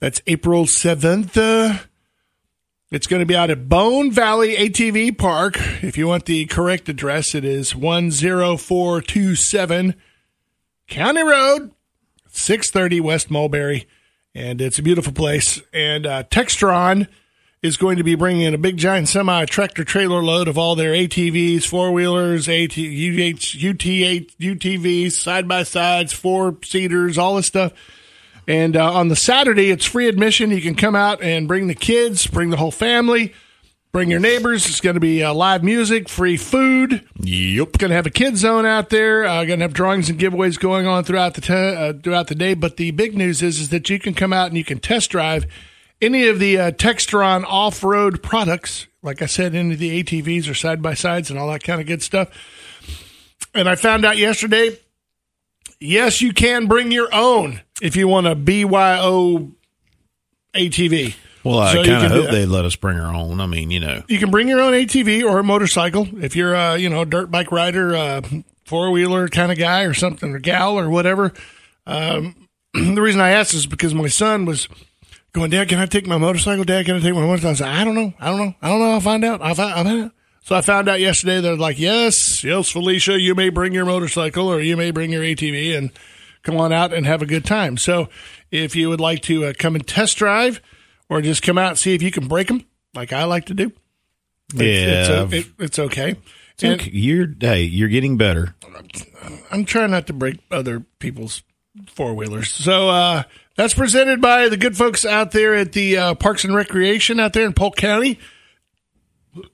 That's 0.00 0.20
April 0.26 0.66
seventh. 0.66 1.36
It's 2.88 3.08
going 3.08 3.18
to 3.18 3.26
be 3.26 3.34
out 3.34 3.50
at 3.50 3.68
Bone 3.68 4.12
Valley 4.12 4.54
ATV 4.54 5.18
Park. 5.18 5.56
If 5.82 5.98
you 5.98 6.06
want 6.06 6.26
the 6.26 6.46
correct 6.46 6.88
address, 6.88 7.34
it 7.34 7.44
is 7.44 7.72
10427 7.72 9.96
County 10.86 11.22
Road, 11.24 11.72
630 12.28 13.00
West 13.00 13.28
Mulberry. 13.28 13.88
And 14.36 14.60
it's 14.60 14.78
a 14.78 14.84
beautiful 14.84 15.12
place. 15.12 15.60
And 15.72 16.06
uh, 16.06 16.22
Textron 16.30 17.08
is 17.60 17.76
going 17.76 17.96
to 17.96 18.04
be 18.04 18.14
bringing 18.14 18.42
in 18.42 18.54
a 18.54 18.58
big 18.58 18.76
giant 18.76 19.08
semi 19.08 19.46
tractor 19.46 19.82
trailer 19.82 20.22
load 20.22 20.46
of 20.46 20.56
all 20.56 20.76
their 20.76 20.92
ATVs, 20.92 21.66
four 21.66 21.90
wheelers, 21.90 22.48
AT, 22.48 22.70
UT, 22.70 23.82
UTVs, 24.38 25.10
side 25.10 25.48
by 25.48 25.64
sides, 25.64 26.12
four 26.12 26.56
seaters, 26.62 27.18
all 27.18 27.34
this 27.34 27.48
stuff. 27.48 27.72
And 28.48 28.76
uh, 28.76 28.92
on 28.92 29.08
the 29.08 29.16
Saturday, 29.16 29.70
it's 29.70 29.84
free 29.84 30.08
admission. 30.08 30.50
You 30.50 30.62
can 30.62 30.74
come 30.74 30.94
out 30.94 31.22
and 31.22 31.48
bring 31.48 31.66
the 31.66 31.74
kids, 31.74 32.26
bring 32.26 32.50
the 32.50 32.56
whole 32.56 32.70
family, 32.70 33.34
bring 33.90 34.08
your 34.08 34.20
neighbors. 34.20 34.68
It's 34.68 34.80
going 34.80 34.94
to 34.94 35.00
be 35.00 35.22
uh, 35.22 35.34
live 35.34 35.64
music, 35.64 36.08
free 36.08 36.36
food. 36.36 37.04
Yep. 37.20 37.78
Going 37.78 37.90
to 37.90 37.96
have 37.96 38.06
a 38.06 38.10
kids 38.10 38.40
zone 38.40 38.64
out 38.64 38.90
there. 38.90 39.24
Uh, 39.24 39.44
going 39.44 39.58
to 39.58 39.64
have 39.64 39.72
drawings 39.72 40.08
and 40.08 40.18
giveaways 40.18 40.60
going 40.60 40.86
on 40.86 41.02
throughout 41.02 41.34
the 41.34 41.40
t- 41.40 41.52
uh, 41.52 41.94
throughout 42.02 42.28
the 42.28 42.36
day. 42.36 42.54
But 42.54 42.76
the 42.76 42.92
big 42.92 43.16
news 43.16 43.42
is 43.42 43.58
is 43.58 43.70
that 43.70 43.90
you 43.90 43.98
can 43.98 44.14
come 44.14 44.32
out 44.32 44.48
and 44.48 44.56
you 44.56 44.64
can 44.64 44.78
test 44.78 45.10
drive 45.10 45.46
any 46.00 46.28
of 46.28 46.38
the 46.38 46.58
uh, 46.58 46.70
Textron 46.72 47.44
off 47.44 47.82
road 47.82 48.22
products. 48.22 48.86
Like 49.02 49.22
I 49.22 49.26
said, 49.26 49.54
any 49.54 49.74
of 49.74 49.78
the 49.80 50.02
ATVs 50.02 50.48
or 50.48 50.54
side 50.54 50.82
by 50.82 50.94
sides 50.94 51.30
and 51.30 51.38
all 51.38 51.50
that 51.50 51.62
kind 51.62 51.80
of 51.80 51.86
good 51.86 52.02
stuff. 52.02 52.28
And 53.54 53.68
I 53.68 53.74
found 53.74 54.04
out 54.04 54.18
yesterday. 54.18 54.78
Yes, 55.80 56.20
you 56.20 56.32
can 56.32 56.66
bring 56.66 56.90
your 56.90 57.08
own 57.14 57.60
if 57.82 57.96
you 57.96 58.08
want 58.08 58.26
a 58.26 58.34
BYO 58.34 59.52
ATV. 60.54 61.14
Well, 61.44 61.60
I 61.60 61.74
So 61.74 61.84
kind 61.84 62.06
of 62.06 62.10
hope 62.10 62.30
they 62.30 62.44
let 62.46 62.64
us 62.64 62.74
bring 62.76 62.98
our 62.98 63.14
own. 63.14 63.40
I 63.40 63.46
mean, 63.46 63.70
you 63.70 63.78
know, 63.78 64.02
You 64.08 64.18
can 64.18 64.30
bring 64.30 64.48
your 64.48 64.60
own 64.60 64.72
ATV 64.72 65.22
or 65.22 65.38
a 65.38 65.44
motorcycle 65.44 66.08
if 66.22 66.34
you're 66.34 66.54
a 66.54 66.76
you 66.76 66.88
know 66.88 67.04
dirt 67.04 67.30
bike 67.30 67.52
rider, 67.52 67.94
uh, 67.94 68.22
four 68.64 68.90
wheeler 68.90 69.28
kind 69.28 69.52
of 69.52 69.58
guy 69.58 69.82
or 69.82 69.94
something 69.94 70.34
or 70.34 70.38
gal 70.38 70.78
or 70.78 70.90
whatever. 70.90 71.32
Um, 71.86 72.48
the 72.74 73.00
reason 73.00 73.20
I 73.20 73.30
asked 73.30 73.54
is 73.54 73.66
because 73.66 73.94
my 73.94 74.08
son 74.08 74.44
was 74.44 74.68
going, 75.32 75.50
Dad, 75.50 75.68
can 75.68 75.78
I 75.78 75.86
take 75.86 76.06
my 76.06 76.18
motorcycle? 76.18 76.64
Dad, 76.64 76.86
can 76.86 76.96
I 76.96 77.00
take 77.00 77.14
my 77.14 77.20
motorcycle? 77.20 77.50
I 77.50 77.54
said, 77.54 77.68
I 77.68 77.84
don't 77.84 77.94
know, 77.94 78.12
I 78.18 78.28
don't 78.30 78.38
know, 78.38 78.54
I 78.60 78.68
don't 78.68 78.80
know. 78.80 78.90
I'll 78.92 79.00
find 79.00 79.24
out. 79.24 79.40
I'll 79.42 79.54
find 79.54 79.88
out. 79.88 80.12
So 80.46 80.54
I 80.54 80.60
found 80.60 80.88
out 80.88 81.00
yesterday. 81.00 81.40
They're 81.40 81.56
like, 81.56 81.76
yes, 81.76 82.44
yes, 82.44 82.70
Felicia, 82.70 83.20
you 83.20 83.34
may 83.34 83.48
bring 83.48 83.72
your 83.72 83.84
motorcycle 83.84 84.46
or 84.46 84.60
you 84.60 84.76
may 84.76 84.92
bring 84.92 85.10
your 85.10 85.24
ATV 85.24 85.76
and 85.76 85.90
come 86.44 86.56
on 86.56 86.72
out 86.72 86.94
and 86.94 87.04
have 87.04 87.20
a 87.20 87.26
good 87.26 87.44
time. 87.44 87.76
So 87.76 88.08
if 88.52 88.76
you 88.76 88.88
would 88.88 89.00
like 89.00 89.22
to 89.22 89.46
uh, 89.46 89.54
come 89.58 89.74
and 89.74 89.84
test 89.84 90.16
drive 90.18 90.62
or 91.08 91.20
just 91.20 91.42
come 91.42 91.58
out 91.58 91.70
and 91.70 91.78
see 91.80 91.96
if 91.96 92.02
you 92.02 92.12
can 92.12 92.28
break 92.28 92.46
them, 92.46 92.64
like 92.94 93.12
I 93.12 93.24
like 93.24 93.46
to 93.46 93.54
do. 93.54 93.72
It's, 94.54 94.62
yeah, 94.62 95.24
it's, 95.24 95.32
it, 95.32 95.46
it's 95.58 95.78
okay. 95.80 96.14
it's 96.52 96.62
And 96.62 96.80
okay. 96.80 96.92
you're 96.92 97.26
hey, 97.40 97.62
you're 97.62 97.88
getting 97.88 98.16
better. 98.16 98.54
I'm 99.50 99.64
trying 99.64 99.90
not 99.90 100.06
to 100.06 100.12
break 100.12 100.38
other 100.52 100.86
people's 101.00 101.42
four 101.88 102.14
wheelers. 102.14 102.52
So 102.52 102.88
uh, 102.88 103.24
that's 103.56 103.74
presented 103.74 104.20
by 104.20 104.48
the 104.48 104.56
good 104.56 104.76
folks 104.76 105.04
out 105.04 105.32
there 105.32 105.56
at 105.56 105.72
the 105.72 105.96
uh, 105.96 106.14
Parks 106.14 106.44
and 106.44 106.54
Recreation 106.54 107.18
out 107.18 107.32
there 107.32 107.46
in 107.46 107.52
Polk 107.52 107.74
County. 107.74 108.20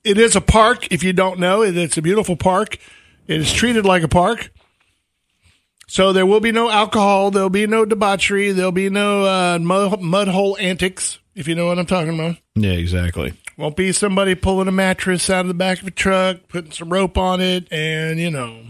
It 0.04 0.18
is 0.18 0.36
a 0.36 0.40
park. 0.40 0.92
If 0.92 1.02
you 1.02 1.12
don't 1.12 1.38
know, 1.38 1.62
it, 1.62 1.76
it's 1.76 1.96
a 1.96 2.02
beautiful 2.02 2.36
park. 2.36 2.78
It 3.26 3.40
is 3.40 3.52
treated 3.52 3.84
like 3.84 4.02
a 4.02 4.08
park. 4.08 4.50
So 5.88 6.12
there 6.12 6.24
will 6.26 6.40
be 6.40 6.52
no 6.52 6.70
alcohol. 6.70 7.30
There'll 7.30 7.50
be 7.50 7.66
no 7.66 7.84
debauchery. 7.84 8.52
There'll 8.52 8.72
be 8.72 8.88
no 8.88 9.24
uh, 9.24 9.58
mud, 9.60 10.00
mud 10.00 10.28
hole 10.28 10.56
antics. 10.58 11.18
If 11.34 11.48
you 11.48 11.54
know 11.54 11.66
what 11.66 11.78
I'm 11.78 11.86
talking 11.86 12.14
about. 12.14 12.36
Yeah, 12.54 12.72
exactly. 12.72 13.34
Won't 13.56 13.76
be 13.76 13.92
somebody 13.92 14.34
pulling 14.34 14.68
a 14.68 14.72
mattress 14.72 15.28
out 15.30 15.42
of 15.42 15.48
the 15.48 15.54
back 15.54 15.80
of 15.80 15.86
a 15.86 15.90
truck, 15.90 16.48
putting 16.48 16.72
some 16.72 16.90
rope 16.90 17.16
on 17.18 17.40
it, 17.40 17.70
and 17.70 18.18
you 18.18 18.30
know, 18.30 18.64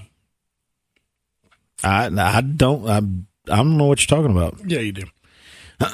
I 1.82 2.06
I 2.06 2.40
don't 2.40 2.88
I 2.88 2.98
I 3.52 3.56
don't 3.56 3.76
know 3.76 3.86
what 3.86 4.00
you're 4.00 4.16
talking 4.18 4.36
about. 4.36 4.58
yeah, 4.66 4.80
you 4.80 4.92
do. 4.92 5.04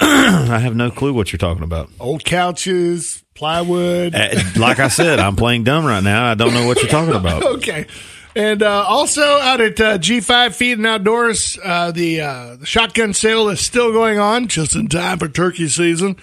I 0.01 0.59
have 0.59 0.75
no 0.75 0.91
clue 0.91 1.13
what 1.13 1.31
you're 1.31 1.37
talking 1.37 1.63
about. 1.63 1.89
Old 1.99 2.23
couches, 2.23 3.23
plywood. 3.33 4.13
Uh, 4.13 4.39
like 4.57 4.79
I 4.79 4.87
said, 4.89 5.19
I'm 5.19 5.35
playing 5.35 5.63
dumb 5.63 5.85
right 5.85 6.03
now. 6.03 6.29
I 6.29 6.35
don't 6.35 6.53
know 6.53 6.67
what 6.67 6.77
you're 6.81 6.87
talking 6.91 7.15
about. 7.15 7.43
okay. 7.57 7.87
And 8.35 8.61
uh, 8.61 8.85
also 8.87 9.21
out 9.21 9.59
at 9.59 9.79
uh, 9.81 9.97
G5 9.97 10.53
Feed 10.53 10.77
and 10.77 10.85
Outdoors, 10.85 11.57
uh, 11.63 11.91
the, 11.91 12.21
uh, 12.21 12.55
the 12.57 12.65
shotgun 12.65 13.13
sale 13.13 13.49
is 13.49 13.65
still 13.65 13.91
going 13.91 14.19
on 14.19 14.47
just 14.47 14.75
in 14.75 14.87
time 14.87 15.17
for 15.17 15.27
turkey 15.27 15.67
season. 15.67 16.15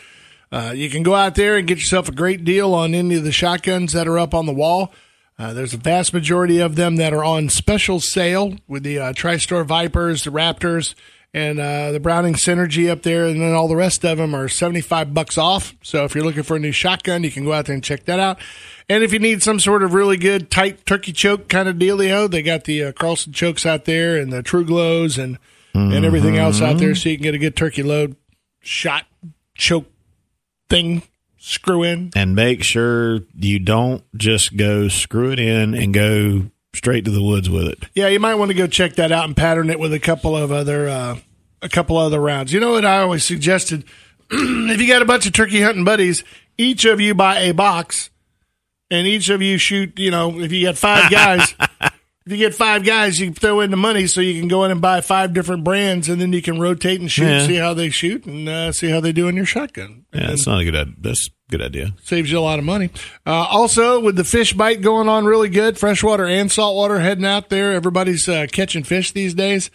Uh, 0.52 0.72
you 0.74 0.88
can 0.88 1.02
go 1.02 1.14
out 1.14 1.35
there 1.35 1.57
and 1.57 1.66
get 1.66 1.79
yourself 1.79 2.09
a 2.09 2.12
great 2.12 2.44
deal 2.44 2.72
on 2.74 2.94
any 2.94 3.16
of 3.16 3.24
the 3.24 3.33
shotguns 3.33 3.92
that 3.92 4.07
are 4.07 4.18
up 4.18 4.35
on 4.35 4.46
the 4.46 4.52
wall. 4.52 4.92
Uh, 5.38 5.52
there's 5.52 5.74
a 5.74 5.79
vast 5.79 6.14
majority 6.14 6.61
of 6.61 6.76
them 6.76 6.96
that 6.96 7.12
are 7.12 7.24
on 7.24 7.48
special 7.48 8.00
sale 8.00 8.55
with 8.66 8.83
the 8.83 8.98
uh, 8.98 9.12
TriStar 9.12 9.66
Vipers, 9.66 10.24
the 10.24 10.31
Raptors, 10.31 10.94
and 11.35 11.59
uh, 11.59 11.93
the 11.93 12.01
Browning 12.01 12.35
Cynergy 12.35 12.91
up 12.91 13.03
there, 13.03 13.27
and 13.27 13.41
then 13.41 13.53
all 13.53 13.69
the 13.69 13.77
rest 13.77 14.05
of 14.05 14.19
them 14.19 14.35
are 14.35 14.49
75 14.49 15.12
bucks 15.12 15.37
off. 15.37 15.75
So 15.83 16.05
if 16.05 16.15
you're 16.15 16.25
looking 16.25 16.43
for 16.43 16.57
a 16.57 16.61
new 16.61 16.73
shotgun, 16.73 17.25
you 17.25 17.31
can 17.31 17.45
go 17.45 17.53
out 17.53 17.67
there 17.67 17.75
and 17.75 17.85
check 17.85 18.05
that 18.07 18.19
out. 18.19 18.39
And 18.89 19.05
if 19.05 19.12
you 19.12 19.19
need 19.19 19.43
some 19.43 19.61
sort 19.61 19.83
of 19.83 19.93
really 19.95 20.17
good 20.17 20.51
tight 20.51 20.87
turkey 20.87 21.12
choke 21.12 21.49
kind 21.49 21.69
of 21.69 21.77
dealio, 21.77 22.31
they 22.31 22.43
got 22.43 22.65
the 22.65 22.85
uh, 22.85 22.93
Carlson 22.93 23.33
chokes 23.33 23.67
out 23.67 23.85
there 23.85 24.17
and 24.17 24.33
the 24.33 24.43
TruGlos 24.43 25.23
and 25.23 25.39
and 25.75 26.07
everything 26.07 26.39
else 26.39 26.62
out 26.62 26.79
there, 26.79 26.95
so 26.95 27.11
you 27.11 27.17
can 27.17 27.25
get 27.25 27.35
a 27.35 27.39
good 27.39 27.55
turkey 27.55 27.83
load 27.83 28.17
shot 28.62 29.05
choke 29.55 29.85
thing 30.71 31.03
screw 31.39 31.83
in. 31.83 32.11
And 32.17 32.35
make 32.35 32.65
sure 32.65 33.21
you 33.35 33.59
don't 33.59 34.03
just 34.17 34.57
go 34.57 34.89
screw 34.89 35.33
it 35.33 35.39
in 35.39 35.75
and 35.75 35.93
go 35.93 36.51
straight 36.77 37.05
to 37.07 37.11
the 37.11 37.23
woods 37.23 37.51
with 37.51 37.67
it. 37.67 37.85
Yeah, 37.95 38.09
you 38.09 38.21
might 38.21 38.35
want 38.35 38.51
to 38.51 38.57
go 38.57 38.67
check 38.67 38.95
that 38.95 39.12
out 39.12 39.25
and 39.25 39.37
pattern 39.37 39.71
it 39.71 39.81
with 39.81 39.93
a 39.93 39.99
couple 39.99 40.37
of 40.37 40.53
other 40.53 40.89
uh, 40.89 41.17
a 41.62 41.69
couple 41.69 41.97
other 41.97 42.21
rounds. 42.21 42.53
You 42.53 42.61
know 42.61 42.73
what 42.73 42.85
I 42.85 43.01
always 43.01 43.25
suggested? 43.25 43.85
if 44.31 44.81
you 44.81 44.87
got 44.87 45.03
a 45.03 45.07
bunch 45.07 45.27
of 45.27 45.33
turkey 45.33 45.62
hunting 45.62 45.85
buddies, 45.85 46.25
each 46.59 46.85
of 46.85 47.01
you 47.01 47.15
buy 47.15 47.41
a 47.41 47.53
box, 47.53 48.11
and 48.91 49.07
each 49.07 49.29
of 49.31 49.43
you 49.43 49.59
shoot. 49.59 49.99
You 49.99 50.11
know, 50.11 50.39
if 50.41 50.53
you 50.53 50.67
got 50.67 50.79
five 50.79 51.11
guys. 51.11 51.55
If 52.27 52.33
you 52.33 52.39
get 52.39 52.55
five 52.57 52.85
guys, 52.85 53.21
you 53.21 53.33
throw 53.33 53.61
in 53.61 53.71
the 53.71 53.77
money 53.77 54.09
so 54.09 54.21
you 54.21 54.39
can 54.41 54.49
go 54.49 54.65
in 54.65 54.73
and 54.73 54.81
buy 54.81 55.01
five 55.01 55.33
different 55.33 55.62
brands, 55.62 56.09
and 56.09 56.21
then 56.21 56.33
you 56.33 56.43
can 56.43 56.59
rotate 56.59 57.01
and 57.01 57.09
shoot, 57.11 57.25
Yeah. 57.29 57.47
see 57.47 57.55
how 57.55 57.73
they 57.73 57.89
shoot, 57.91 58.27
and 58.27 58.49
uh, 58.49 58.73
see 58.73 58.91
how 58.91 58.99
they 58.99 59.12
do 59.12 59.29
in 59.29 59.37
your 59.37 59.47
shotgun. 59.47 60.05
Yeah, 60.12 60.27
that's 60.29 60.45
not 60.47 60.61
a 60.61 60.65
good. 60.65 60.75
id- 60.75 60.95
That's 61.03 61.29
a 61.29 61.51
good 61.53 61.62
idea. 61.62 61.93
saves 62.03 62.31
you 62.33 62.39
a 62.39 62.41
lot 62.41 62.59
of 62.59 62.65
money. 62.65 62.91
Uh, 63.25 63.31
also, 63.31 64.01
with 64.01 64.17
the 64.17 64.25
fish 64.25 64.53
bite 64.55 64.81
going 64.81 65.09
on 65.09 65.25
really 65.25 65.49
good, 65.49 65.79
freshwater 65.79 66.27
and 66.27 66.51
saltwater 66.51 66.99
heading 66.99 67.25
out 67.25 67.49
there. 67.49 67.73
Everybody's 67.75 68.29
uh, 68.29 68.47
catching 68.51 68.83
fish 68.83 69.12
these 69.12 69.33
days. 69.35 69.71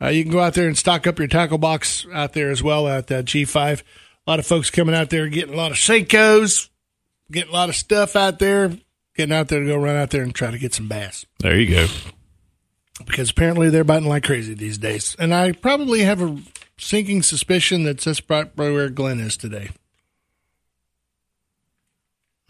Uh, 0.00 0.06
you 0.08 0.22
can 0.22 0.30
go 0.30 0.38
out 0.40 0.54
there 0.54 0.68
and 0.68 0.78
stock 0.78 1.08
up 1.08 1.18
your 1.18 1.26
tackle 1.26 1.58
box 1.58 2.06
out 2.14 2.34
there 2.34 2.50
as 2.50 2.62
well 2.62 2.86
at 2.86 3.10
uh, 3.10 3.22
G5. 3.22 3.82
A 4.26 4.30
lot 4.30 4.38
of 4.38 4.46
folks 4.46 4.70
coming 4.70 4.94
out 4.94 5.10
there 5.10 5.26
getting 5.28 5.54
a 5.54 5.56
lot 5.56 5.72
of 5.72 5.76
Senkos, 5.76 6.68
getting 7.32 7.50
a 7.50 7.52
lot 7.52 7.68
of 7.68 7.74
stuff 7.74 8.14
out 8.14 8.38
there, 8.38 8.76
getting 9.16 9.34
out 9.34 9.48
there 9.48 9.60
to 9.60 9.66
go 9.66 9.76
run 9.76 9.96
out 9.96 10.10
there 10.10 10.22
and 10.22 10.34
try 10.34 10.50
to 10.50 10.58
get 10.58 10.74
some 10.74 10.88
bass 10.88 11.24
There 11.40 11.58
you 11.58 11.68
go. 11.74 11.86
because 13.06 13.30
apparently 13.30 13.70
they're 13.70 13.84
biting 13.84 14.08
like 14.08 14.24
crazy 14.24 14.54
these 14.54 14.78
days. 14.78 15.16
And 15.18 15.34
I 15.34 15.52
probably 15.52 16.00
have 16.00 16.20
a 16.22 16.38
sinking 16.78 17.22
suspicion 17.22 17.84
that 17.84 17.98
that's 18.00 18.20
probably 18.20 18.72
where 18.72 18.88
Glenn 18.90 19.20
is 19.20 19.36
today. 19.36 19.70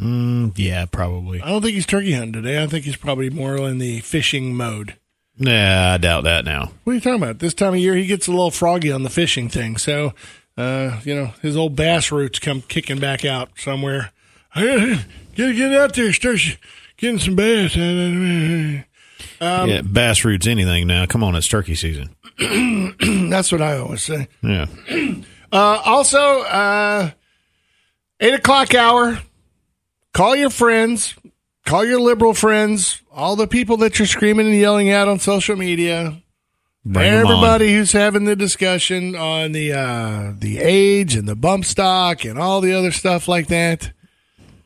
Mm, 0.01 0.53
yeah, 0.57 0.85
probably. 0.87 1.41
I 1.41 1.49
don't 1.49 1.63
think 1.63 1.75
he's 1.75 1.87
turkey 1.87 2.13
hunting 2.13 2.33
today. 2.35 2.63
I 2.63 2.67
think 2.67 2.85
he's 2.85 2.97
probably 2.97 3.31
more 3.31 3.57
in 3.57 3.79
the 3.79 4.01
fishing 4.01 4.55
mode. 4.55 4.97
Nah, 5.39 5.95
I 5.95 5.97
doubt 5.99 6.25
that 6.25 6.45
now. 6.45 6.73
What 6.85 6.93
are 6.93 6.95
you 6.95 7.01
talking 7.01 7.23
about? 7.23 7.39
This 7.39 7.55
time 7.55 7.75
of 7.75 7.81
year, 7.81 7.95
he 7.95 8.07
gets 8.07 8.27
a 8.27 8.31
little 8.31 8.51
froggy 8.51 8.91
on 8.93 9.03
the 9.05 9.11
fishing 9.11 9.49
thing. 9.49 9.77
So 9.79 10.13
uh, 10.57 11.01
you 11.05 11.15
know, 11.15 11.33
his 11.43 11.57
old 11.57 11.77
bass 11.77 12.11
roots 12.13 12.39
come 12.39 12.63
kicking 12.63 12.99
back 12.99 13.25
out 13.25 13.51
somewhere. 13.57 14.13
Get 14.55 15.55
get 15.55 15.73
out 15.75 15.95
there, 15.95 16.13
start 16.13 16.39
getting 16.97 17.19
some 17.19 17.37
bass. 17.37 17.77
Um, 17.77 19.69
yeah, 19.69 19.83
bass 19.83 20.25
roots 20.25 20.47
anything 20.47 20.87
now. 20.87 21.05
Come 21.07 21.23
on, 21.23 21.35
it's 21.35 21.49
turkey 21.49 21.75
season. 21.75 22.15
That's 23.31 23.53
what 23.53 23.61
I 23.63 23.79
always 23.79 24.03
say. 24.03 24.29
Yeah. 24.43 24.67
Uh, 25.53 25.81
also, 25.85 26.41
uh, 26.41 27.11
eight 28.19 28.35
o'clock 28.35 28.75
hour. 28.75 29.17
Call 30.13 30.35
your 30.35 30.51
friends. 30.51 31.15
Call 31.65 31.85
your 31.85 32.01
liberal 32.01 32.35
friends. 32.35 33.01
All 33.13 33.37
the 33.37 33.47
people 33.47 33.77
that 33.79 33.99
you're 33.99 34.07
screaming 34.07 34.47
and 34.49 34.57
yelling 34.57 34.91
at 34.91 35.07
on 35.07 35.21
social 35.21 35.55
media. 35.55 36.21
Bring. 36.85 37.07
Everybody 37.07 37.73
who's 37.73 37.93
having 37.93 38.25
the 38.25 38.37
discussion 38.37 39.15
on 39.15 39.53
the 39.53 39.73
uh, 39.73 40.33
the 40.37 40.59
age 40.59 41.15
and 41.15 41.29
the 41.29 41.37
bump 41.37 41.65
stock 41.65 42.25
and 42.25 42.39
all 42.39 42.61
the 42.61 42.75
other 42.75 42.91
stuff 42.91 43.29
like 43.29 43.47
that. 43.47 43.93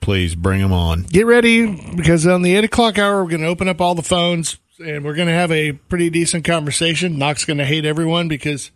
Please 0.01 0.35
bring 0.35 0.61
them 0.61 0.73
on. 0.73 1.03
Get 1.03 1.27
ready 1.27 1.67
because 1.95 2.27
on 2.27 2.43
the 2.43 2.55
eight 2.57 2.65
o'clock 2.65 2.99
hour, 2.99 3.23
we're 3.23 3.31
going 3.31 3.43
to 3.43 3.47
open 3.49 3.69
up 3.69 3.81
all 3.81 3.95
the 3.95 4.03
phones 4.03 4.59
and 4.85 5.05
we're 5.05 5.15
going 5.15 5.29
to 5.29 5.35
have 5.35 5.53
a 5.53 5.73
pretty 5.73 6.09
decent 6.11 6.45
conversation. 6.45 7.19
Knock's 7.19 7.45
going 7.45 7.59
to 7.59 7.67
hate 7.67 7.85
everyone 7.85 8.27
because 8.29 8.71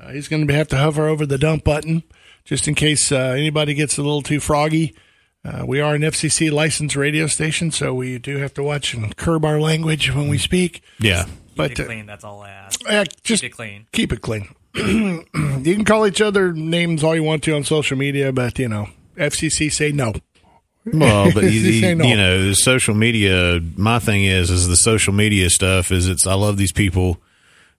uh, 0.00 0.10
he's 0.10 0.28
going 0.28 0.46
to 0.46 0.54
have 0.54 0.68
to 0.68 0.76
hover 0.76 1.08
over 1.08 1.24
the 1.24 1.38
dump 1.38 1.64
button 1.64 2.02
just 2.44 2.68
in 2.68 2.74
case 2.74 3.10
uh, 3.10 3.16
anybody 3.16 3.72
gets 3.74 3.96
a 3.98 4.02
little 4.02 4.22
too 4.22 4.38
froggy. 4.40 4.94
Uh, 5.42 5.64
we 5.66 5.80
are 5.80 5.94
an 5.94 6.02
FCC 6.02 6.52
licensed 6.52 6.94
radio 6.96 7.26
station, 7.26 7.70
so 7.70 7.94
we 7.94 8.18
do 8.18 8.36
have 8.36 8.52
to 8.52 8.62
watch 8.62 8.92
and 8.92 9.16
curb 9.16 9.42
our 9.44 9.58
language 9.58 10.14
when 10.14 10.28
we 10.28 10.36
speak. 10.36 10.82
Yeah. 10.98 11.24
But 11.56 11.70
Keep 11.70 11.78
it 11.78 11.82
uh, 11.82 11.86
clean. 11.86 12.06
That's 12.06 12.24
all 12.24 12.42
I 12.42 12.50
ask. 12.50 12.80
uh, 12.86 13.04
just 13.22 13.42
Keep 13.42 13.52
it 13.52 13.56
clean. 13.56 13.86
keep 13.92 14.12
it 14.12 14.20
clean. 14.20 14.54
you 14.74 15.24
can 15.74 15.84
call 15.86 16.06
each 16.06 16.20
other 16.20 16.52
names 16.52 17.02
all 17.02 17.14
you 17.16 17.22
want 17.24 17.42
to 17.44 17.56
on 17.56 17.64
social 17.64 17.96
media, 17.96 18.30
but 18.32 18.58
you 18.58 18.68
know, 18.68 18.88
FCC 19.16 19.72
say 19.72 19.90
no. 19.92 20.12
Well, 20.92 21.30
but 21.34 21.44
you, 21.44 21.60
you, 21.60 21.88
you 21.88 22.16
know, 22.16 22.48
the 22.48 22.54
social 22.54 22.94
media. 22.94 23.60
My 23.76 23.98
thing 23.98 24.24
is, 24.24 24.50
is 24.50 24.66
the 24.66 24.76
social 24.76 25.12
media 25.12 25.50
stuff. 25.50 25.92
Is 25.92 26.08
it's 26.08 26.26
I 26.26 26.34
love 26.34 26.56
these 26.56 26.72
people 26.72 27.20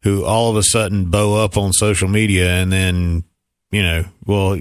who 0.03 0.23
all 0.23 0.51
of 0.51 0.55
a 0.55 0.63
sudden 0.63 1.09
bow 1.09 1.43
up 1.43 1.57
on 1.57 1.73
social 1.73 2.07
media, 2.07 2.49
and 2.51 2.71
then 2.71 3.23
you 3.71 3.81
know, 3.81 4.05
well, 4.25 4.59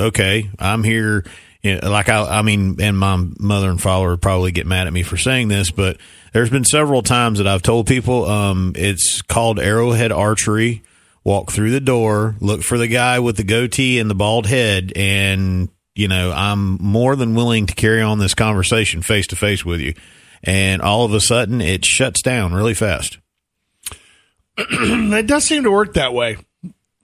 okay, 0.00 0.50
I'm 0.58 0.84
here. 0.84 1.24
You 1.62 1.80
know, 1.80 1.90
like 1.90 2.08
I, 2.08 2.38
I 2.38 2.42
mean, 2.42 2.80
and 2.80 2.96
my 2.96 3.16
mother 3.38 3.68
and 3.68 3.80
father 3.80 4.08
would 4.08 4.22
probably 4.22 4.52
get 4.52 4.66
mad 4.66 4.86
at 4.86 4.92
me 4.92 5.02
for 5.02 5.18
saying 5.18 5.48
this, 5.48 5.70
but 5.70 5.98
there's 6.32 6.50
been 6.50 6.64
several 6.64 7.02
times 7.02 7.38
that 7.38 7.46
I've 7.46 7.62
told 7.62 7.86
people, 7.86 8.24
um, 8.24 8.72
it's 8.74 9.20
called 9.22 9.58
Arrowhead 9.58 10.12
Archery. 10.12 10.82
Walk 11.24 11.50
through 11.50 11.72
the 11.72 11.80
door, 11.80 12.36
look 12.38 12.62
for 12.62 12.78
the 12.78 12.86
guy 12.86 13.18
with 13.18 13.36
the 13.36 13.42
goatee 13.42 13.98
and 13.98 14.08
the 14.08 14.14
bald 14.14 14.46
head, 14.46 14.92
and 14.94 15.68
you 15.96 16.08
know, 16.08 16.30
I'm 16.30 16.76
more 16.80 17.16
than 17.16 17.34
willing 17.34 17.66
to 17.66 17.74
carry 17.74 18.02
on 18.02 18.18
this 18.18 18.34
conversation 18.34 19.02
face 19.02 19.26
to 19.28 19.36
face 19.36 19.64
with 19.64 19.80
you. 19.80 19.94
And 20.44 20.82
all 20.82 21.04
of 21.04 21.14
a 21.14 21.20
sudden, 21.20 21.60
it 21.60 21.84
shuts 21.84 22.22
down 22.22 22.52
really 22.52 22.74
fast. 22.74 23.18
it 24.58 25.26
does 25.26 25.44
seem 25.44 25.64
to 25.64 25.70
work 25.70 25.94
that 25.94 26.12
way. 26.14 26.36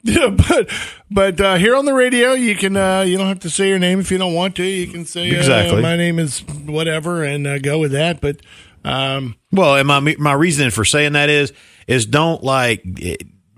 Yeah, 0.04 0.30
but 0.30 0.68
but 1.12 1.40
uh, 1.40 1.54
here 1.58 1.76
on 1.76 1.84
the 1.84 1.94
radio, 1.94 2.32
you 2.32 2.56
can 2.56 2.76
uh, 2.76 3.02
you 3.02 3.16
don't 3.16 3.28
have 3.28 3.38
to 3.40 3.50
say 3.50 3.68
your 3.68 3.78
name 3.78 4.00
if 4.00 4.10
you 4.10 4.18
don't 4.18 4.34
want 4.34 4.56
to. 4.56 4.64
You 4.64 4.88
can 4.88 5.04
say 5.04 5.30
uh, 5.30 5.38
Exactly. 5.38 5.80
my 5.80 5.96
name 5.96 6.18
is 6.18 6.40
whatever 6.40 7.22
and 7.22 7.46
uh, 7.46 7.60
go 7.60 7.78
with 7.78 7.92
that. 7.92 8.20
But 8.20 8.40
um, 8.84 9.36
Well, 9.52 9.76
and 9.76 9.86
my 9.86 10.00
my 10.18 10.32
reason 10.32 10.72
for 10.72 10.84
saying 10.84 11.12
that 11.12 11.30
is 11.30 11.52
is 11.86 12.04
don't 12.04 12.42
like 12.42 12.82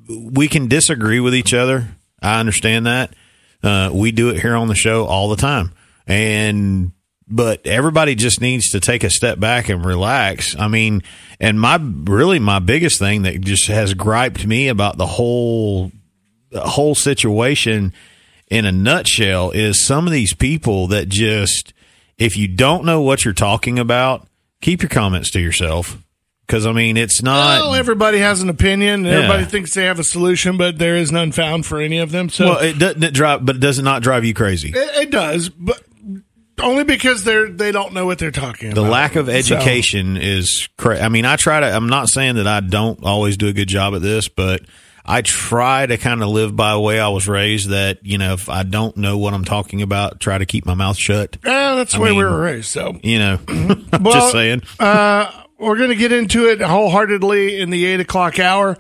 we 0.07 0.49
can 0.49 0.69
disagree 0.69 1.19
with 1.19 1.35
each 1.35 1.55
other. 1.55 1.97
I 2.21 2.41
understand 2.41 2.85
that. 2.85 3.15
Uh, 3.65 3.91
we 3.93 4.13
do 4.13 4.29
it 4.29 4.41
here 4.41 4.55
on 4.55 4.69
the 4.69 4.75
show 4.75 5.07
all 5.07 5.31
the 5.31 5.37
time, 5.37 5.73
and 6.07 6.93
but 7.27 7.67
everybody 7.67 8.15
just 8.15 8.41
needs 8.41 8.71
to 8.73 8.81
take 8.81 9.05
a 9.05 9.11
step 9.11 9.41
back 9.41 9.71
and 9.71 9.85
relax. 9.85 10.55
I 10.59 10.69
mean, 10.69 11.03
and 11.41 11.59
my 11.59 11.79
really 11.81 12.39
my 12.39 12.59
biggest 12.59 12.99
thing 12.99 13.23
that 13.23 13.41
just 13.41 13.69
has 13.69 13.95
griped 13.95 14.47
me 14.47 14.69
about 14.69 14.99
the 14.99 15.07
whole 15.07 15.91
the 16.51 16.61
whole 16.61 16.95
situation 16.95 17.95
in 18.51 18.67
a 18.67 18.73
nutshell 18.73 19.51
is 19.51 19.87
some 19.87 20.07
of 20.07 20.13
these 20.13 20.35
people 20.35 20.89
that 20.89 21.09
just 21.09 21.73
if 22.19 22.37
you 22.37 22.47
don't 22.47 22.85
know 22.85 23.01
what 23.01 23.25
you're 23.25 23.35
talking 23.35 23.79
about, 23.79 24.27
keep 24.61 24.83
your 24.83 24.91
comments 24.91 25.31
to 25.31 25.41
yourself. 25.41 25.99
Because 26.47 26.67
I 26.67 26.73
mean, 26.73 26.97
it's 26.97 27.23
not. 27.23 27.61
well, 27.61 27.75
everybody 27.75 28.19
has 28.19 28.43
an 28.43 28.49
opinion. 28.51 29.05
Yeah. 29.05 29.13
Everybody 29.13 29.45
thinks 29.47 29.73
they 29.75 29.85
have 29.85 29.99
a 29.99 30.05
solution, 30.05 30.57
but 30.59 30.79
there 30.79 30.97
is 30.97 31.11
none 31.11 31.33
found 31.33 31.65
for 31.65 31.81
any 31.81 31.99
of 31.99 32.11
them. 32.13 32.29
So 32.29 32.47
well, 32.47 32.59
it 32.59 32.79
doesn't 32.79 33.03
it 33.03 33.15
drive, 33.15 33.45
but 33.47 33.57
it 33.57 33.61
does 33.61 33.79
it 33.79 33.83
not 33.83 34.03
drive 34.03 34.25
you 34.25 34.35
crazy? 34.35 34.69
it, 34.75 34.97
it 35.05 35.11
does, 35.11 35.49
but 35.49 35.83
only 36.61 36.85
because 36.85 37.25
they're 37.25 37.49
they 37.51 37.73
don't 37.73 37.95
know 37.95 38.05
what 38.07 38.19
they're 38.19 38.31
talking 38.31 38.75
The 38.75 38.83
about. 38.83 38.91
lack 38.91 39.17
of 39.17 39.27
So- 39.27 39.33
education 39.33 40.17
is 40.19 40.69
crazy. 40.77 41.03
I 41.03 41.09
mean, 41.09 41.25
I 41.25 41.37
try 41.37 41.61
to. 41.61 41.67
I'm 41.67 41.89
not 41.89 42.09
saying 42.09 42.37
that 42.37 42.47
I 42.47 42.61
don't 42.61 43.03
always 43.05 43.37
do 43.37 43.49
a 43.49 43.53
good 43.53 43.69
job 43.69 43.95
at 43.95 44.03
this, 44.03 44.29
but 44.29 44.61
I 45.07 45.23
try 45.23 45.85
to 45.87 45.97
kind 45.99 46.23
of 46.23 46.29
live 46.29 46.55
by 46.55 46.73
the 46.73 46.81
way 46.81 47.01
I 47.01 47.09
was 47.09 47.27
raised. 47.27 47.71
That 47.71 48.01
you 48.05 48.19
know, 48.19 48.35
if 48.35 48.49
I 48.51 48.63
don't 48.65 48.97
know 48.99 49.17
what 49.19 49.33
I'm 49.35 49.45
talking 49.47 49.81
about, 49.83 50.21
try 50.21 50.37
to 50.39 50.47
keep 50.47 50.67
my 50.67 50.75
mouth 50.75 50.97
shut. 50.99 51.39
Yeah, 51.45 51.75
that's 51.77 51.93
the 51.93 51.99
I 51.99 52.03
way 52.03 52.13
we 52.13 52.23
were 52.23 52.39
raised. 52.41 52.71
So 52.71 52.99
You 53.03 53.19
know, 53.19 53.39
Well, 53.49 54.13
just 54.13 54.33
saying. 54.33 54.63
Uh, 54.79 55.31
we're 55.65 55.79
going 55.79 55.91
to 55.91 55.97
get 55.97 56.13
into 56.13 56.47
it 56.49 56.61
wholeheartedly 56.61 57.61
in 57.61 57.71
the 57.71 57.85
eight 57.87 58.01
o'clock 58.01 58.39
hour. 58.39 58.77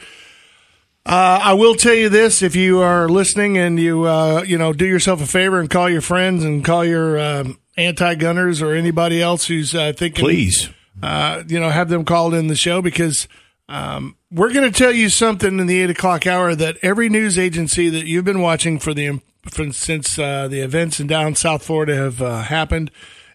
Uh, 1.07 1.41
I 1.43 1.53
will 1.55 1.75
tell 1.75 1.95
you 1.95 2.09
this: 2.09 2.43
if 2.43 2.57
you 2.57 2.81
are 2.81 3.09
listening 3.09 3.59
and 3.59 3.79
you 3.79 4.05
uh, 4.05 4.43
you 4.47 4.57
know 4.57 4.73
do 4.73 4.87
yourself 4.87 5.21
a 5.21 5.27
favor 5.27 5.61
and 5.61 5.69
call 5.69 5.91
your 5.91 6.01
friends 6.01 6.45
and 6.45 6.65
call 6.65 6.85
your 6.85 7.19
um, 7.19 7.59
anti-gunners 7.77 8.63
or 8.63 8.73
anybody 8.73 9.21
else 9.21 9.47
who's 9.47 9.75
uh, 9.75 9.93
thinking, 9.95 10.25
Please. 10.25 10.71
uh, 11.03 11.43
you 11.47 11.61
know, 11.61 11.69
have 11.69 11.89
them 11.91 12.05
called 12.05 12.33
in 12.33 12.47
the 12.47 12.57
show 12.57 12.81
because 12.81 13.29
um, 13.69 14.17
we're 14.31 14.53
going 14.53 14.71
to 14.71 14.77
tell 14.77 14.93
you 14.93 15.11
something 15.11 15.59
in 15.59 15.67
the 15.67 15.83
eight 15.83 15.91
o'clock 15.91 16.27
hour 16.27 16.55
that 16.55 16.77
every 16.83 17.09
news 17.11 17.39
agency 17.39 17.91
that 17.91 18.07
you've 18.07 18.25
been 18.25 18.41
watching 18.41 18.79
for 18.79 18.95
the 18.95 19.21
for, 19.51 19.73
since 19.73 20.19
uh, 20.19 20.49
the 20.49 20.61
events 20.61 21.01
in 21.01 21.07
down 21.07 21.35
South 21.35 21.65
Florida 21.65 21.95
have 21.95 22.23
uh, 22.23 22.43
happened, 22.43 22.91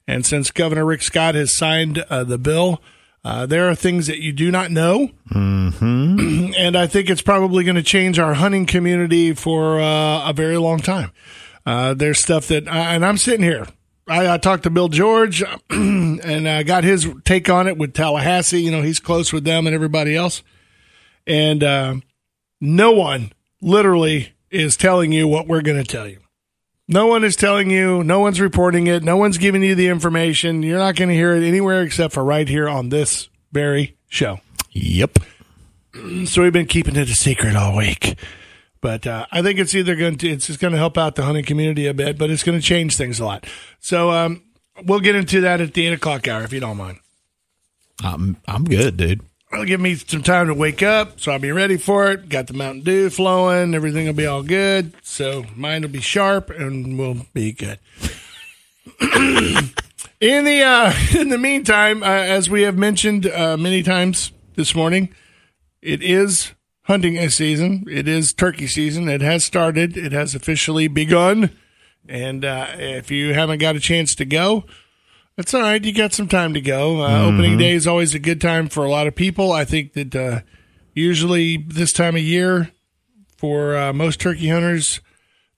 and 0.07 0.25
since 0.25 0.49
Governor 0.49 0.85
Rick 0.85 1.03
Scott 1.03 1.35
has 1.35 1.55
signed 1.55 1.99
uh, 2.09 2.23
the 2.23 2.39
bill. 2.39 2.81
Uh, 3.23 3.45
there 3.45 3.69
are 3.69 3.75
things 3.75 4.07
that 4.07 4.19
you 4.19 4.31
do 4.31 4.49
not 4.49 4.71
know, 4.71 5.09
mm-hmm. 5.29 6.53
and 6.57 6.77
I 6.77 6.87
think 6.87 7.09
it's 7.09 7.21
probably 7.21 7.63
going 7.65 7.75
to 7.75 7.83
change 7.83 8.17
our 8.17 8.33
hunting 8.33 8.65
community 8.65 9.33
for 9.33 9.79
uh, 9.79 10.29
a 10.29 10.33
very 10.33 10.57
long 10.57 10.79
time. 10.79 11.11
Uh, 11.65 11.93
there's 11.93 12.19
stuff 12.19 12.47
that, 12.47 12.67
and 12.67 13.05
I'm 13.05 13.17
sitting 13.17 13.43
here. 13.43 13.67
I, 14.07 14.33
I 14.33 14.37
talked 14.37 14.63
to 14.63 14.69
Bill 14.69 14.87
George, 14.87 15.43
and 15.69 16.49
I 16.49 16.63
got 16.63 16.83
his 16.83 17.07
take 17.25 17.49
on 17.49 17.67
it 17.67 17.77
with 17.77 17.93
Tallahassee. 17.93 18.61
You 18.61 18.71
know, 18.71 18.81
he's 18.81 18.99
close 18.99 19.33
with 19.33 19.43
them 19.43 19.67
and 19.67 19.75
everybody 19.75 20.15
else, 20.15 20.41
and 21.27 21.63
uh, 21.63 21.95
no 22.61 22.91
one 22.91 23.33
literally 23.61 24.33
is 24.49 24.77
telling 24.77 25.11
you 25.11 25.27
what 25.27 25.47
we're 25.47 25.61
going 25.61 25.77
to 25.77 25.83
tell 25.83 26.07
you. 26.07 26.19
No 26.91 27.05
one 27.05 27.23
is 27.23 27.35
telling 27.35 27.69
you. 27.69 28.03
No 28.03 28.19
one's 28.19 28.41
reporting 28.41 28.87
it. 28.87 29.03
No 29.03 29.15
one's 29.15 29.37
giving 29.37 29.61
you 29.61 29.75
the 29.75 29.89
information. 29.89 30.63
You're 30.63 30.79
not 30.79 30.95
going 30.95 31.09
to 31.09 31.15
hear 31.15 31.35
it 31.35 31.47
anywhere 31.47 31.83
except 31.83 32.15
for 32.15 32.23
right 32.23 32.49
here 32.49 32.67
on 32.67 32.89
this 32.89 33.29
very 33.51 33.95
show. 34.07 34.39
Yep. 34.71 35.19
So 36.25 36.41
we've 36.41 36.51
been 36.51 36.65
keeping 36.65 36.95
it 36.95 37.07
a 37.07 37.13
secret 37.13 37.55
all 37.55 37.77
week. 37.77 38.17
But 38.81 39.05
uh, 39.05 39.27
I 39.31 39.43
think 39.43 39.59
it's 39.59 39.75
either 39.75 39.95
going 39.95 40.17
to 40.17 40.29
it's 40.29 40.47
just 40.47 40.59
going 40.59 40.71
to 40.71 40.79
help 40.79 40.97
out 40.97 41.13
the 41.13 41.23
hunting 41.23 41.45
community 41.45 41.85
a 41.85 41.93
bit, 41.93 42.17
but 42.17 42.31
it's 42.31 42.41
going 42.41 42.59
to 42.59 42.65
change 42.65 42.97
things 42.97 43.19
a 43.19 43.25
lot. 43.25 43.45
So 43.79 44.09
um, 44.09 44.41
we'll 44.83 44.99
get 44.99 45.15
into 45.15 45.41
that 45.41 45.61
at 45.61 45.75
the 45.75 45.85
eight 45.85 45.93
o'clock 45.93 46.27
hour 46.27 46.43
if 46.43 46.51
you 46.51 46.59
don't 46.59 46.77
mind. 46.77 46.97
I'm 48.03 48.37
I'm 48.47 48.63
good, 48.63 48.97
dude. 48.97 49.21
It'll 49.51 49.65
give 49.65 49.81
me 49.81 49.95
some 49.95 50.21
time 50.21 50.45
to 50.47 50.53
wake 50.53 50.83
up, 50.83 51.19
so 51.19 51.31
I'll 51.31 51.39
be 51.39 51.51
ready 51.51 51.77
for 51.77 52.11
it. 52.11 52.29
Got 52.29 52.47
the 52.47 52.53
Mountain 52.53 52.83
Dew 52.83 53.09
flowing, 53.09 53.73
everything 53.73 54.05
will 54.05 54.13
be 54.13 54.27
all 54.27 54.43
good. 54.43 54.93
So 55.01 55.45
mine 55.55 55.81
will 55.81 55.89
be 55.89 56.01
sharp 56.01 56.51
and 56.51 56.99
we'll 56.99 57.25
be 57.33 57.53
good. 57.53 57.79
in 59.01 60.43
the 60.45 60.61
uh, 60.61 60.93
in 61.17 61.29
the 61.29 61.39
meantime, 61.39 62.03
uh, 62.03 62.05
as 62.05 62.47
we 62.49 62.61
have 62.61 62.77
mentioned 62.77 63.25
uh, 63.25 63.57
many 63.57 63.81
times 63.81 64.31
this 64.55 64.75
morning, 64.75 65.09
it 65.81 66.03
is 66.03 66.53
hunting 66.83 67.27
season. 67.29 67.85
It 67.89 68.07
is 68.07 68.33
turkey 68.33 68.67
season. 68.67 69.09
It 69.09 69.21
has 69.21 69.45
started. 69.45 69.97
It 69.97 70.11
has 70.11 70.35
officially 70.35 70.87
begun. 70.87 71.49
And 72.07 72.45
uh, 72.45 72.67
if 72.73 73.09
you 73.09 73.33
haven't 73.33 73.59
got 73.59 73.75
a 73.75 73.79
chance 73.79 74.13
to 74.15 74.25
go, 74.25 74.65
that's 75.39 75.53
all 75.53 75.61
right. 75.61 75.81
You 75.81 75.93
got 75.93 76.11
some 76.11 76.27
time 76.27 76.53
to 76.55 76.59
go. 76.59 77.01
Uh, 77.01 77.27
Opening 77.27 77.57
day 77.57 77.71
is 77.71 77.87
always 77.87 78.13
a 78.13 78.19
good 78.19 78.41
time 78.41 78.67
for 78.67 78.83
a 78.83 78.89
lot 78.89 79.07
of 79.07 79.15
people. 79.15 79.53
I 79.53 79.63
think 79.63 79.93
that 79.93 80.13
uh, 80.13 80.41
usually 80.93 81.55
this 81.55 81.93
time 81.93 82.17
of 82.17 82.21
year 82.21 82.71
for 83.37 83.73
uh, 83.77 83.93
most 83.93 84.19
turkey 84.19 84.49
hunters 84.49 84.99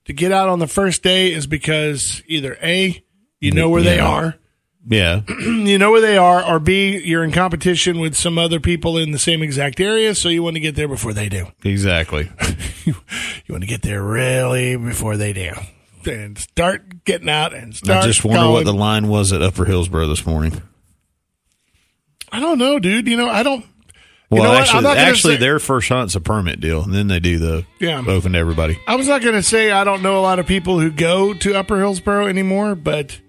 to 0.06 0.14
get 0.14 0.32
out 0.32 0.50
on 0.50 0.60
the 0.60 0.68
first 0.68 1.02
day 1.02 1.34
is 1.34 1.48
because 1.48 2.22
either 2.28 2.60
A, 2.62 3.04
you 3.40 3.52
know 3.54 3.70
where 3.70 3.82
they 3.82 3.98
are, 4.00 4.36
Yeah. 4.88 5.22
you 5.40 5.80
know 5.80 5.90
where 5.90 6.00
they 6.02 6.16
are, 6.16 6.44
or 6.46 6.60
B, 6.60 7.00
you're 7.04 7.24
in 7.24 7.32
competition 7.32 8.00
with 8.00 8.16
some 8.16 8.38
other 8.38 8.60
people 8.60 9.00
in 9.00 9.10
the 9.14 9.18
same 9.18 9.42
exact 9.42 9.80
area, 9.80 10.14
so 10.14 10.30
you 10.30 10.44
want 10.44 10.58
to 10.58 10.60
get 10.60 10.76
there 10.76 10.88
before 10.88 11.14
they 11.14 11.28
do. 11.28 11.48
Exactly. 11.64 12.30
you 12.86 12.94
want 13.50 13.64
to 13.64 13.68
get 13.68 13.82
there 13.82 14.04
really 14.04 14.76
before 14.76 15.18
they 15.18 15.34
do, 15.34 15.54
and 16.08 16.38
start 16.38 17.04
getting 17.06 17.30
out 17.30 17.54
and 17.54 17.76
start. 17.76 18.04
I 18.04 18.08
just 18.08 18.24
wonder 18.24 18.50
what 18.50 18.66
the 18.66 18.74
line 18.74 19.08
was 19.08 19.32
at 19.34 19.42
Upper 19.42 19.66
Hillsborough 19.66 20.08
this 20.08 20.26
morning. 20.26 20.62
I 22.32 22.40
don't 22.40 22.58
know, 22.58 22.80
dude. 22.80 23.08
You 23.08 23.18
know, 23.18 23.30
I 23.30 23.44
don't. 23.44 23.66
Well, 24.30 24.44
you 24.44 24.48
know 24.48 24.56
actually, 24.56 24.86
actually, 24.88 25.34
say- 25.36 25.40
their 25.42 25.60
first 25.60 25.90
hunt's 25.90 26.16
a 26.16 26.22
permit 26.22 26.62
deal, 26.62 26.84
and 26.84 26.94
then 26.94 27.08
they 27.08 27.20
do 27.20 27.38
the 27.38 27.66
Yeah. 27.80 28.02
open 28.08 28.32
to 28.32 28.40
everybody. 28.40 28.80
I 28.88 28.96
was 28.96 29.08
not 29.08 29.22
going 29.22 29.36
to 29.36 29.44
say 29.44 29.72
I 29.72 29.84
don't 29.84 30.02
know 30.02 30.18
a 30.20 30.22
lot 30.24 30.40
of 30.40 30.48
people 30.48 30.80
who 30.80 30.90
go 30.90 31.34
to 31.34 31.54
Upper 31.60 31.78
Hillsborough 31.78 32.28
anymore, 32.28 32.76
but 32.76 33.20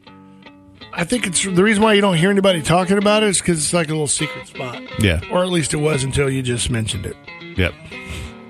I 0.92 1.02
think 1.02 1.26
it's 1.26 1.42
the 1.42 1.64
reason 1.64 1.82
why 1.82 1.94
you 1.94 2.00
don't 2.02 2.16
hear 2.16 2.30
anybody 2.30 2.62
talking 2.62 2.98
about 2.98 3.24
it 3.24 3.30
is 3.30 3.38
because 3.40 3.58
it's 3.58 3.72
like 3.72 3.88
a 3.88 3.92
little 3.92 4.06
secret 4.06 4.46
spot. 4.46 4.80
Yeah. 5.00 5.20
Or 5.32 5.42
at 5.42 5.48
least 5.50 5.74
it 5.74 5.78
was 5.78 6.04
until 6.04 6.30
you 6.30 6.40
just 6.42 6.70
mentioned 6.70 7.06
it. 7.06 7.16
Yep. 7.56 7.74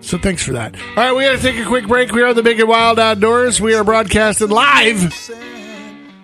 So 0.02 0.18
thanks 0.18 0.42
for 0.42 0.52
that. 0.52 0.74
All 0.74 0.96
right, 0.96 1.12
we 1.12 1.22
got 1.22 1.36
to 1.36 1.38
take 1.38 1.58
a 1.58 1.64
quick 1.66 1.86
break. 1.86 2.12
We 2.12 2.22
are 2.22 2.34
the 2.34 2.42
Big 2.42 2.60
and 2.60 2.68
Wild 2.68 2.98
Outdoors. 2.98 3.60
We 3.60 3.74
are 3.74 3.84
broadcasting 3.84 4.50
live, 4.50 5.30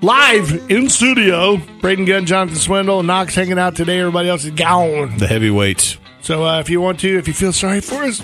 live 0.02 0.70
in 0.70 0.90
studio. 0.90 1.56
Braden 1.80 2.04
Gunn, 2.04 2.26
Jonathan 2.26 2.58
Swindle, 2.58 2.98
and 2.98 3.06
Knox 3.06 3.34
hanging 3.34 3.58
out 3.58 3.76
today. 3.76 4.00
Everybody 4.00 4.28
else 4.28 4.44
is 4.44 4.50
gone. 4.50 5.16
The 5.18 5.26
heavyweights. 5.26 5.96
So 6.20 6.44
uh, 6.44 6.58
if 6.60 6.68
you 6.68 6.80
want 6.80 7.00
to, 7.00 7.18
if 7.18 7.28
you 7.28 7.34
feel 7.34 7.52
sorry 7.52 7.80
for 7.80 8.02
us, 8.02 8.20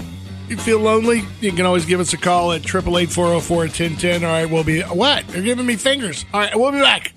you 0.48 0.58
feel 0.58 0.80
lonely, 0.80 1.22
you 1.40 1.52
can 1.52 1.64
always 1.64 1.86
give 1.86 2.00
us 2.00 2.12
a 2.12 2.18
call 2.18 2.52
at 2.52 2.62
triple 2.62 2.98
eight 2.98 3.10
four 3.10 3.28
zero 3.28 3.40
four 3.40 3.66
ten 3.68 3.96
ten. 3.96 4.24
All 4.24 4.30
right, 4.30 4.50
we'll 4.50 4.64
be 4.64 4.82
what? 4.82 5.26
They're 5.28 5.40
giving 5.40 5.64
me 5.64 5.76
fingers. 5.76 6.26
All 6.34 6.40
right, 6.40 6.54
we'll 6.54 6.72
be 6.72 6.80
back. 6.80 7.14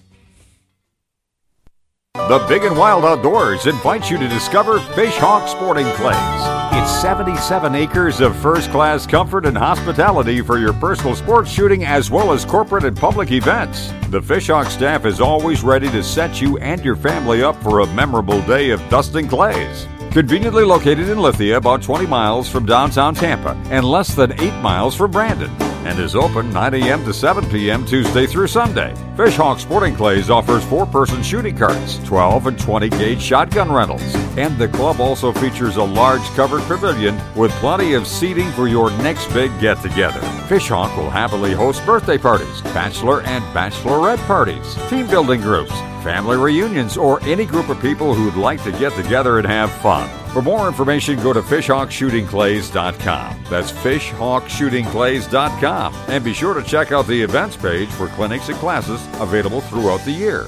The 2.14 2.46
Big 2.48 2.64
and 2.64 2.78
Wild 2.78 3.04
Outdoors 3.04 3.68
invites 3.68 4.10
you 4.10 4.18
to 4.18 4.28
discover 4.28 4.80
Fishhawk 4.80 5.50
Sporting 5.50 5.88
Clays. 5.96 6.57
It's 6.80 6.92
77 7.02 7.74
acres 7.74 8.22
of 8.22 8.36
first 8.36 8.70
class 8.70 9.08
comfort 9.08 9.48
and 9.48 9.58
hospitality 9.58 10.42
for 10.42 10.60
your 10.60 10.74
personal 10.74 11.16
sports 11.16 11.50
shooting 11.50 11.84
as 11.84 12.12
well 12.12 12.32
as 12.32 12.46
corporate 12.46 12.86
and 12.86 12.96
public 12.96 13.32
events. 13.32 13.88
The 14.10 14.22
Fishhawk 14.22 14.68
staff 14.68 15.04
is 15.04 15.20
always 15.20 15.64
ready 15.64 15.90
to 15.90 16.04
set 16.04 16.40
you 16.40 16.60
and 16.60 16.86
your 16.86 16.96
family 16.96 17.42
up 17.42 17.56
for 17.64 17.80
a 17.80 17.88
memorable 17.96 18.44
day 18.44 18.70
of 18.70 18.90
dusting 18.90 19.28
clays. 19.28 19.88
Conveniently 20.12 20.64
located 20.66 21.10
in 21.10 21.20
Lithia, 21.20 21.58
about 21.58 21.82
20 21.82 22.06
miles 22.06 22.48
from 22.48 22.68
downtown 22.68 23.16
Tampa 23.16 23.60
and 23.72 23.84
less 23.84 24.14
than 24.14 24.40
8 24.40 24.62
miles 24.62 24.94
from 24.94 25.10
Brandon 25.10 25.67
and 25.88 26.00
is 26.00 26.16
open 26.16 26.52
9 26.52 26.74
a.m. 26.74 27.06
to 27.06 27.14
7 27.14 27.50
p.m. 27.50 27.86
Tuesday 27.86 28.28
through 28.28 28.48
Sunday. 28.48 28.94
Fishhawk 29.16 29.58
Sporting 29.58 29.96
Clays 29.96 30.30
offers 30.30 30.64
four 30.66 30.86
person 30.86 31.24
shooting 31.24 31.56
carts, 31.56 31.98
12 32.04 32.48
and 32.48 32.60
20 32.60 32.90
gauge 32.90 33.22
shotgun 33.22 33.72
rentals, 33.72 34.14
and 34.38 34.58
the 34.58 34.68
club 34.68 35.00
also 35.00 35.32
features 35.32 35.78
a 35.78 35.84
large 35.84 36.24
covered 36.36 36.62
pavilion 36.64 37.18
with 37.36 37.52
plenty 37.54 37.94
of 37.94 38.06
seating 38.06 38.52
for 38.52 38.68
your 38.68 38.92
next 38.98 39.34
big 39.34 39.50
get 39.62 39.82
together. 39.82 40.20
Fishhawk 40.50 40.96
will 40.98 41.10
happily 41.10 41.54
host 41.54 41.86
birthday 41.86 42.18
parties, 42.18 42.62
bachelor 42.74 43.22
and 43.22 43.44
bachelorette 43.56 44.24
parties, 44.28 44.76
team 44.90 45.08
building 45.08 45.40
groups, 45.40 45.72
family 46.04 46.38
reunions, 46.38 46.98
or 46.98 47.22
any 47.24 47.46
group 47.46 47.70
of 47.70 47.82
people 47.82 48.14
who'd 48.14 48.36
like 48.36 48.62
to 48.64 48.72
get 48.72 48.94
together 48.94 49.38
and 49.38 49.48
have 49.48 49.72
fun. 49.82 50.10
For 50.30 50.42
more 50.42 50.68
information, 50.68 51.22
go 51.24 51.32
to 51.34 51.42
fishhawkshootingclays.com. 51.42 53.44
That's 53.50 53.72
fishhawkshootingclays.com. 53.72 55.94
And 56.08 56.24
be 56.24 56.34
sure 56.34 56.54
to 56.54 56.64
check 56.64 56.92
out 56.92 57.08
the 57.08 57.22
events 57.22 57.56
page 57.56 57.90
for 57.90 58.08
clinics 58.10 58.50
and 58.50 58.58
classes 58.58 59.08
available 59.20 59.62
throughout 59.62 60.02
the 60.02 60.12
year. 60.12 60.48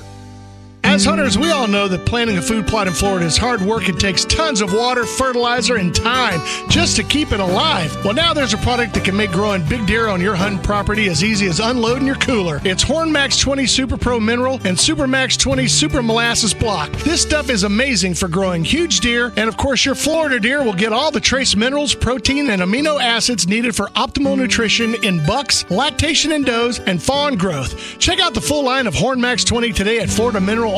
As 0.89 1.05
hunters, 1.05 1.37
we 1.37 1.51
all 1.51 1.67
know 1.67 1.87
that 1.87 2.07
planting 2.07 2.39
a 2.39 2.41
food 2.41 2.65
plot 2.65 2.87
in 2.87 2.93
Florida 2.93 3.23
is 3.23 3.37
hard 3.37 3.61
work 3.61 3.87
and 3.89 3.99
takes 3.99 4.25
tons 4.25 4.59
of 4.59 4.73
water, 4.73 5.05
fertilizer, 5.05 5.75
and 5.75 5.93
time 5.93 6.41
just 6.67 6.95
to 6.95 7.03
keep 7.03 7.31
it 7.31 7.39
alive. 7.39 7.95
Well, 8.03 8.15
now 8.15 8.33
there's 8.33 8.55
a 8.55 8.57
product 8.57 8.95
that 8.95 9.05
can 9.05 9.15
make 9.15 9.31
growing 9.31 9.63
big 9.69 9.85
deer 9.85 10.07
on 10.07 10.19
your 10.19 10.33
hunting 10.33 10.63
property 10.63 11.07
as 11.07 11.23
easy 11.23 11.45
as 11.45 11.59
unloading 11.59 12.07
your 12.07 12.15
cooler. 12.15 12.59
It's 12.63 12.81
Horn 12.81 13.11
Max 13.11 13.37
20 13.37 13.67
Super 13.67 13.97
Pro 13.97 14.19
Mineral 14.19 14.59
and 14.65 14.77
Super 14.79 15.05
Max 15.05 15.37
20 15.37 15.67
Super 15.67 16.01
Molasses 16.01 16.55
Block. 16.55 16.89
This 17.03 17.21
stuff 17.21 17.51
is 17.51 17.65
amazing 17.65 18.15
for 18.15 18.27
growing 18.27 18.63
huge 18.63 18.99
deer, 18.99 19.31
and 19.37 19.47
of 19.47 19.57
course, 19.57 19.85
your 19.85 19.93
Florida 19.93 20.39
deer 20.39 20.63
will 20.63 20.73
get 20.73 20.91
all 20.91 21.11
the 21.11 21.19
trace 21.19 21.55
minerals, 21.55 21.93
protein, 21.93 22.49
and 22.49 22.63
amino 22.63 22.99
acids 22.99 23.47
needed 23.47 23.75
for 23.75 23.89
optimal 23.89 24.35
nutrition 24.35 24.95
in 25.03 25.23
bucks, 25.27 25.69
lactation 25.69 26.31
in 26.31 26.41
does, 26.41 26.79
and 26.79 26.99
fawn 26.99 27.35
growth. 27.35 27.99
Check 27.99 28.19
out 28.19 28.33
the 28.33 28.41
full 28.41 28.65
line 28.65 28.87
of 28.87 28.95
Horn 28.95 29.21
Max 29.21 29.43
20 29.43 29.71
today 29.71 29.99
at 29.99 30.09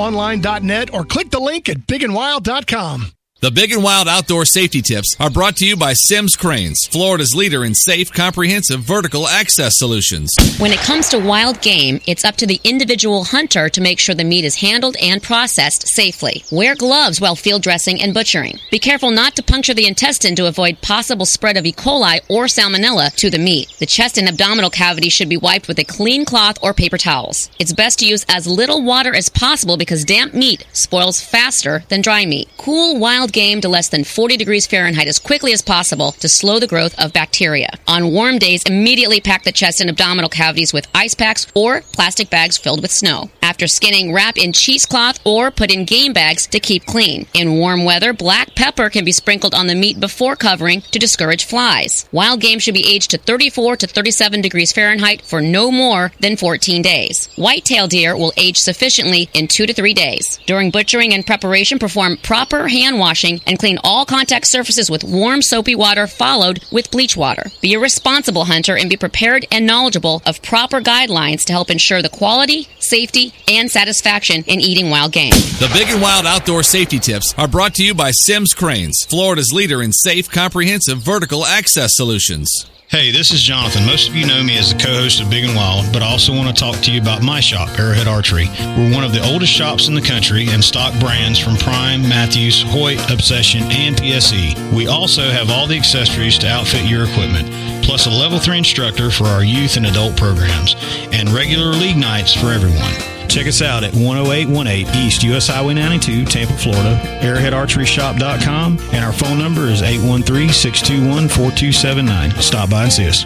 FloridaMineralOnline.net 0.02 0.94
or 0.94 1.04
click 1.06 1.30
the 1.30 1.40
link 1.40 1.70
at 1.70 1.86
bigandwild.com. 1.88 3.12
The 3.42 3.50
Big 3.50 3.72
and 3.72 3.82
Wild 3.82 4.08
Outdoor 4.08 4.46
Safety 4.46 4.84
Tips 4.84 5.16
are 5.20 5.32
brought 5.32 5.56
to 5.56 5.66
you 5.66 5.76
by 5.76 5.94
Sims 5.94 6.36
Cranes, 6.36 6.86
Florida's 6.92 7.34
leader 7.36 7.66
in 7.66 7.74
safe, 7.74 8.12
comprehensive 8.12 8.82
vertical 8.82 9.28
access 9.28 9.80
solutions. 9.80 10.30
When 10.60 10.72
it 10.72 10.78
comes 10.78 11.10
to 11.10 11.18
wild 11.18 11.60
game, 11.60 12.02
it's 12.06 12.24
up 12.24 12.36
to 12.36 12.46
the 12.46 12.62
individual 12.64 13.24
hunter 13.24 13.68
to 13.68 13.82
make 13.82 13.98
sure 13.98 14.14
the 14.14 14.24
meat 14.24 14.46
is 14.46 14.58
handled 14.58 14.96
and 15.02 15.24
processed 15.24 15.88
safely. 15.88 16.44
Wear 16.52 16.76
gloves 16.76 17.20
while 17.20 17.36
field 17.36 17.64
dressing 17.64 18.00
and 18.00 18.14
butchering. 18.14 18.60
Be 18.70 18.78
careful 18.78 19.10
not 19.10 19.36
to 19.38 19.42
puncture 19.42 19.74
the 19.74 19.88
intestine 19.88 20.36
to 20.36 20.46
avoid 20.46 20.80
possible 20.84 21.26
spread 21.26 21.58
of 21.58 21.66
E. 21.66 21.74
coli 21.74 22.22
or 22.30 22.46
salmonella 22.46 23.12
to 23.16 23.32
the 23.32 23.40
meat. 23.40 23.74
The 23.80 23.88
chest 23.88 24.20
and 24.20 24.30
abdominal 24.30 24.70
cavity 24.70 25.10
should 25.10 25.30
be 25.30 25.38
wiped 25.38 25.68
with 25.68 25.80
a 25.80 25.84
clean 25.84 26.26
cloth 26.26 26.60
or 26.62 26.76
paper 26.76 27.00
towels. 27.00 27.50
It's 27.58 27.74
best 27.74 27.98
to 28.00 28.08
use 28.08 28.24
as 28.30 28.46
little 28.46 28.84
water 28.84 29.16
as 29.16 29.30
possible 29.30 29.78
because 29.78 30.06
damp 30.06 30.36
meat 30.36 30.64
spoils 30.74 31.20
faster 31.20 31.84
than 31.90 32.02
dry 32.02 32.28
meat. 32.28 32.48
Cool 32.60 33.00
wild 33.00 33.31
game 33.32 33.62
to 33.62 33.70
less 33.70 33.90
than 33.90 34.04
40 34.04 34.38
degrees 34.38 34.68
Fahrenheit 34.68 35.08
as 35.08 35.20
quickly 35.20 35.54
as 35.54 35.62
possible 35.62 36.12
to 36.14 36.30
slow 36.30 36.60
the 36.60 36.68
growth 36.68 36.98
of 37.00 37.14
bacteria. 37.14 37.70
On 37.88 38.12
warm 38.12 38.38
days, 38.38 38.64
immediately 38.64 39.22
pack 39.22 39.44
the 39.44 39.52
chest 39.52 39.82
and 39.82 39.90
abdominal 39.90 40.30
cavities 40.30 40.74
with 40.74 40.88
ice 40.94 41.14
packs 41.14 41.48
or 41.56 41.82
plastic 41.94 42.30
bags 42.30 42.58
filled 42.58 42.82
with 42.82 42.92
snow. 42.92 43.30
After 43.42 43.68
skinning, 43.68 44.14
wrap 44.14 44.38
in 44.38 44.54
cheesecloth 44.54 45.20
or 45.26 45.52
put 45.52 45.72
in 45.72 45.86
game 45.86 46.14
bags 46.14 46.48
to 46.48 46.60
keep 46.60 46.86
clean. 46.86 47.28
In 47.34 47.58
warm 47.58 47.86
weather, 47.86 48.14
black 48.14 48.56
pepper 48.56 48.90
can 48.90 49.06
be 49.06 49.12
sprinkled 49.12 49.54
on 49.54 49.68
the 49.68 49.76
meat 49.76 50.00
before 50.00 50.36
covering 50.36 50.82
to 50.92 51.00
discourage 51.00 51.46
flies. 51.46 52.08
Wild 52.12 52.42
game 52.42 52.60
should 52.60 52.74
be 52.74 52.88
aged 52.88 53.12
to 53.12 53.18
34 53.18 53.78
to 53.78 53.88
37 53.88 54.42
degrees 54.42 54.72
Fahrenheit 54.72 55.22
for 55.22 55.42
no 55.42 55.72
more 55.72 56.12
than 56.20 56.38
14 56.38 56.82
days. 56.82 57.28
Whitetail 57.36 57.88
deer 57.88 58.16
will 58.16 58.34
age 58.38 58.58
sufficiently 58.58 59.30
in 59.34 59.48
2 59.48 59.66
to 59.66 59.74
3 59.74 59.94
days. 59.94 60.40
During 60.46 60.72
butchering 60.72 61.14
and 61.14 61.26
preparation, 61.26 61.80
perform 61.80 62.18
proper 62.18 62.68
hand 62.68 63.00
washing 63.00 63.21
and 63.24 63.60
clean 63.60 63.78
all 63.84 64.06
contact 64.06 64.46
surfaces 64.48 64.90
with 64.90 65.04
warm 65.04 65.42
soapy 65.42 65.76
water 65.76 66.08
followed 66.08 66.64
with 66.72 66.92
bleach 66.92 67.16
water. 67.16 67.52
Be 67.62 67.74
a 67.74 67.80
responsible 67.80 68.46
hunter 68.46 68.76
and 68.78 68.90
be 68.90 68.98
prepared 68.98 69.46
and 69.52 69.66
knowledgeable 69.66 70.22
of 70.26 70.42
proper 70.42 70.82
guidelines 70.82 71.42
to 71.46 71.54
help 71.54 71.70
ensure 71.70 72.02
the 72.02 72.10
quality, 72.10 72.68
safety, 72.80 73.34
and 73.48 73.70
satisfaction 73.70 74.44
in 74.48 74.60
eating 74.60 74.90
wild 74.90 75.12
game. 75.12 75.32
The 75.32 75.70
Big 75.74 75.90
and 75.90 76.02
Wild 76.02 76.26
Outdoor 76.26 76.64
Safety 76.64 77.00
Tips 77.00 77.34
are 77.38 77.48
brought 77.48 77.76
to 77.76 77.84
you 77.84 77.94
by 77.94 78.12
Sims 78.12 78.54
Cranes, 78.54 79.06
Florida's 79.08 79.52
leader 79.54 79.82
in 79.82 79.92
safe, 79.92 80.30
comprehensive 80.30 80.98
vertical 81.00 81.46
access 81.46 81.92
solutions. 81.94 82.66
Hey, 82.92 83.10
this 83.10 83.32
is 83.32 83.42
Jonathan. 83.42 83.86
Most 83.86 84.10
of 84.10 84.18
you 84.18 84.28
know 84.28 84.44
me 84.44 84.58
as 84.58 84.74
the 84.74 84.78
co-host 84.78 85.22
of 85.22 85.30
Big 85.30 85.46
and 85.46 85.56
Wild, 85.56 85.94
but 85.94 86.04
I 86.04 86.08
also 86.08 86.34
want 86.34 86.50
to 86.50 86.54
talk 86.54 86.76
to 86.82 86.92
you 86.92 87.00
about 87.00 87.22
my 87.22 87.40
shop, 87.40 87.70
Arrowhead 87.80 88.06
Archery. 88.06 88.50
We're 88.76 88.94
one 88.94 89.06
of 89.06 89.14
the 89.14 89.24
oldest 89.32 89.54
shops 89.54 89.88
in 89.88 89.94
the 89.94 90.02
country 90.02 90.50
and 90.50 90.62
stock 90.62 90.94
brands 91.00 91.40
from 91.40 91.56
Prime, 91.56 92.02
Mathews, 92.02 92.62
Hoyt, 92.62 93.00
Obsession, 93.10 93.64
and 93.72 93.96
PSE. 93.96 94.76
We 94.76 94.88
also 94.88 95.22
have 95.22 95.50
all 95.50 95.68
the 95.68 95.78
accessories 95.78 96.38
to 96.40 96.50
outfit 96.50 96.84
your 96.84 97.06
equipment, 97.06 97.50
plus 97.82 98.08
a 98.08 98.10
level 98.10 98.40
3 98.40 98.58
instructor 98.58 99.10
for 99.10 99.24
our 99.24 99.42
youth 99.42 99.78
and 99.78 99.86
adult 99.86 100.18
programs, 100.18 100.76
and 101.14 101.30
regular 101.30 101.72
league 101.72 101.96
nights 101.96 102.34
for 102.34 102.48
everyone. 102.48 103.11
Check 103.32 103.48
us 103.48 103.62
out 103.62 103.86
at 103.86 103.94
10818 103.94 104.94
East 104.94 105.24
US 105.24 105.48
Highway 105.48 105.74
92, 105.74 106.26
Tampa, 106.26 106.52
Florida, 106.58 107.00
arrowheadarcheryshop.com, 107.22 108.78
and 108.92 109.06
our 109.06 109.14
phone 109.14 109.40
number 109.40 109.68
is 109.68 109.82
813 109.82 110.50
621 110.50 111.30
4279. 111.30 112.32
Stop 112.42 112.70
by 112.70 112.84
and 112.84 112.92
see 112.92 113.08
us. 113.08 113.26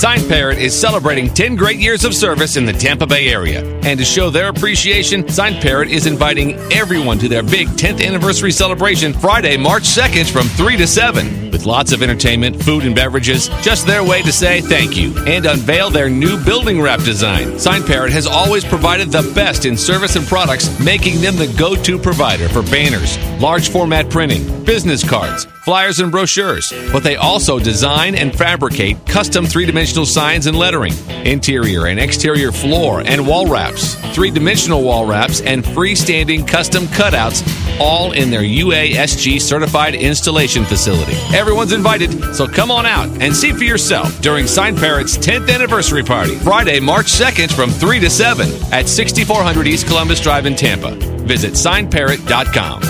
Sign 0.00 0.26
Parrot 0.26 0.56
is 0.56 0.78
celebrating 0.78 1.28
10 1.28 1.56
great 1.56 1.78
years 1.78 2.06
of 2.06 2.14
service 2.14 2.56
in 2.56 2.64
the 2.64 2.72
Tampa 2.72 3.06
Bay 3.06 3.28
area. 3.28 3.62
And 3.82 3.98
to 3.98 4.06
show 4.06 4.30
their 4.30 4.48
appreciation, 4.48 5.28
Sign 5.28 5.60
Parrot 5.60 5.90
is 5.90 6.06
inviting 6.06 6.54
everyone 6.72 7.18
to 7.18 7.28
their 7.28 7.42
big 7.42 7.68
10th 7.68 8.02
anniversary 8.02 8.52
celebration 8.52 9.12
Friday, 9.12 9.58
March 9.58 9.82
2nd 9.82 10.30
from 10.30 10.48
3 10.48 10.78
to 10.78 10.86
7. 10.86 11.45
With 11.56 11.64
lots 11.64 11.92
of 11.92 12.02
entertainment, 12.02 12.62
food, 12.62 12.84
and 12.84 12.94
beverages, 12.94 13.48
just 13.62 13.86
their 13.86 14.04
way 14.04 14.20
to 14.20 14.30
say 14.30 14.60
thank 14.60 14.94
you 14.94 15.16
and 15.26 15.46
unveil 15.46 15.88
their 15.88 16.10
new 16.10 16.36
building 16.44 16.82
wrap 16.82 17.00
design. 17.00 17.58
Sign 17.58 17.82
Parrot 17.82 18.12
has 18.12 18.26
always 18.26 18.62
provided 18.62 19.10
the 19.10 19.22
best 19.34 19.64
in 19.64 19.74
service 19.74 20.16
and 20.16 20.26
products, 20.26 20.78
making 20.78 21.22
them 21.22 21.36
the 21.36 21.46
go 21.58 21.74
to 21.74 21.98
provider 21.98 22.46
for 22.50 22.60
banners, 22.60 23.16
large 23.40 23.70
format 23.70 24.10
printing, 24.10 24.66
business 24.66 25.02
cards, 25.02 25.46
flyers, 25.64 25.98
and 25.98 26.12
brochures. 26.12 26.70
But 26.92 27.02
they 27.02 27.16
also 27.16 27.58
design 27.58 28.16
and 28.16 28.36
fabricate 28.36 29.06
custom 29.06 29.46
three 29.46 29.64
dimensional 29.64 30.04
signs 30.04 30.46
and 30.46 30.58
lettering, 30.58 30.92
interior 31.24 31.86
and 31.86 31.98
exterior 31.98 32.52
floor 32.52 33.00
and 33.00 33.26
wall 33.26 33.46
wraps, 33.46 33.94
three 34.14 34.30
dimensional 34.30 34.82
wall 34.82 35.06
wraps, 35.06 35.40
and 35.40 35.64
freestanding 35.64 36.46
custom 36.46 36.84
cutouts 36.88 37.40
all 37.80 38.12
in 38.12 38.30
their 38.30 38.42
UASG 38.42 39.40
certified 39.40 39.94
installation 39.94 40.64
facility. 40.64 41.14
Everyone's 41.36 41.72
invited, 41.72 42.34
so 42.34 42.46
come 42.46 42.70
on 42.70 42.86
out 42.86 43.08
and 43.22 43.34
see 43.34 43.52
for 43.52 43.64
yourself 43.64 44.20
during 44.20 44.46
Sign 44.46 44.76
Parrot's 44.76 45.18
10th 45.18 45.52
anniversary 45.52 46.02
party, 46.02 46.36
Friday, 46.36 46.80
March 46.80 47.06
2nd 47.06 47.52
from 47.52 47.70
3 47.70 48.00
to 48.00 48.10
7 48.10 48.48
at 48.72 48.88
6400 48.88 49.66
East 49.66 49.86
Columbus 49.86 50.20
Drive 50.20 50.46
in 50.46 50.54
Tampa. 50.54 50.94
Visit 51.26 51.52
signparrot.com. 51.52 52.82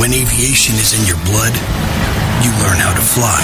When 0.00 0.12
aviation 0.12 0.74
is 0.74 0.98
in 0.98 1.06
your 1.06 1.16
blood, 1.24 1.54
you 2.44 2.50
learn 2.62 2.78
how 2.78 2.94
to 2.94 3.00
fly. 3.00 3.42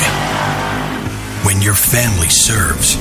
When 1.46 1.62
your 1.62 1.74
family 1.74 2.28
serves, 2.28 2.94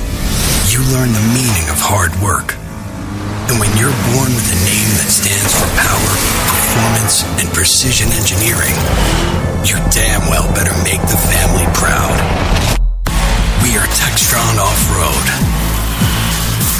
you 0.72 0.80
learn 0.92 1.12
the 1.12 1.32
meaning 1.34 1.68
of 1.68 1.78
hard 1.78 2.14
work. 2.22 2.61
And 3.50 3.58
when 3.58 3.72
you're 3.74 3.94
born 4.14 4.30
with 4.30 4.48
a 4.52 4.58
name 4.62 4.90
that 5.02 5.10
stands 5.10 5.52
for 5.56 5.68
power, 5.74 6.12
performance, 6.46 7.26
and 7.42 7.46
precision 7.50 8.08
engineering, 8.14 8.76
you 9.66 9.78
damn 9.90 10.22
well 10.30 10.46
better 10.54 10.74
make 10.86 11.02
the 11.10 11.18
family 11.18 11.66
proud. 11.74 12.14
We 13.66 13.74
are 13.78 13.88
Textron 13.94 14.56
Off-Road. 14.58 15.26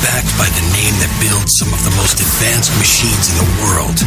Backed 0.03 0.35
by 0.35 0.51
the 0.51 0.66
name 0.75 0.94
that 0.98 1.12
builds 1.22 1.55
some 1.62 1.70
of 1.70 1.83
the 1.87 1.94
most 1.94 2.18
advanced 2.18 2.75
machines 2.79 3.31
in 3.31 3.37
the 3.38 3.51
world. 3.62 3.98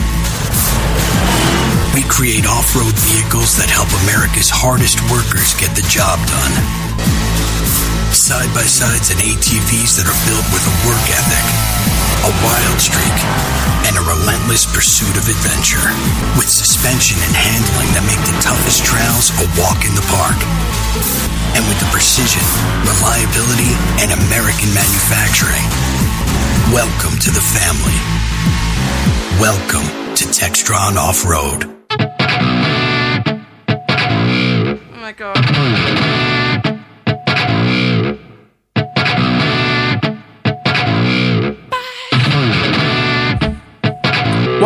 We 1.96 2.04
create 2.12 2.44
off-road 2.44 2.96
vehicles 3.08 3.56
that 3.56 3.72
help 3.72 3.88
America's 4.04 4.52
hardest 4.52 5.00
workers 5.08 5.56
get 5.56 5.72
the 5.76 5.86
job 5.88 6.20
done. 6.28 6.54
Side-by-sides 8.16 9.12
and 9.12 9.20
ATVs 9.20 10.00
that 10.00 10.08
are 10.08 10.22
built 10.24 10.48
with 10.56 10.64
a 10.64 10.76
work 10.88 11.04
ethic, 11.12 11.46
a 12.24 12.32
wild 12.48 12.80
streak, 12.80 13.12
and 13.86 13.94
a 14.00 14.04
relentless 14.08 14.64
pursuit 14.64 15.20
of 15.20 15.28
adventure. 15.28 15.84
With 16.40 16.48
suspension 16.48 17.20
and 17.20 17.36
handling 17.36 17.92
that 17.92 18.08
make 18.08 18.24
the 18.24 18.34
toughest 18.40 18.88
trails 18.88 19.36
a 19.44 19.46
walk 19.60 19.84
in 19.84 19.92
the 20.00 20.06
park. 20.08 20.40
And 21.60 21.68
with 21.68 21.76
the 21.78 21.92
precision, 21.92 22.40
reliability, 22.88 23.76
and 24.00 24.16
American 24.16 24.72
manufacturing. 24.72 25.68
Welcome 26.72 27.20
to 27.20 27.30
the 27.36 27.44
family. 27.44 28.00
Welcome 29.44 29.86
to 30.16 30.24
Textron 30.32 30.96
Off-Road. 30.96 31.68
Oh 34.88 35.04
my 35.04 35.12
god. 35.12 36.05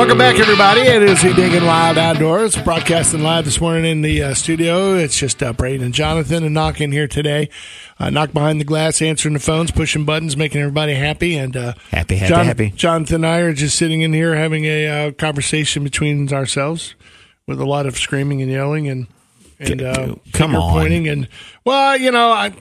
Welcome 0.09 0.25
back, 0.25 0.39
everybody. 0.39 0.81
It 0.81 1.03
is 1.03 1.21
the 1.21 1.35
Big 1.35 1.53
and 1.53 1.67
Wild 1.67 1.99
Outdoors, 1.99 2.55
broadcasting 2.63 3.21
live 3.21 3.45
this 3.45 3.61
morning 3.61 3.85
in 3.85 4.01
the 4.01 4.23
uh, 4.23 4.33
studio. 4.33 4.95
It's 4.95 5.15
just 5.15 5.43
uh, 5.43 5.53
Braden 5.53 5.85
and 5.85 5.93
Jonathan 5.93 6.43
and 6.43 6.51
Knock 6.51 6.81
in 6.81 6.91
here 6.91 7.07
today. 7.07 7.47
Uh, 7.99 8.09
knock 8.09 8.33
behind 8.33 8.59
the 8.59 8.65
glass, 8.65 9.03
answering 9.03 9.35
the 9.35 9.39
phones, 9.39 9.69
pushing 9.69 10.05
buttons, 10.05 10.35
making 10.35 10.61
everybody 10.61 10.95
happy. 10.95 11.37
And 11.37 11.55
uh, 11.55 11.73
Happy, 11.91 12.15
happy, 12.15 12.29
Jon- 12.33 12.45
happy. 12.47 12.69
Jonathan 12.71 13.17
and 13.17 13.27
I 13.27 13.37
are 13.41 13.53
just 13.53 13.77
sitting 13.77 14.01
in 14.01 14.11
here 14.11 14.35
having 14.35 14.65
a 14.65 14.87
uh, 14.87 15.11
conversation 15.11 15.83
between 15.83 16.33
ourselves 16.33 16.95
with 17.45 17.61
a 17.61 17.65
lot 17.65 17.85
of 17.85 17.95
screaming 17.95 18.41
and 18.41 18.49
yelling 18.49 18.87
and 18.87 19.05
and 19.59 19.79
uh, 19.83 19.93
Come 20.33 20.53
finger 20.53 20.57
on. 20.57 20.71
pointing 20.71 21.07
and 21.07 21.27
well, 21.65 21.95
you 21.95 22.09
know, 22.09 22.31
I. 22.31 22.55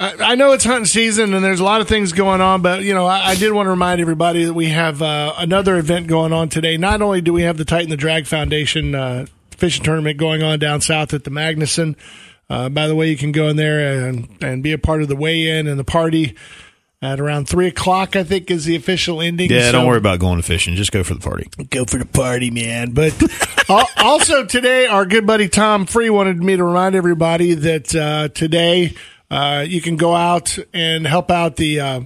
I 0.00 0.32
I 0.32 0.34
know 0.34 0.52
it's 0.52 0.64
hunting 0.64 0.86
season 0.86 1.34
and 1.34 1.44
there's 1.44 1.60
a 1.60 1.64
lot 1.64 1.80
of 1.82 1.88
things 1.88 2.12
going 2.12 2.40
on, 2.40 2.62
but 2.62 2.82
you 2.82 2.94
know, 2.94 3.06
I, 3.06 3.28
I 3.30 3.34
did 3.36 3.52
want 3.52 3.66
to 3.66 3.70
remind 3.70 4.00
everybody 4.00 4.44
that 4.44 4.54
we 4.54 4.70
have 4.70 5.02
uh, 5.02 5.34
another 5.38 5.76
event 5.76 6.06
going 6.06 6.32
on 6.32 6.48
today. 6.48 6.76
Not 6.76 7.02
only 7.02 7.20
do 7.20 7.32
we 7.32 7.42
have 7.42 7.56
the 7.58 7.64
Titan 7.64 7.90
the 7.90 7.96
Drag 7.96 8.26
Foundation 8.26 8.94
uh, 8.94 9.26
fishing 9.50 9.84
tournament 9.84 10.16
going 10.18 10.42
on 10.42 10.58
down 10.58 10.80
south 10.80 11.12
at 11.14 11.24
the 11.24 11.30
Magnuson. 11.30 11.96
Uh, 12.48 12.68
by 12.68 12.88
the 12.88 12.96
way, 12.96 13.08
you 13.10 13.16
can 13.16 13.30
go 13.30 13.46
in 13.48 13.56
there 13.56 14.08
and, 14.08 14.28
and 14.40 14.62
be 14.62 14.72
a 14.72 14.78
part 14.78 15.02
of 15.02 15.08
the 15.08 15.14
weigh-in 15.14 15.68
and 15.68 15.78
the 15.78 15.84
party 15.84 16.34
at 17.02 17.20
around 17.20 17.48
three 17.48 17.68
o'clock. 17.68 18.16
I 18.16 18.24
think 18.24 18.50
is 18.50 18.64
the 18.64 18.74
official 18.74 19.20
ending. 19.20 19.50
Yeah, 19.50 19.66
So- 19.66 19.72
don't 19.72 19.86
worry 19.86 19.98
about 19.98 20.18
going 20.18 20.38
to 20.38 20.42
fishing. 20.42 20.74
Just 20.74 20.90
go 20.90 21.04
for 21.04 21.14
the 21.14 21.20
party. 21.20 21.48
go 21.70 21.84
for 21.84 21.98
the 21.98 22.06
party, 22.06 22.50
man. 22.50 22.90
But 22.90 23.14
also 23.98 24.44
today, 24.46 24.86
our 24.86 25.04
good 25.06 25.26
buddy 25.28 25.48
Tom 25.48 25.86
Free 25.86 26.10
wanted 26.10 26.42
me 26.42 26.56
to 26.56 26.64
remind 26.64 26.96
everybody 26.96 27.54
that 27.54 27.94
uh, 27.94 28.28
today 28.28 28.94
uh, 29.30 29.64
you 29.66 29.80
can 29.80 29.96
go 29.96 30.14
out 30.14 30.58
and 30.74 31.06
help 31.06 31.30
out 31.30 31.54
the 31.54 31.78
uh, 31.78 32.00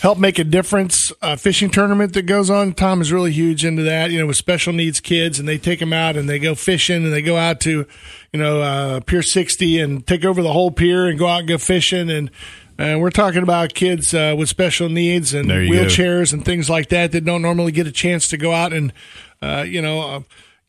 help 0.00 0.18
make 0.18 0.38
a 0.38 0.44
difference 0.44 1.12
uh, 1.20 1.36
fishing 1.36 1.68
tournament 1.68 2.14
that 2.14 2.22
goes 2.22 2.48
on. 2.48 2.72
Tom 2.72 3.02
is 3.02 3.12
really 3.12 3.32
huge 3.32 3.66
into 3.66 3.82
that. 3.82 4.10
You 4.10 4.18
know, 4.18 4.26
with 4.26 4.36
special 4.36 4.72
needs 4.72 4.98
kids, 4.98 5.38
and 5.38 5.46
they 5.46 5.58
take 5.58 5.78
them 5.78 5.92
out 5.92 6.16
and 6.16 6.26
they 6.26 6.38
go 6.38 6.54
fishing 6.54 7.04
and 7.04 7.12
they 7.12 7.20
go 7.20 7.36
out 7.36 7.60
to 7.60 7.86
you 8.32 8.40
know 8.40 8.62
uh, 8.62 9.00
Pier 9.00 9.20
60 9.20 9.78
and 9.78 10.06
take 10.06 10.24
over 10.24 10.42
the 10.42 10.52
whole 10.52 10.70
pier 10.70 11.06
and 11.06 11.18
go 11.18 11.26
out 11.26 11.40
and 11.40 11.48
go 11.48 11.58
fishing 11.58 12.10
and. 12.10 12.30
And 12.78 13.02
we're 13.02 13.10
talking 13.10 13.42
about 13.42 13.74
kids 13.74 14.14
uh, 14.14 14.34
with 14.38 14.48
special 14.48 14.88
needs 14.88 15.34
and 15.34 15.50
you 15.50 15.70
go. 15.70 15.84
wheelchairs 15.84 16.32
and 16.32 16.42
things 16.42 16.70
like 16.70 16.88
that 16.88 17.12
that 17.12 17.26
don't 17.26 17.42
normally 17.42 17.72
get 17.72 17.86
a 17.86 17.92
chance 17.92 18.28
to 18.28 18.38
go 18.38 18.52
out 18.54 18.72
and, 18.72 18.94
uh, 19.42 19.66
you 19.68 19.82
know, 19.82 20.00
uh, 20.00 20.20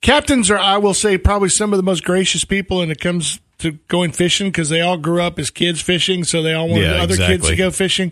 captains 0.02 0.52
are, 0.52 0.58
I 0.58 0.76
will 0.76 0.94
say, 0.94 1.18
probably 1.18 1.48
some 1.48 1.72
of 1.72 1.78
the 1.78 1.84
most 1.84 2.04
gracious 2.04 2.44
people 2.44 2.82
and 2.82 2.92
it 2.92 3.00
comes 3.00 3.40
to 3.62 3.74
going 3.88 4.12
fishing 4.12 4.48
because 4.48 4.70
they 4.70 4.82
all 4.82 4.98
grew 4.98 5.22
up 5.22 5.40
as 5.40 5.50
kids 5.50 5.82
fishing, 5.82 6.24
so 6.24 6.42
they 6.42 6.54
all 6.54 6.68
wanted 6.70 6.84
Yeah, 6.84 7.02
other 7.02 7.16
kids 7.16 7.48
to 7.48 7.56
go 7.56 7.72
fishing. 7.72 8.12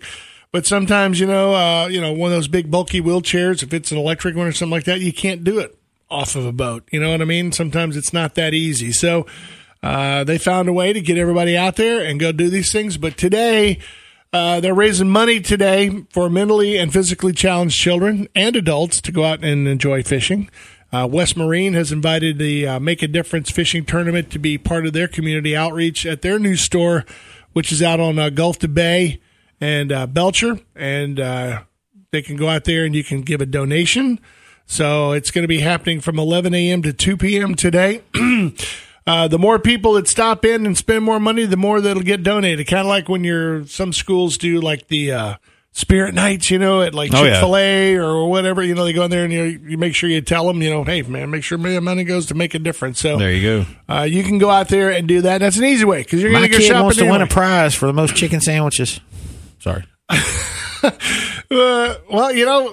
But 0.52 0.66
sometimes, 0.66 1.20
you 1.20 1.26
know, 1.26 1.54
uh, 1.54 1.86
you 1.86 2.00
know, 2.00 2.12
one 2.12 2.32
of 2.32 2.36
those 2.36 2.48
big 2.48 2.70
bulky 2.70 3.00
wheelchairs, 3.00 3.62
if 3.62 3.72
it's 3.72 3.92
an 3.92 3.98
electric 3.98 4.34
one 4.34 4.46
or 4.48 4.52
something 4.52 4.72
like 4.72 4.84
that, 4.84 5.00
you 5.00 5.12
can't 5.12 5.44
do 5.44 5.60
it 5.60 5.78
off 6.10 6.34
of 6.34 6.44
a 6.44 6.52
boat. 6.52 6.88
You 6.90 6.98
know 6.98 7.10
what 7.10 7.22
I 7.22 7.24
mean? 7.24 7.52
Sometimes 7.52 7.96
it's 7.96 8.12
not 8.12 8.34
that 8.34 8.52
easy. 8.52 8.90
So 8.90 9.26
uh, 9.82 10.24
they 10.24 10.38
found 10.38 10.68
a 10.68 10.72
way 10.72 10.92
to 10.92 11.00
get 11.00 11.18
everybody 11.18 11.56
out 11.56 11.76
there 11.76 12.04
and 12.04 12.18
go 12.18 12.32
do 12.32 12.50
these 12.50 12.72
things. 12.72 12.96
But 12.96 13.16
today, 13.16 13.78
uh, 14.32 14.60
they're 14.60 14.74
raising 14.74 15.08
money 15.08 15.40
today 15.40 16.04
for 16.10 16.28
mentally 16.28 16.76
and 16.78 16.92
physically 16.92 17.32
challenged 17.32 17.78
children 17.78 18.28
and 18.34 18.56
adults 18.56 19.00
to 19.02 19.12
go 19.12 19.24
out 19.24 19.44
and 19.44 19.68
enjoy 19.68 20.02
fishing. 20.02 20.50
Uh, 20.92 21.08
West 21.10 21.36
Marine 21.36 21.74
has 21.74 21.92
invited 21.92 22.38
the 22.38 22.66
uh, 22.66 22.80
Make 22.80 23.02
a 23.02 23.08
Difference 23.08 23.50
fishing 23.50 23.84
tournament 23.84 24.30
to 24.30 24.38
be 24.38 24.58
part 24.58 24.86
of 24.86 24.92
their 24.92 25.06
community 25.06 25.56
outreach 25.56 26.04
at 26.04 26.22
their 26.22 26.38
new 26.38 26.56
store, 26.56 27.04
which 27.52 27.70
is 27.70 27.82
out 27.82 28.00
on 28.00 28.18
uh, 28.18 28.30
Gulf 28.30 28.58
to 28.60 28.68
Bay 28.68 29.20
and 29.60 29.92
uh, 29.92 30.06
Belcher. 30.06 30.58
And 30.74 31.20
uh, 31.20 31.62
they 32.10 32.22
can 32.22 32.36
go 32.36 32.48
out 32.48 32.64
there 32.64 32.84
and 32.84 32.94
you 32.94 33.04
can 33.04 33.22
give 33.22 33.40
a 33.40 33.46
donation. 33.46 34.18
So 34.66 35.12
it's 35.12 35.30
going 35.30 35.42
to 35.42 35.48
be 35.48 35.60
happening 35.60 36.00
from 36.00 36.18
11 36.18 36.54
a.m. 36.54 36.82
to 36.82 36.92
2 36.92 37.16
p.m. 37.16 37.54
today. 37.54 38.02
Uh, 39.06 39.26
the 39.26 39.38
more 39.38 39.58
people 39.58 39.94
that 39.94 40.06
stop 40.06 40.44
in 40.44 40.66
and 40.66 40.76
spend 40.76 41.02
more 41.02 41.18
money, 41.18 41.44
the 41.44 41.56
more 41.56 41.80
that'll 41.80 42.02
get 42.02 42.22
donated. 42.22 42.66
Kind 42.68 42.82
of 42.82 42.86
like 42.86 43.08
when 43.08 43.24
you're 43.24 43.66
some 43.66 43.92
schools 43.92 44.36
do 44.36 44.60
like 44.60 44.86
the 44.86 45.10
uh, 45.10 45.34
spirit 45.72 46.14
nights, 46.14 46.50
you 46.50 46.58
know, 46.58 46.82
at 46.82 46.94
like 46.94 47.12
Oh, 47.14 47.22
yeah. 47.24 47.32
Chick 47.32 47.40
Fil 47.40 47.56
A 47.56 47.94
or 47.96 48.28
whatever. 48.28 48.62
You 48.62 48.74
know, 48.74 48.84
they 48.84 48.92
go 48.92 49.04
in 49.04 49.10
there 49.10 49.24
and 49.24 49.32
you, 49.32 49.42
you 49.44 49.78
make 49.78 49.94
sure 49.94 50.08
you 50.10 50.20
tell 50.20 50.46
them, 50.46 50.60
you 50.62 50.70
know, 50.70 50.84
hey 50.84 51.02
man, 51.02 51.30
make 51.30 51.44
sure 51.44 51.58
my 51.58 51.78
money 51.80 52.04
goes 52.04 52.26
to 52.26 52.34
make 52.34 52.54
a 52.54 52.58
difference. 52.58 53.00
So 53.00 53.16
There 53.18 53.32
you 53.32 53.64
go. 53.88 53.94
uh, 53.94 54.02
you 54.02 54.22
can 54.22 54.38
go 54.38 54.50
out 54.50 54.68
there 54.68 54.90
and 54.90 55.06
do 55.08 55.22
that. 55.22 55.38
That's 55.38 55.56
an 55.58 55.64
easy 55.64 55.84
way 55.84 56.02
because 56.02 56.20
you're 56.22 56.32
going 56.32 56.42
to 56.42 56.48
go 56.48 56.56
kid 56.58 56.66
shopping. 56.66 56.82
wants 56.82 56.98
to 56.98 57.10
win 57.10 57.22
a 57.22 57.26
prize 57.26 57.74
for 57.74 57.86
the 57.86 57.92
most 57.92 58.14
chicken 58.16 58.40
sandwiches. 58.40 59.00
Sorry. 59.60 59.84
Uh, 60.82 61.94
well, 62.10 62.32
you 62.32 62.46
know, 62.46 62.72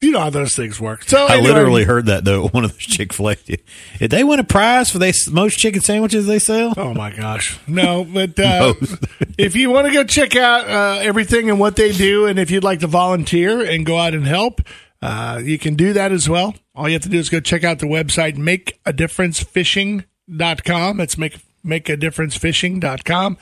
you 0.00 0.12
know 0.12 0.20
how 0.20 0.30
those 0.30 0.56
things 0.56 0.80
work. 0.80 1.04
So 1.04 1.26
I 1.26 1.40
literally 1.40 1.84
heard 1.84 2.06
that 2.06 2.24
though 2.24 2.48
one 2.48 2.64
of 2.64 2.72
those 2.72 2.80
Chick 2.80 3.12
Fil 3.12 3.28
A. 3.30 3.34
Did 3.34 4.10
they 4.10 4.24
win 4.24 4.40
a 4.40 4.44
prize 4.44 4.90
for 4.90 4.98
they 4.98 5.12
most 5.30 5.58
chicken 5.58 5.82
sandwiches 5.82 6.26
they 6.26 6.38
sell? 6.38 6.72
Oh 6.76 6.94
my 6.94 7.10
gosh, 7.10 7.58
no! 7.66 8.04
But 8.04 8.40
uh, 8.40 8.72
if 9.38 9.54
you 9.54 9.70
want 9.70 9.88
to 9.88 9.92
go 9.92 10.04
check 10.04 10.34
out 10.36 10.66
uh, 10.68 11.00
everything 11.02 11.50
and 11.50 11.60
what 11.60 11.76
they 11.76 11.92
do, 11.92 12.24
and 12.26 12.38
if 12.38 12.50
you'd 12.50 12.64
like 12.64 12.80
to 12.80 12.86
volunteer 12.86 13.60
and 13.60 13.84
go 13.84 13.98
out 13.98 14.14
and 14.14 14.26
help, 14.26 14.62
uh, 15.02 15.38
you 15.42 15.58
can 15.58 15.74
do 15.74 15.92
that 15.92 16.12
as 16.12 16.26
well. 16.28 16.54
All 16.74 16.88
you 16.88 16.94
have 16.94 17.02
to 17.02 17.10
do 17.10 17.18
is 17.18 17.28
go 17.28 17.40
check 17.40 17.64
out 17.64 17.80
the 17.80 17.86
website 17.86 18.36
makeadifferencefishing.com. 18.36 21.00
It's 21.00 21.18
make 21.18 21.38
makeadifferencefishing.com, 21.64 23.36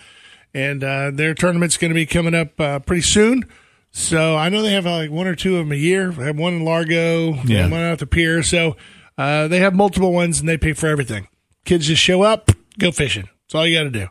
and 0.54 0.82
uh, 0.82 1.10
their 1.12 1.34
tournament's 1.34 1.76
going 1.76 1.90
to 1.90 1.94
be 1.94 2.06
coming 2.06 2.34
up 2.34 2.58
uh, 2.60 2.78
pretty 2.80 3.02
soon. 3.02 3.44
So 3.90 4.36
I 4.36 4.48
know 4.48 4.62
they 4.62 4.72
have 4.72 4.84
like 4.86 5.10
one 5.10 5.26
or 5.26 5.34
two 5.34 5.56
of 5.56 5.64
them 5.66 5.72
a 5.72 5.76
year. 5.76 6.10
They 6.10 6.24
have 6.24 6.38
one 6.38 6.54
in 6.54 6.64
Largo, 6.64 7.34
Yeah. 7.44 7.68
one 7.68 7.80
out 7.80 7.92
at 7.92 7.98
the 7.98 8.06
pier. 8.06 8.42
So 8.42 8.76
uh, 9.16 9.48
they 9.48 9.58
have 9.60 9.74
multiple 9.74 10.12
ones, 10.12 10.38
and 10.40 10.48
they 10.48 10.56
pay 10.58 10.72
for 10.72 10.86
everything. 10.86 11.26
Kids 11.64 11.86
just 11.88 12.02
show 12.02 12.22
up, 12.22 12.50
go 12.78 12.92
fishing. 12.92 13.28
That's 13.46 13.54
all 13.54 13.66
you 13.66 13.76
got 13.76 13.84
to 13.84 13.90
do. 13.90 14.06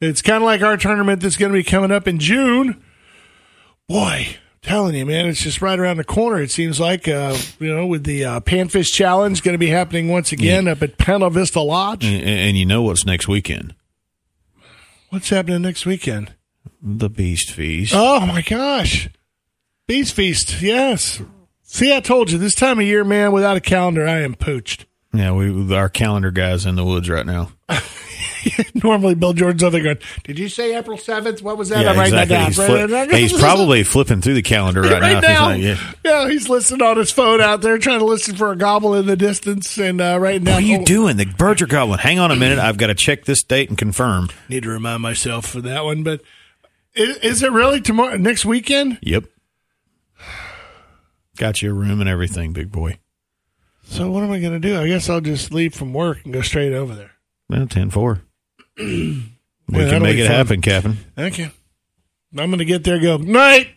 It's 0.00 0.22
kind 0.22 0.36
of 0.36 0.42
like 0.44 0.60
our 0.62 0.76
tournament 0.76 1.20
that's 1.22 1.36
going 1.36 1.50
to 1.52 1.58
be 1.58 1.64
coming 1.64 1.90
up 1.90 2.06
in 2.06 2.18
June. 2.18 2.82
Boy, 3.88 4.36
telling 4.62 4.94
you, 4.94 5.04
man, 5.06 5.26
it's 5.26 5.42
just 5.42 5.60
right 5.60 5.78
around 5.78 5.96
the 5.96 6.04
corner. 6.04 6.40
It 6.40 6.50
seems 6.50 6.78
like, 6.78 7.08
uh, 7.08 7.36
you 7.58 7.74
know, 7.74 7.86
with 7.86 8.04
the 8.04 8.24
uh, 8.24 8.40
Panfish 8.40 8.92
Challenge 8.92 9.42
going 9.42 9.54
to 9.54 9.58
be 9.58 9.68
happening 9.68 10.08
once 10.08 10.32
again 10.32 10.68
up 10.68 10.82
at 10.82 10.98
Palo 10.98 11.28
Vista 11.30 11.60
Lodge. 11.60 12.04
And, 12.04 12.22
and 12.22 12.56
you 12.56 12.64
know 12.66 12.82
what's 12.82 13.04
next 13.06 13.26
weekend? 13.28 13.74
What's 15.10 15.28
happening 15.30 15.62
next 15.62 15.86
weekend? 15.86 16.34
The 16.82 17.08
Beast 17.08 17.50
Feast. 17.50 17.92
Oh 17.94 18.24
my 18.26 18.42
gosh, 18.42 19.08
Beast 19.86 20.14
Feast. 20.14 20.60
Yes. 20.62 21.22
See, 21.62 21.94
I 21.94 22.00
told 22.00 22.30
you 22.30 22.38
this 22.38 22.54
time 22.54 22.78
of 22.78 22.84
year, 22.84 23.04
man. 23.04 23.32
Without 23.32 23.56
a 23.56 23.60
calendar, 23.60 24.06
I 24.06 24.20
am 24.20 24.34
pooched. 24.34 24.84
Yeah, 25.12 25.32
we 25.32 25.74
our 25.74 25.88
calendar 25.88 26.30
guys 26.30 26.66
in 26.66 26.74
the 26.74 26.84
woods 26.84 27.08
right 27.08 27.24
now. 27.24 27.50
Normally, 28.74 29.14
Bill 29.14 29.32
Jordan's 29.32 29.62
other 29.62 29.82
going, 29.82 29.98
Did 30.24 30.38
you 30.38 30.48
say 30.48 30.76
April 30.76 30.98
7th? 30.98 31.40
What 31.40 31.56
was 31.56 31.68
that? 31.70 31.84
Yeah, 31.84 31.92
I'm 31.92 31.98
writing 31.98 32.18
exactly. 32.18 32.36
that 32.36 32.46
He's, 32.48 32.58
Write 32.58 33.08
that 33.10 33.18
he's 33.18 33.32
probably 33.32 33.84
flipping 33.84 34.20
through 34.20 34.34
the 34.34 34.42
calendar 34.42 34.82
right, 34.82 35.00
right 35.00 35.20
now. 35.20 35.20
now. 35.20 35.50
He's 35.50 35.78
like, 35.78 35.94
yeah. 36.04 36.24
yeah. 36.24 36.28
he's 36.28 36.48
listening 36.48 36.82
on 36.82 36.96
his 36.96 37.10
phone 37.10 37.40
out 37.40 37.62
there 37.62 37.78
trying 37.78 38.00
to 38.00 38.04
listen 38.04 38.34
for 38.34 38.52
a 38.52 38.56
gobble 38.56 38.94
in 38.94 39.06
the 39.06 39.16
distance 39.16 39.78
and 39.78 40.00
uh, 40.00 40.18
writing 40.20 40.44
down. 40.44 40.56
What 40.56 40.64
are 40.64 40.66
you 40.66 40.80
oh, 40.80 40.84
doing? 40.84 41.16
The 41.16 41.26
birds 41.26 41.62
are 41.62 41.66
gobbling. 41.66 42.00
Hang 42.00 42.18
on 42.18 42.30
a 42.30 42.36
minute. 42.36 42.58
I've 42.58 42.76
got 42.76 42.88
to 42.88 42.94
check 42.94 43.24
this 43.24 43.42
date 43.42 43.68
and 43.68 43.78
confirm. 43.78 44.28
Need 44.48 44.64
to 44.64 44.70
remind 44.70 45.02
myself 45.02 45.46
for 45.46 45.60
that 45.62 45.84
one. 45.84 46.02
But 46.02 46.20
is, 46.94 47.16
is 47.18 47.42
it 47.42 47.52
really 47.52 47.80
tomorrow, 47.80 48.16
next 48.16 48.44
weekend? 48.44 48.98
Yep. 49.02 49.24
Got 51.36 51.62
your 51.62 51.74
room 51.74 52.00
and 52.00 52.08
everything, 52.08 52.52
big 52.52 52.70
boy. 52.70 52.98
So 53.84 54.10
what 54.10 54.22
am 54.22 54.30
I 54.30 54.38
going 54.40 54.52
to 54.52 54.60
do? 54.60 54.78
I 54.80 54.86
guess 54.86 55.08
I'll 55.10 55.20
just 55.20 55.52
leave 55.52 55.74
from 55.74 55.92
work 55.92 56.24
and 56.24 56.32
go 56.32 56.40
straight 56.42 56.72
over 56.72 56.94
there. 56.94 57.10
Well, 57.48 57.66
10 57.66 57.90
4. 57.90 58.22
we 58.78 58.84
Yeah, 59.68 59.88
can 59.90 60.02
make 60.02 60.16
it 60.18 60.26
fun. 60.26 60.36
happen, 60.36 60.60
Captain. 60.62 60.96
Thank 61.16 61.38
you. 61.38 61.50
I'm 62.36 62.50
going 62.50 62.58
to 62.58 62.64
get 62.64 62.84
there. 62.84 62.98
Go 62.98 63.16
night. 63.18 63.68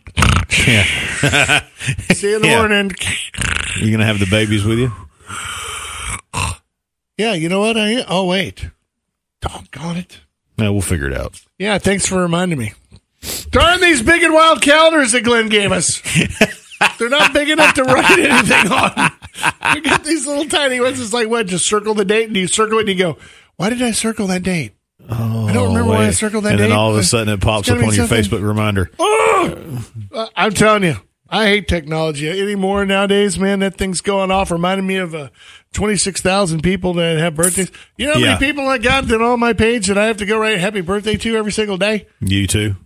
Yeah. 0.66 0.82
See 2.12 2.30
you 2.30 2.36
in 2.36 2.42
the 2.42 2.48
Yeah. 2.48 2.58
morning. 2.58 2.92
You're 3.76 3.88
going 3.90 4.00
to 4.00 4.06
have 4.06 4.18
the 4.18 4.26
babies 4.30 4.64
with 4.64 4.78
you? 4.78 4.92
Yeah, 7.16 7.34
you 7.34 7.48
know 7.48 7.58
what? 7.60 7.76
I 7.76 8.04
oh 8.08 8.26
wait, 8.26 8.70
doggone 9.40 9.96
it. 9.96 10.20
No, 10.56 10.72
we'll 10.72 10.82
figure 10.82 11.08
it 11.10 11.16
out. 11.16 11.40
Yeah, 11.58 11.78
thanks 11.78 12.06
for 12.06 12.22
reminding 12.22 12.58
me. 12.58 12.74
Darn 13.50 13.80
these 13.80 14.02
big 14.02 14.22
and 14.22 14.34
wild 14.34 14.60
calendars 14.62 15.12
that 15.12 15.22
Glenn 15.24 15.48
gave 15.48 15.72
us. 15.72 16.00
They're 16.98 17.08
not 17.08 17.32
big 17.32 17.48
enough 17.48 17.74
to 17.74 17.84
write 17.84 18.18
anything 18.18 18.72
on. 18.72 19.12
We 19.74 19.80
got 19.80 20.04
these 20.04 20.26
little 20.26 20.46
tiny 20.46 20.80
ones. 20.80 21.00
It's 21.00 21.12
like 21.12 21.28
what? 21.28 21.46
Just 21.46 21.66
circle 21.68 21.94
the 21.94 22.04
date, 22.04 22.28
and 22.28 22.36
you 22.36 22.46
circle 22.46 22.78
it, 22.78 22.82
and 22.82 22.88
you 22.90 22.94
go, 22.96 23.18
"Why 23.56 23.70
did 23.70 23.82
I 23.82 23.90
circle 23.92 24.26
that 24.28 24.42
date?" 24.42 24.72
Oh, 25.10 25.46
I 25.48 25.52
don't 25.52 25.68
remember 25.68 25.90
why 25.90 25.96
I 25.96 26.06
wait. 26.08 26.14
circed 26.14 26.32
that 26.34 26.44
And 26.44 26.58
date. 26.58 26.68
then 26.68 26.72
all 26.72 26.90
of 26.92 26.96
a 26.98 27.04
sudden 27.04 27.32
it 27.32 27.40
pops 27.40 27.68
up 27.68 27.78
on 27.78 27.84
your 27.84 27.92
something- 27.92 28.22
Facebook 28.24 28.46
reminder. 28.46 28.90
Oh! 28.98 29.84
I'm 30.36 30.52
telling 30.52 30.82
you, 30.84 30.96
I 31.30 31.46
hate 31.46 31.66
technology 31.68 32.28
anymore 32.28 32.84
nowadays, 32.84 33.38
man. 33.38 33.60
That 33.60 33.76
thing's 33.76 34.00
going 34.00 34.30
off, 34.30 34.50
reminding 34.50 34.86
me 34.86 34.96
of 34.96 35.14
uh, 35.14 35.28
26,000 35.72 36.62
people 36.62 36.94
that 36.94 37.18
have 37.18 37.34
birthdays. 37.36 37.70
You 37.96 38.08
know 38.08 38.14
how 38.14 38.18
Yeah. 38.20 38.26
many 38.34 38.46
people 38.46 38.68
I 38.68 38.78
got 38.78 39.06
that 39.08 39.22
on 39.22 39.40
my 39.40 39.52
page 39.52 39.86
that 39.86 39.96
I 39.98 40.06
have 40.06 40.16
to 40.18 40.26
go 40.26 40.38
write 40.38 40.58
happy 40.58 40.80
birthday 40.80 41.16
to 41.16 41.36
every 41.36 41.52
single 41.52 41.76
day? 41.78 42.06
You 42.20 42.46
too. 42.46 42.76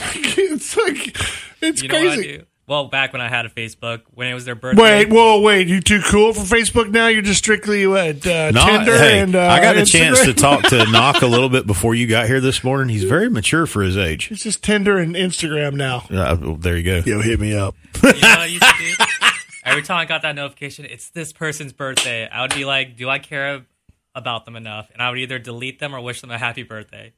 It's 0.00 0.76
like, 0.76 1.16
it's 1.60 1.82
you 1.82 1.88
know 1.88 1.94
what 1.94 2.08
I 2.08 2.14
crazy. 2.16 2.38
do? 2.38 2.46
Well, 2.68 2.86
back 2.86 3.12
when 3.12 3.20
I 3.20 3.28
had 3.28 3.44
a 3.44 3.48
Facebook, 3.48 4.02
when 4.14 4.28
it 4.28 4.34
was 4.34 4.44
their 4.44 4.54
birthday. 4.54 4.80
Wait, 4.82 5.10
whoa, 5.10 5.40
wait! 5.40 5.66
You 5.66 5.80
too 5.80 6.00
cool 6.00 6.32
for 6.32 6.40
Facebook 6.40 6.90
now? 6.90 7.08
You're 7.08 7.20
just 7.20 7.38
strictly 7.38 7.86
what 7.88 8.24
uh, 8.24 8.52
No, 8.52 8.64
Tinder 8.64 8.96
hey, 8.96 9.20
and 9.20 9.34
uh, 9.34 9.48
I 9.48 9.60
got 9.60 9.76
a 9.76 9.84
chance 9.84 10.22
to 10.22 10.32
talk 10.32 10.62
to 10.68 10.84
Knock 10.90 11.22
a 11.22 11.26
little 11.26 11.48
bit 11.48 11.66
before 11.66 11.94
you 11.96 12.06
got 12.06 12.28
here 12.28 12.40
this 12.40 12.62
morning. 12.62 12.88
He's 12.88 13.02
very 13.04 13.28
mature 13.28 13.66
for 13.66 13.82
his 13.82 13.96
age. 13.96 14.30
It's 14.30 14.44
just 14.44 14.62
Tinder 14.62 14.96
and 14.96 15.16
Instagram 15.16 15.74
now. 15.74 16.04
Uh, 16.08 16.36
well, 16.40 16.54
there 16.54 16.76
you 16.76 16.84
go. 16.84 17.02
Yo, 17.04 17.20
hit 17.20 17.40
me 17.40 17.54
up. 17.54 17.74
You 18.02 18.12
know 18.12 18.28
what 18.28 18.38
I 18.38 18.46
used 18.46 18.62
to 18.64 18.74
do? 18.78 19.04
Every 19.64 19.82
time 19.82 19.98
I 19.98 20.04
got 20.06 20.22
that 20.22 20.34
notification, 20.34 20.84
it's 20.86 21.10
this 21.10 21.32
person's 21.32 21.72
birthday. 21.72 22.28
I 22.28 22.42
would 22.42 22.54
be 22.54 22.64
like, 22.64 22.96
do 22.96 23.08
I 23.08 23.18
care 23.18 23.64
about 24.14 24.44
them 24.44 24.56
enough? 24.56 24.90
And 24.92 25.02
I 25.02 25.10
would 25.10 25.18
either 25.18 25.38
delete 25.38 25.78
them 25.78 25.94
or 25.94 26.00
wish 26.00 26.20
them 26.20 26.30
a 26.30 26.38
happy 26.38 26.62
birthday. 26.62 27.12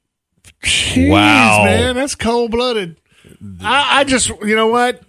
Jeez, 0.62 1.10
Wow. 1.10 1.62
man, 1.64 1.94
that's 1.96 2.14
cold 2.14 2.50
blooded. 2.50 3.00
I, 3.60 4.00
I 4.00 4.04
just, 4.04 4.28
you 4.28 4.56
know 4.56 4.68
what? 4.68 5.02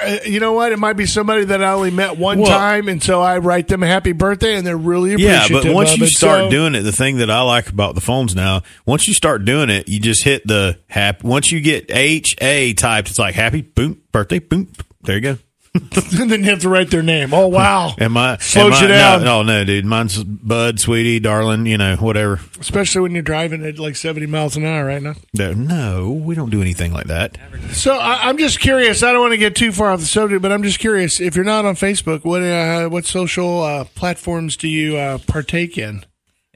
Uh, 0.00 0.18
you 0.24 0.38
know 0.38 0.52
what? 0.52 0.70
It 0.70 0.78
might 0.78 0.92
be 0.92 1.06
somebody 1.06 1.44
that 1.46 1.62
I 1.62 1.72
only 1.72 1.90
met 1.90 2.16
one 2.16 2.38
Well- 2.38 2.48
time, 2.50 2.88
and 2.88 3.02
so 3.02 3.20
I 3.20 3.38
write 3.38 3.66
them 3.66 3.82
a 3.82 3.86
happy 3.88 4.12
birthday, 4.12 4.54
and 4.56 4.64
they're 4.64 4.76
really 4.76 5.10
Yeah, 5.20 5.44
appreciative. 5.44 5.64
but 5.70 5.74
once 5.74 5.96
you 5.96 6.06
start 6.06 6.42
So- 6.44 6.50
doing 6.50 6.74
it, 6.76 6.82
the 6.82 6.92
thing 6.92 7.16
that 7.18 7.30
I 7.30 7.40
like 7.42 7.68
about 7.68 7.96
the 7.96 8.00
phones 8.00 8.36
now, 8.36 8.62
once 8.86 9.08
you 9.08 9.14
start 9.14 9.44
doing 9.44 9.70
it, 9.70 9.88
you 9.88 9.98
just 9.98 10.22
hit 10.22 10.46
the 10.46 10.78
happy. 10.86 11.26
Once 11.26 11.50
you 11.50 11.60
get 11.60 11.86
H 11.90 12.36
A 12.40 12.74
typed, 12.74 13.10
it's 13.10 13.18
like 13.18 13.34
happy 13.34 13.62
boom 13.62 14.00
birthday 14.12 14.38
boom. 14.38 14.68
There 15.02 15.16
you 15.16 15.20
go. 15.20 15.38
And 15.74 15.90
then 16.30 16.44
you 16.44 16.50
have 16.50 16.60
to 16.60 16.68
write 16.68 16.90
their 16.90 17.02
name. 17.02 17.32
Oh 17.32 17.48
wow, 17.48 17.94
And 17.98 18.12
my 18.12 18.36
Slows 18.38 18.72
and 18.74 18.82
you 18.82 18.88
my- 18.88 18.94
down. 18.94 19.24
No, 19.24 19.42
no, 19.42 19.58
no, 19.60 19.64
dude. 19.64 19.84
Mine's 19.86 20.22
Bud, 20.22 20.78
sweetie, 20.78 21.18
darling. 21.20 21.64
You 21.66 21.78
know, 21.78 21.96
whatever. 21.96 22.40
especially 22.60 23.00
when 23.02 23.12
you're 23.12 23.22
driving 23.22 23.64
at 23.64 23.78
like 23.78 23.96
seventy 23.96 24.26
miles 24.26 24.56
an 24.56 24.66
hour 24.66 24.84
right 24.84 25.02
now. 25.02 25.14
No, 25.32 25.52
no, 25.54 26.10
we 26.12 26.34
don't 26.34 26.50
do 26.50 26.60
anything 26.60 26.92
like 26.92 27.06
that. 27.06 27.38
So 27.72 27.94
I, 27.96 28.28
I'm 28.28 28.36
just 28.36 28.60
curious. 28.60 29.02
I 29.02 29.12
don't 29.12 29.22
want 29.22 29.32
to 29.32 29.38
get 29.38 29.56
too 29.56 29.72
far 29.72 29.90
off 29.92 30.00
the 30.00 30.06
subject, 30.06 30.42
but 30.42 30.52
I'm 30.52 30.62
just 30.62 30.78
curious. 30.78 31.20
If 31.20 31.36
you're 31.36 31.44
not 31.44 31.64
on 31.64 31.74
Facebook, 31.74 32.24
what 32.24 32.42
uh, 32.42 32.88
what 32.90 33.06
social 33.06 33.62
uh, 33.62 33.84
platforms 33.94 34.56
do 34.56 34.68
you 34.68 34.96
uh, 34.98 35.18
partake 35.26 35.78
in? 35.78 36.04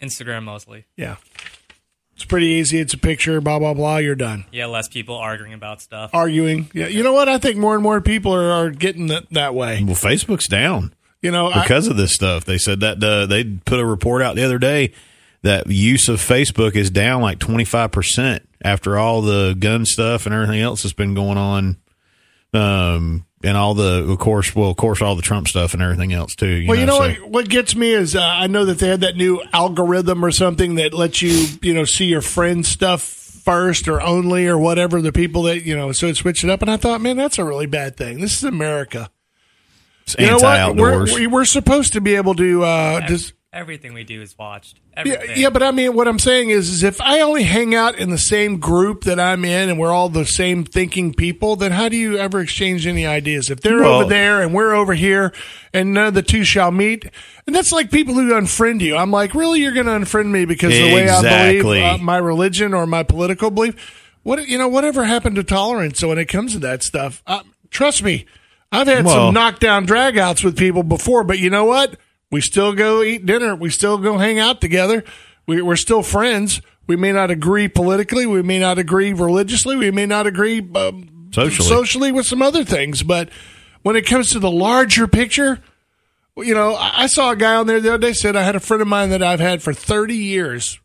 Instagram 0.03 0.43
mostly. 0.45 0.85
Yeah, 0.99 1.17
it's 2.17 2.25
pretty 2.25 2.47
easy. 2.47 2.79
It's 2.81 2.95
a 2.95 2.99
picture, 2.99 3.41
blah 3.41 3.59
blah 3.61 3.75
blah. 3.75 3.99
You're 3.99 4.15
done. 4.17 4.47
Yeah, 4.51 4.67
less 4.67 4.89
people 4.89 5.15
arguing 5.17 5.53
about 5.53 5.81
stuff. 5.81 6.11
Arguing. 6.13 6.69
Yeah, 6.75 6.89
you 6.89 7.03
know 7.05 7.13
what? 7.13 7.29
I 7.29 7.39
think 7.39 7.57
more 7.59 7.75
and 7.75 7.83
more 7.83 8.01
people 8.01 8.35
are, 8.35 8.51
are 8.51 8.71
getting 8.71 9.07
that, 9.09 9.31
that 9.31 9.55
way. 9.55 9.85
Well, 9.85 9.95
Facebook's 9.95 10.49
down 10.49 10.95
You 11.21 11.31
know, 11.31 11.49
I- 11.51 11.63
because 11.63 11.87
of 11.89 11.97
this 11.99 12.15
stuff. 12.15 12.45
They 12.47 12.57
said 12.59 12.81
that 12.81 13.05
uh, 13.05 13.27
they 13.27 13.45
put 13.45 13.79
a 13.79 13.85
report 13.87 14.23
out 14.23 14.35
the 14.35 14.45
other 14.45 14.59
day 14.59 14.93
that 15.43 15.69
use 15.69 16.09
of 16.09 16.19
Facebook 16.19 16.75
is 16.75 16.91
down 16.91 17.21
like 17.21 17.39
twenty 17.39 17.65
five 17.67 17.93
percent 17.93 18.49
after 18.65 18.97
all 18.97 19.21
the 19.21 19.55
gun 19.59 19.85
stuff 19.85 20.25
and 20.25 20.35
everything 20.35 20.61
else 20.61 20.83
that's 20.83 20.95
been 20.95 21.15
going 21.15 21.37
on. 21.37 21.77
Um, 22.55 23.26
and 23.45 23.57
all 23.57 23.75
the, 23.75 24.11
of 24.11 24.19
course, 24.19 24.55
well, 24.55 24.71
of 24.71 24.77
course, 24.77 25.03
all 25.03 25.15
the 25.17 25.23
Trump 25.23 25.49
stuff 25.49 25.75
and 25.75 25.83
everything 25.83 26.13
else 26.13 26.35
too. 26.35 26.49
You 26.49 26.69
well, 26.69 26.79
you 26.79 26.87
know 26.87 26.99
so- 26.99 27.23
what? 27.23 27.31
What 27.31 27.49
gets 27.49 27.75
me 27.77 27.93
is 27.93 28.17
uh, 28.17 28.23
I 28.23 28.47
know 28.47 28.65
that 28.65 28.79
they 28.79 28.89
had 28.89 29.01
that 29.01 29.17
new 29.17 29.43
algorithm 29.53 30.25
or 30.25 30.31
something 30.31 30.77
that 30.77 30.95
lets 30.95 31.23
you, 31.23 31.47
you 31.63 31.75
know, 31.75 31.85
see 31.85 32.07
your 32.07 32.23
friends' 32.23 32.69
stuff 32.69 33.03
first 33.03 33.87
or 33.87 34.01
only 34.01 34.49
or 34.49 34.59
whatever 34.59 35.01
the 35.01 35.13
people 35.13 35.45
that 35.45 35.63
you 35.65 35.77
know. 35.77 35.93
So 35.93 36.09
it 36.09 36.17
switched 36.17 36.45
it 36.45 36.51
up, 36.51 36.63
and 36.63 36.71
I 36.71 36.77
thought, 36.77 37.01
man, 37.01 37.17
that's 37.17 37.39
a 37.39 37.45
really 37.45 37.67
bad 37.67 37.97
thing. 37.97 38.21
This 38.21 38.39
is 38.39 38.45
America. 38.45 39.11
It's 40.03 40.17
You 40.19 40.27
know 40.27 40.39
what? 40.39 40.77
We're, 40.77 41.29
we're 41.29 41.45
supposed 41.45 41.95
to 41.95 42.01
be 42.01 42.15
able 42.17 42.35
to 42.37 42.63
uh, 42.65 43.07
just. 43.07 43.33
Everything 43.57 43.95
we 43.95 44.05
do 44.05 44.21
is 44.21 44.37
watched. 44.39 44.79
Yeah, 44.93 45.01
Everything. 45.15 45.37
yeah, 45.43 45.49
but 45.49 45.63
I 45.63 45.71
mean, 45.71 45.95
what 45.95 46.07
I'm 46.07 46.19
saying 46.19 46.51
is, 46.51 46.69
is 46.69 46.83
if 46.83 47.01
I 47.01 47.21
only 47.21 47.43
hang 47.43 47.75
out 47.75 47.99
in 47.99 48.11
the 48.11 48.19
same 48.19 48.59
group 48.61 49.05
that 49.05 49.19
I'm 49.19 49.47
in, 49.47 49.71
and 49.71 49.79
we're 49.79 49.91
all 49.93 50.11
the 50.11 50.27
same 50.27 50.63
thinking 50.65 51.15
people, 51.15 51.57
then 51.57 51.73
how 51.73 51.89
do 51.89 51.97
you 51.97 52.19
ever 52.19 52.41
exchange 52.41 52.87
any 52.87 53.07
ideas? 53.07 53.49
If 53.51 53.61
they're 53.63 53.81
Well- 53.81 54.01
over 54.01 54.09
there 54.11 54.43
and 54.43 54.53
we're 54.53 54.75
over 54.75 54.93
here, 54.93 55.33
and 55.73 55.95
none 55.95 56.09
of 56.09 56.15
the 56.15 56.23
two 56.23 56.45
shall 56.45 56.71
meet, 56.71 57.07
and 57.47 57.57
that's 57.57 57.73
like 57.73 57.91
people 57.91 58.13
who 58.13 58.31
unfriend 58.35 58.83
you. 58.83 58.95
I'm 58.95 59.11
like, 59.11 59.35
really, 59.35 59.61
you're 59.63 59.73
going 59.73 59.87
to 59.87 59.93
unfriend 59.93 60.27
me 60.31 60.45
because 60.45 60.75
of 60.75 60.79
the 60.79 60.95
way 60.95 61.09
I 61.09 61.59
believe 61.63 61.83
uh, 61.83 61.97
my 61.99 62.19
religion 62.19 62.75
or 62.75 62.87
my 62.87 63.05
political 63.05 63.51
belief? 63.51 63.75
What 64.23 64.47
you 64.47 64.59
know, 64.59 64.69
whatever 64.69 65.05
happened 65.05 65.37
to 65.37 65.45
tolerance 65.45 65.99
So 66.01 66.09
when 66.09 66.19
it 66.19 66.27
comes 66.27 66.53
to 66.53 66.59
that 66.59 66.83
stuff? 66.83 67.23
Uh, 67.27 67.41
trust 67.71 68.03
me, 68.03 68.27
I've 68.71 68.87
had 68.87 69.07
Well- 69.07 69.15
some 69.29 69.35
knockdown 69.35 69.87
dragouts 69.87 70.45
with 70.45 70.59
people 70.59 70.83
before, 70.83 71.25
but 71.25 71.39
you 71.39 71.49
know 71.49 71.65
what? 71.65 71.97
We 72.31 72.41
still 72.41 72.75
go 72.75 73.03
eat 73.03 73.25
dinner. 73.27 73.55
We 73.55 73.71
still 73.71 73.99
go 73.99 74.19
hang 74.19 74.39
out 74.39 74.61
together. 74.61 75.05
We, 75.47 75.63
we're 75.63 75.77
still 75.77 76.03
friends. 76.03 76.61
We 76.87 76.97
may 76.97 77.13
not 77.13 77.31
agree 77.31 77.69
politically. 77.69 78.27
We 78.27 78.43
may 78.43 78.59
not 78.59 78.79
agree 78.79 79.13
religiously. 79.13 79.77
We 79.77 79.91
may 79.91 80.07
not 80.07 80.27
agree 80.27 80.59
um, 80.75 81.29
Socially. 81.33 81.69
socially 81.69 82.13
with 82.13 82.27
some 82.27 82.43
other 82.43 82.65
things. 82.65 83.03
But 83.03 83.31
when 83.83 83.97
it 83.97 84.07
comes 84.07 84.31
to 84.31 84.39
the 84.39 84.51
larger 84.51 85.07
picture, 85.07 85.61
you 86.37 86.55
know, 86.55 86.75
I 86.77 87.07
saw 87.07 87.31
a 87.31 87.37
guy 87.37 87.55
on 87.55 87.67
there 87.67 87.81
the 87.81 87.91
other 87.95 87.99
day 88.07 88.13
said 88.13 88.37
I 88.37 88.43
had 88.43 88.57
a 88.57 88.61
friend 88.61 88.81
of 88.83 88.89
mine 88.89 89.11
that 89.11 89.23
I've 89.23 89.41
had 89.41 89.63
for 89.63 89.73
30 89.73 90.15
years 90.15 90.81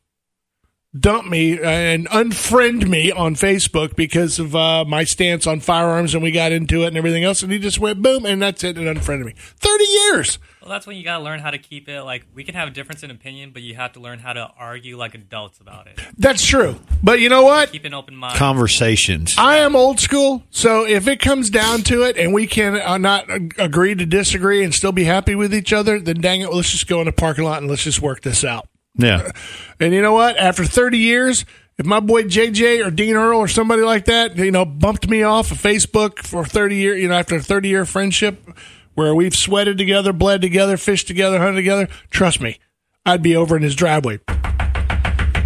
dump 0.97 1.25
me 1.25 1.57
and 1.61 2.07
unfriend 2.09 2.87
me 2.87 3.11
on 3.11 3.33
Facebook 3.35 3.95
because 3.95 4.39
of 4.39 4.55
uh, 4.55 4.83
my 4.85 5.05
stance 5.05 5.47
on 5.47 5.59
firearms 5.61 6.13
and 6.13 6.21
we 6.21 6.31
got 6.31 6.51
into 6.51 6.83
it 6.83 6.87
and 6.87 6.97
everything 6.97 7.23
else. 7.23 7.41
And 7.41 7.51
he 7.51 7.59
just 7.59 7.79
went 7.79 8.01
boom 8.01 8.25
and 8.25 8.41
that's 8.41 8.63
it 8.63 8.77
and 8.77 8.87
unfriended 8.87 9.25
me. 9.25 9.33
30 9.37 9.83
years. 9.85 10.39
Well, 10.61 10.69
that's 10.69 10.85
when 10.85 10.95
you 10.95 11.03
gotta 11.03 11.23
learn 11.23 11.39
how 11.39 11.49
to 11.49 11.57
keep 11.57 11.89
it. 11.89 12.03
Like 12.03 12.25
we 12.35 12.43
can 12.43 12.53
have 12.53 12.67
a 12.67 12.71
difference 12.71 13.01
in 13.01 13.09
opinion, 13.09 13.49
but 13.51 13.63
you 13.63 13.73
have 13.75 13.93
to 13.93 13.99
learn 13.99 14.19
how 14.19 14.33
to 14.33 14.51
argue 14.57 14.95
like 14.95 15.15
adults 15.15 15.59
about 15.59 15.87
it. 15.87 15.99
That's 16.19 16.45
true. 16.45 16.79
But 17.01 17.19
you 17.19 17.29
know 17.29 17.41
what? 17.41 17.71
Keep 17.71 17.85
an 17.85 17.95
open 17.95 18.15
mind. 18.15 18.37
Conversations. 18.37 19.33
I 19.39 19.57
am 19.57 19.75
old 19.75 19.99
school, 19.99 20.43
so 20.51 20.85
if 20.85 21.07
it 21.07 21.19
comes 21.19 21.49
down 21.49 21.81
to 21.83 22.03
it 22.03 22.15
and 22.15 22.31
we 22.31 22.45
can 22.45 22.79
uh, 22.79 22.99
not 22.99 23.25
agree 23.57 23.95
to 23.95 24.05
disagree 24.05 24.63
and 24.63 24.71
still 24.73 24.91
be 24.91 25.03
happy 25.03 25.33
with 25.33 25.53
each 25.53 25.73
other, 25.73 25.99
then 25.99 26.21
dang 26.21 26.41
it, 26.41 26.53
let's 26.53 26.69
just 26.69 26.87
go 26.87 26.99
in 26.99 27.05
the 27.07 27.11
parking 27.11 27.43
lot 27.43 27.59
and 27.59 27.67
let's 27.67 27.83
just 27.83 28.01
work 28.01 28.21
this 28.21 28.43
out. 28.43 28.67
Yeah. 28.95 29.31
And 29.79 29.93
you 29.93 30.01
know 30.01 30.13
what? 30.13 30.37
After 30.37 30.63
30 30.63 30.99
years, 30.99 31.45
if 31.79 31.87
my 31.87 31.99
boy 31.99 32.23
JJ 32.23 32.85
or 32.85 32.91
Dean 32.91 33.15
Earl 33.15 33.39
or 33.39 33.47
somebody 33.47 33.81
like 33.81 34.05
that, 34.05 34.35
you 34.37 34.51
know, 34.51 34.65
bumped 34.65 35.09
me 35.09 35.23
off 35.23 35.51
of 35.51 35.57
Facebook 35.57 36.19
for 36.19 36.45
30 36.45 36.75
years, 36.75 37.01
you 37.01 37.07
know, 37.07 37.15
after 37.15 37.37
a 37.37 37.41
30 37.41 37.69
year 37.69 37.85
friendship 37.85 38.47
where 38.95 39.13
we've 39.15 39.35
sweated 39.35 39.77
together, 39.77 40.13
bled 40.13 40.41
together, 40.41 40.77
fished 40.77 41.07
together, 41.07 41.39
hunted 41.39 41.55
together, 41.55 41.87
trust 42.09 42.41
me, 42.41 42.59
I'd 43.05 43.21
be 43.21 43.35
over 43.35 43.55
in 43.55 43.63
his 43.63 43.75
driveway. 43.75 44.19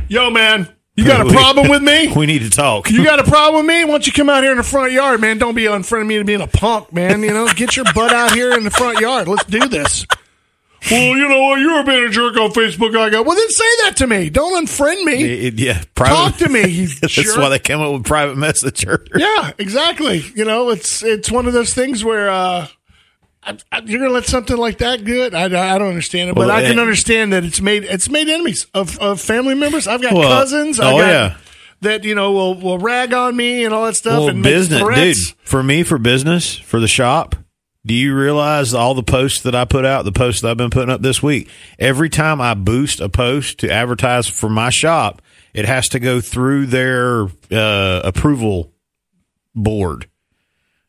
Yo, 0.08 0.30
man, 0.30 0.70
you 0.96 1.06
got 1.06 1.26
a 1.26 1.30
problem 1.32 1.68
with 1.68 1.82
me? 1.82 2.14
We 2.16 2.26
need 2.26 2.44
to 2.44 2.50
talk. 2.50 2.90
You 2.92 3.04
got 3.04 3.20
a 3.20 3.24
problem 3.24 3.66
with 3.66 3.76
me? 3.76 3.84
Why 3.84 3.92
don't 3.92 4.08
you 4.08 4.14
come 4.14 4.30
out 4.30 4.44
here 4.44 4.52
in 4.52 4.58
the 4.58 4.64
front 4.64 4.92
yard, 4.92 5.20
man? 5.20 5.38
Don't 5.38 5.56
be 5.56 5.66
in 5.66 5.84
front 5.84 6.04
of 6.04 6.08
me 6.08 6.18
to 6.18 6.24
being 6.24 6.42
a 6.42 6.48
punk, 6.48 6.94
man. 6.94 7.22
You 7.24 7.32
know, 7.32 7.48
get 7.54 7.76
your 7.76 7.86
butt 7.94 8.14
out 8.14 8.34
here 8.34 8.54
in 8.54 8.64
the 8.64 8.72
front 8.72 9.00
yard. 9.00 9.28
Let's 9.28 9.46
do 9.46 9.68
this. 9.68 10.06
well, 10.92 11.18
you 11.18 11.28
know 11.28 11.42
what? 11.42 11.60
You're 11.60 11.84
being 11.84 12.06
a 12.06 12.10
jerk 12.12 12.38
on 12.38 12.52
Facebook. 12.52 12.96
I 12.96 13.10
go, 13.10 13.24
well, 13.24 13.36
then 13.36 13.50
say 13.50 13.66
that 13.84 13.94
to 13.98 14.08
me. 14.08 14.30
Don't 14.30 14.66
unfriend 14.68 15.04
me. 15.04 15.24
It- 15.24 15.60
yeah, 15.60 15.82
Talk 15.96 16.38
to 16.38 16.48
me. 16.50 16.68
You 16.68 16.88
That's 17.02 17.14
jerk. 17.14 17.38
why 17.38 17.50
they 17.50 17.60
came 17.60 17.82
up 17.82 17.92
with 17.92 18.06
private 18.06 18.38
messenger. 18.38 19.04
Yeah, 19.16 19.52
exactly. 19.58 20.24
You 20.36 20.46
know, 20.46 20.70
it's 20.70 21.04
it's 21.04 21.32
one 21.32 21.48
of 21.48 21.54
those 21.54 21.74
things 21.74 22.04
where 22.06 22.30
uh, 22.30 22.68
you're 23.48 24.00
going 24.00 24.10
to 24.10 24.14
let 24.14 24.26
something 24.26 24.58
like 24.58 24.80
that 24.80 25.04
good. 25.04 25.34
I, 25.34 25.46
I 25.46 25.78
don't 25.78 25.90
understand 25.90 26.30
it, 26.30 26.36
but 26.36 26.48
Well, 26.48 26.52
I 26.52 26.62
can 26.64 26.78
eh, 26.78 26.82
understand 26.82 27.34
that 27.34 27.44
it's 27.44 27.62
made 27.62 27.84
it's 27.84 28.10
made 28.10 28.28
enemies 28.28 28.68
of, 28.74 28.98
of 29.00 29.22
family 29.22 29.56
members. 29.56 29.88
I've 29.88 30.02
got 30.02 30.14
Well, 30.14 30.30
cousins. 30.30 30.80
I 30.80 30.92
oh, 30.92 30.98
got, 30.98 31.08
yeah. 31.08 31.38
that 31.82 32.04
you 32.04 32.16
know 32.16 32.32
will 32.32 32.60
will 32.60 32.80
rag 32.80 33.14
on 33.14 33.36
me 33.36 33.66
and 33.66 33.74
all 33.74 33.86
that 33.86 33.96
stuff 33.96 34.20
well, 34.20 34.30
and 34.30 34.42
make 34.42 34.52
business, 34.52 34.82
dude. 34.82 35.38
For 35.44 35.62
me, 35.62 35.84
for 35.84 35.98
business, 35.98 36.56
for 36.56 36.80
the 36.80 36.88
shop. 36.88 37.36
Do 37.86 37.94
you 37.94 38.16
realize 38.16 38.74
all 38.74 38.96
the 38.96 39.04
posts 39.04 39.44
that 39.44 39.54
I 39.54 39.66
put 39.66 39.86
out, 39.86 40.06
the 40.06 40.12
posts 40.12 40.42
that 40.42 40.50
I've 40.50 40.58
been 40.58 40.72
putting 40.72 40.90
up 40.90 41.04
this 41.04 41.22
week? 41.22 41.50
Every 41.78 42.10
time 42.10 42.42
I 42.42 42.56
boost 42.56 43.00
a 43.00 43.10
post 43.10 43.60
to 43.60 43.72
advertise 43.72 44.26
for 44.26 44.50
my 44.50 44.72
shop, 44.72 45.22
it 45.54 45.66
has 45.66 45.88
to 45.90 46.00
go 46.00 46.20
through 46.20 46.66
their 46.66 47.26
uh, 47.52 48.02
approval 48.04 48.74
board. 49.54 50.10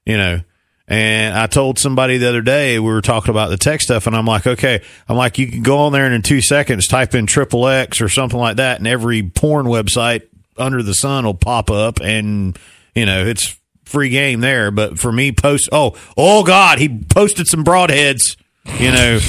You 0.07 0.17
know, 0.17 0.41
and 0.89 1.37
I 1.37 1.47
told 1.47 1.79
somebody 1.79 2.19
the 2.19 2.29
other 2.29 2.43
day 2.43 2.79
we 2.79 2.87
were 2.87 3.03
talking 3.03 3.31
about 3.31 3.49
the 3.49 3.57
tech 3.57 3.81
stuff, 3.81 4.07
and 4.07 4.17
I'm 4.17 4.27
like, 4.27 4.47
okay, 4.47 4.83
I'm 5.09 5.17
like, 5.17 5.39
you 5.39 5.49
can 5.49 5.63
go 5.63 5.79
on 5.79 5.93
there 5.93 6.05
and 6.05 6.15
in 6.15 6.23
two 6.23 6.41
seconds 6.41 6.87
type 6.87 7.15
in 7.15 7.27
triple 7.27 7.67
X 7.67 8.01
or 8.01 8.09
something 8.09 8.39
like 8.39 8.57
that, 8.57 8.79
and 8.79 8.87
every 8.87 9.23
porn 9.23 9.67
website 9.67 10.23
under 10.57 10.83
the 10.83 10.95
sun 10.95 11.25
will 11.25 11.35
pop 11.35 11.71
up, 11.71 12.01
and 12.01 12.59
you 12.95 13.07
know, 13.07 13.27
it's 13.27 13.59
free 13.85 14.09
game 14.09 14.41
there. 14.41 14.71
But 14.71 14.99
for 14.99 15.13
me, 15.13 15.33
post, 15.33 15.69
oh, 15.73 15.97
oh 16.17 16.45
God, 16.45 16.79
he 16.79 16.89
posted 16.89 17.47
some 17.47 17.65
broadheads. 17.65 18.37
You 18.81 18.91
know, 18.91 19.21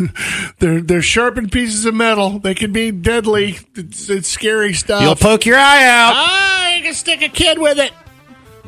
They're 0.58 0.80
they're 0.80 1.02
sharpened 1.02 1.52
pieces 1.52 1.84
of 1.84 1.94
metal. 1.94 2.38
They 2.38 2.54
can 2.54 2.72
be 2.72 2.90
deadly. 2.90 3.58
It's, 3.74 4.08
it's 4.08 4.28
scary 4.28 4.74
stuff. 4.74 5.02
you'll 5.02 5.16
poke 5.16 5.46
your 5.46 5.56
eye 5.56 5.86
out. 5.86 6.12
Ah, 6.14 6.74
you 6.74 6.82
can 6.82 6.94
stick 6.94 7.22
a 7.22 7.28
kid 7.28 7.58
with 7.58 7.78
it. 7.78 7.92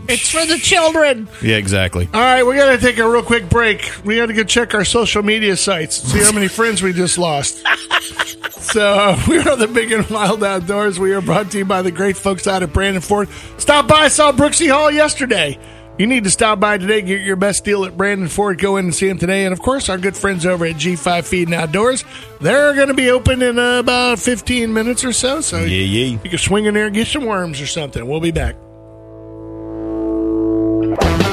It's 0.08 0.30
for 0.30 0.44
the 0.44 0.58
children. 0.58 1.28
Yeah, 1.42 1.56
exactly. 1.56 2.08
All 2.12 2.20
right, 2.20 2.42
we 2.42 2.56
got 2.56 2.70
to 2.72 2.78
take 2.78 2.98
a 2.98 3.08
real 3.08 3.22
quick 3.22 3.48
break. 3.48 3.90
We 4.04 4.16
got 4.16 4.26
to 4.26 4.32
go 4.34 4.44
check 4.44 4.74
our 4.74 4.84
social 4.84 5.22
media 5.22 5.56
sites, 5.56 5.96
see 6.02 6.22
how 6.22 6.32
many 6.32 6.48
friends 6.48 6.82
we 6.82 6.92
just 6.92 7.16
lost. 7.18 7.64
so 8.50 9.16
we 9.28 9.38
are 9.38 9.50
on 9.50 9.58
the 9.58 9.68
Big 9.68 9.92
and 9.92 10.06
Wild 10.08 10.42
Outdoors. 10.44 10.98
We 10.98 11.12
are 11.12 11.20
brought 11.20 11.50
to 11.52 11.58
you 11.58 11.64
by 11.64 11.82
the 11.82 11.90
great 11.90 12.16
folks 12.16 12.46
out 12.46 12.62
at 12.62 12.72
Brandon 12.72 13.02
Ford. 13.02 13.28
Stop 13.58 13.88
by, 13.88 14.08
saw 14.08 14.32
Brooksy 14.32 14.70
Hall 14.70 14.90
yesterday. 14.90 15.58
You 15.96 16.08
need 16.08 16.24
to 16.24 16.30
stop 16.30 16.58
by 16.58 16.76
today, 16.76 17.02
get 17.02 17.20
your 17.20 17.36
best 17.36 17.64
deal 17.64 17.84
at 17.84 17.96
Brandon 17.96 18.26
Ford. 18.26 18.58
Go 18.58 18.78
in 18.78 18.86
and 18.86 18.94
see 18.94 19.06
them 19.06 19.16
today. 19.16 19.44
And 19.44 19.52
of 19.52 19.60
course, 19.60 19.88
our 19.88 19.96
good 19.96 20.16
friends 20.16 20.44
over 20.44 20.66
at 20.66 20.74
G5 20.74 21.24
Feed 21.24 21.46
and 21.46 21.54
Outdoors. 21.54 22.04
They're 22.40 22.74
going 22.74 22.88
to 22.88 22.94
be 22.94 23.10
open 23.10 23.42
in 23.42 23.60
uh, 23.60 23.78
about 23.78 24.18
15 24.18 24.72
minutes 24.72 25.04
or 25.04 25.12
so. 25.12 25.40
So 25.40 25.58
Yeah, 25.60 25.66
yeah. 25.66 26.18
you 26.22 26.30
can 26.30 26.38
swing 26.38 26.64
in 26.64 26.74
there 26.74 26.86
and 26.86 26.94
get 26.94 27.06
some 27.06 27.26
worms 27.26 27.60
or 27.60 27.66
something. 27.68 28.04
We'll 28.08 28.18
be 28.20 28.32
back. 28.32 28.56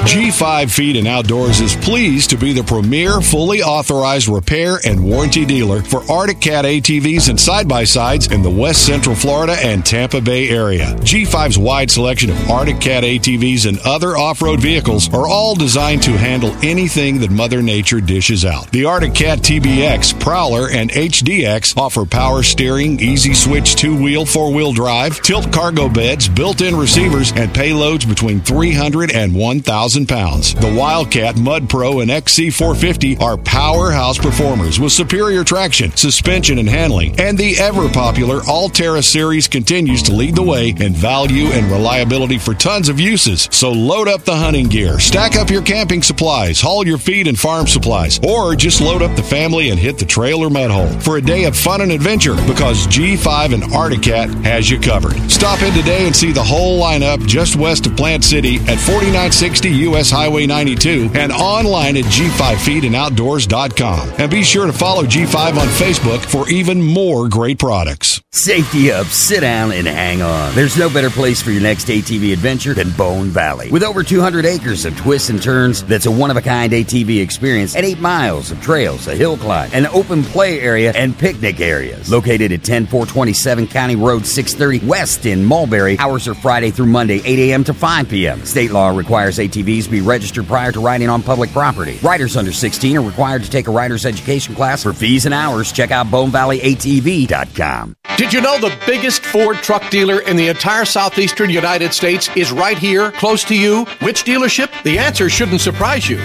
G5 0.02 0.72
Feed 0.72 0.96
and 0.98 1.08
Outdoors 1.08 1.62
is 1.62 1.76
pleased 1.76 2.32
to 2.32 2.38
be 2.38 2.54
the 2.54 2.64
premier 2.64 3.22
fully 3.22 3.62
authorized 3.62 4.28
repair 4.28 4.80
and 4.84 5.06
warranty 5.06 5.46
dealer 5.46 5.84
for 5.84 6.02
Arctic 6.12 6.42
Cat 6.42 6.66
ATVs 6.66 7.30
and 7.30 7.40
side 7.40 7.68
by 7.68 7.84
sides 7.84 8.32
in 8.32 8.42
the 8.42 8.50
West 8.50 8.84
Central 8.84 9.16
Florida 9.16 9.56
and 9.62 9.86
Tampa 9.86 10.20
Bay 10.20 10.50
area. 10.50 10.96
G5's 11.02 11.58
wide 11.58 11.92
selection 11.92 12.32
of 12.32 12.50
Arctic 12.50 12.82
Cat 12.82 13.04
ATVs 13.04 13.68
and 13.68 13.78
other 13.86 14.18
off 14.18 14.42
road 14.42 14.60
vehicles 14.60 15.08
are 15.14 15.28
all 15.28 15.54
designed 15.54 16.02
to 16.04 16.18
handle 16.18 16.52
anything 16.64 17.20
that 17.20 17.30
Mother 17.30 17.62
Nature 17.62 18.02
dishes 18.02 18.44
out. 18.44 18.72
The 18.72 18.86
Arctic 18.86 19.14
Cat 19.14 19.40
TBX, 19.40 20.20
Prowler, 20.20 20.68
and 20.72 20.90
HDX 20.90 21.78
offer 21.78 22.06
power 22.06 22.42
steering, 22.42 23.00
easy 23.00 23.36
switch 23.36 23.76
two 23.76 23.96
wheel, 24.02 24.26
four 24.26 24.52
wheel 24.52 24.74
drive, 24.74 25.22
tilt 25.22 25.54
cargo 25.54 25.88
beds, 25.88 26.28
built 26.28 26.62
in 26.62 26.76
receivers, 26.76 27.32
and 27.34 27.52
payloads 27.52 28.10
between 28.10 28.42
300 28.42 29.12
and 29.12 29.36
1,000 29.36 29.91
pounds. 30.08 30.54
The 30.56 30.74
Wildcat, 30.74 31.38
Mud 31.38 31.70
Pro, 31.70 32.00
and 32.00 32.10
XC450 32.10 33.22
are 33.22 33.38
powerhouse 33.38 34.18
performers 34.18 34.80
with 34.80 34.92
superior 34.92 35.44
traction, 35.44 35.92
suspension, 35.96 36.60
and 36.60 36.70
handling. 36.70 37.20
And 37.20 37.38
the 37.38 37.58
ever 37.60 37.90
popular 37.90 38.40
Alterra 38.42 39.04
series 39.04 39.48
continues 39.48 40.02
to 40.04 40.14
lead 40.14 40.36
the 40.36 40.44
way 40.44 40.70
in 40.70 40.94
value 40.94 41.48
and 41.48 41.70
reliability 41.72 42.38
for 42.38 42.54
tons 42.54 42.90
of 42.90 43.00
uses. 43.00 43.50
So 43.52 43.72
load 43.72 44.08
up 44.08 44.22
the 44.22 44.36
hunting 44.36 44.68
gear, 44.68 45.00
stack 45.00 45.36
up 45.36 45.50
your 45.50 45.62
camping 45.62 46.02
supplies, 46.02 46.62
haul 46.62 46.88
your 46.88 46.98
feed 46.98 47.28
and 47.28 47.38
farm 47.38 47.68
supplies, 47.68 48.20
or 48.24 48.56
just 48.56 48.82
load 48.82 49.02
up 49.02 49.16
the 49.16 49.24
family 49.24 49.70
and 49.70 49.80
hit 49.80 49.98
the 49.98 50.06
trail 50.06 50.44
or 50.44 50.50
mud 50.50 50.72
hole 50.72 50.90
for 51.02 51.18
a 51.18 51.22
day 51.22 51.44
of 51.46 51.58
fun 51.58 51.82
and 51.82 51.92
adventure 51.92 52.36
because 52.48 52.88
G5 52.88 53.54
and 53.54 53.74
Arctic 53.74 54.04
Cat 54.04 54.30
has 54.46 54.70
you 54.70 54.80
covered. 54.80 55.18
Stop 55.30 55.62
in 55.62 55.74
today 55.74 56.06
and 56.06 56.16
see 56.16 56.32
the 56.32 56.44
whole 56.44 56.82
lineup 56.82 57.26
just 57.28 57.56
west 57.56 57.86
of 57.86 57.98
Plant 57.98 58.24
City 58.24 58.56
at 58.68 58.80
4960 58.80 59.81
US 59.82 60.12
Highway 60.12 60.46
92 60.46 61.10
and 61.14 61.32
online 61.32 61.96
at 61.98 62.06
G5feedandoutdoors.com. 62.06 64.10
And 64.18 64.32
be 64.32 64.44
sure 64.44 64.66
to 64.66 64.74
follow 64.74 65.04
G5 65.04 65.58
on 65.58 65.68
Facebook 65.68 66.20
for 66.20 66.50
even 66.50 66.82
more 66.82 67.30
great 67.30 67.60
products. 67.60 68.22
Safety 68.34 68.94
up, 68.94 69.08
sit 69.08 69.42
down, 69.42 69.74
and 69.74 69.86
hang 69.86 70.22
on. 70.22 70.56
There's 70.56 70.78
no 70.78 70.90
better 70.90 71.10
place 71.10 71.42
for 71.42 71.52
your 71.52 71.62
next 71.62 71.90
ATV 71.90 72.32
adventure 72.32 72.74
than 72.74 72.90
Bone 72.92 73.28
Valley. 73.28 73.70
With 73.70 73.84
over 73.84 74.04
200 74.04 74.46
acres 74.46 74.86
of 74.86 74.98
twists 74.98 75.28
and 75.30 75.42
turns, 75.42 75.84
that's 75.84 76.06
a 76.06 76.12
one 76.12 76.32
of 76.32 76.38
a 76.38 76.42
kind 76.42 76.72
ATV 76.72 77.22
experience 77.22 77.76
and 77.76 77.86
8 77.86 78.00
miles 78.00 78.52
of 78.52 78.62
trails, 78.62 79.08
a 79.08 79.16
hill 79.16 79.36
climb, 79.36 79.70
an 79.74 79.86
open 79.88 80.24
play 80.24 80.62
area, 80.62 80.94
and 80.96 81.18
picnic 81.18 81.60
areas. 81.60 82.10
Located 82.10 82.54
at 82.54 82.64
10427 82.64 83.68
County 83.68 83.98
Road 83.98 84.26
630 84.26 84.88
West 84.88 85.26
in 85.26 85.44
Mulberry, 85.44 86.00
hours 86.00 86.30
are 86.30 86.34
Friday 86.34 86.72
through 86.72 86.86
Monday, 86.86 87.22
8 87.26 87.52
a.m. 87.52 87.66
to 87.66 87.74
5 87.74 88.08
p.m. 88.08 88.46
State 88.46 88.72
law 88.72 88.96
requires 88.96 89.40
Be 89.72 90.02
registered 90.02 90.48
prior 90.48 90.72
to 90.74 90.80
riding 90.80 91.10
on 91.10 91.24
public 91.24 91.52
property. 91.52 91.98
Riders 92.04 92.36
under 92.36 92.52
16 92.52 92.98
are 92.98 93.02
required 93.02 93.44
to 93.44 93.50
take 93.50 93.68
a 93.68 93.72
rider's 93.72 94.06
education 94.06 94.54
class. 94.54 94.84
For 94.84 94.92
fees 94.92 95.26
and 95.26 95.34
hours, 95.34 95.72
check 95.72 95.92
out 95.92 96.08
bonevalleyatv.com. 96.08 97.96
Did 98.18 98.34
you 98.34 98.42
know 98.42 98.60
the 98.60 98.78
biggest 98.86 99.24
Ford 99.24 99.58
truck 99.58 99.90
dealer 99.90 100.20
in 100.20 100.36
the 100.36 100.50
entire 100.50 100.86
southeastern 100.86 101.50
United 101.50 101.94
States 101.94 102.30
is 102.36 102.52
right 102.52 102.78
here, 102.78 103.12
close 103.14 103.44
to 103.46 103.56
you? 103.56 103.86
Which 104.02 104.26
dealership? 104.26 104.70
The 104.84 105.00
answer 105.00 105.30
shouldn't 105.30 105.62
surprise 105.62 106.10
you. 106.10 106.22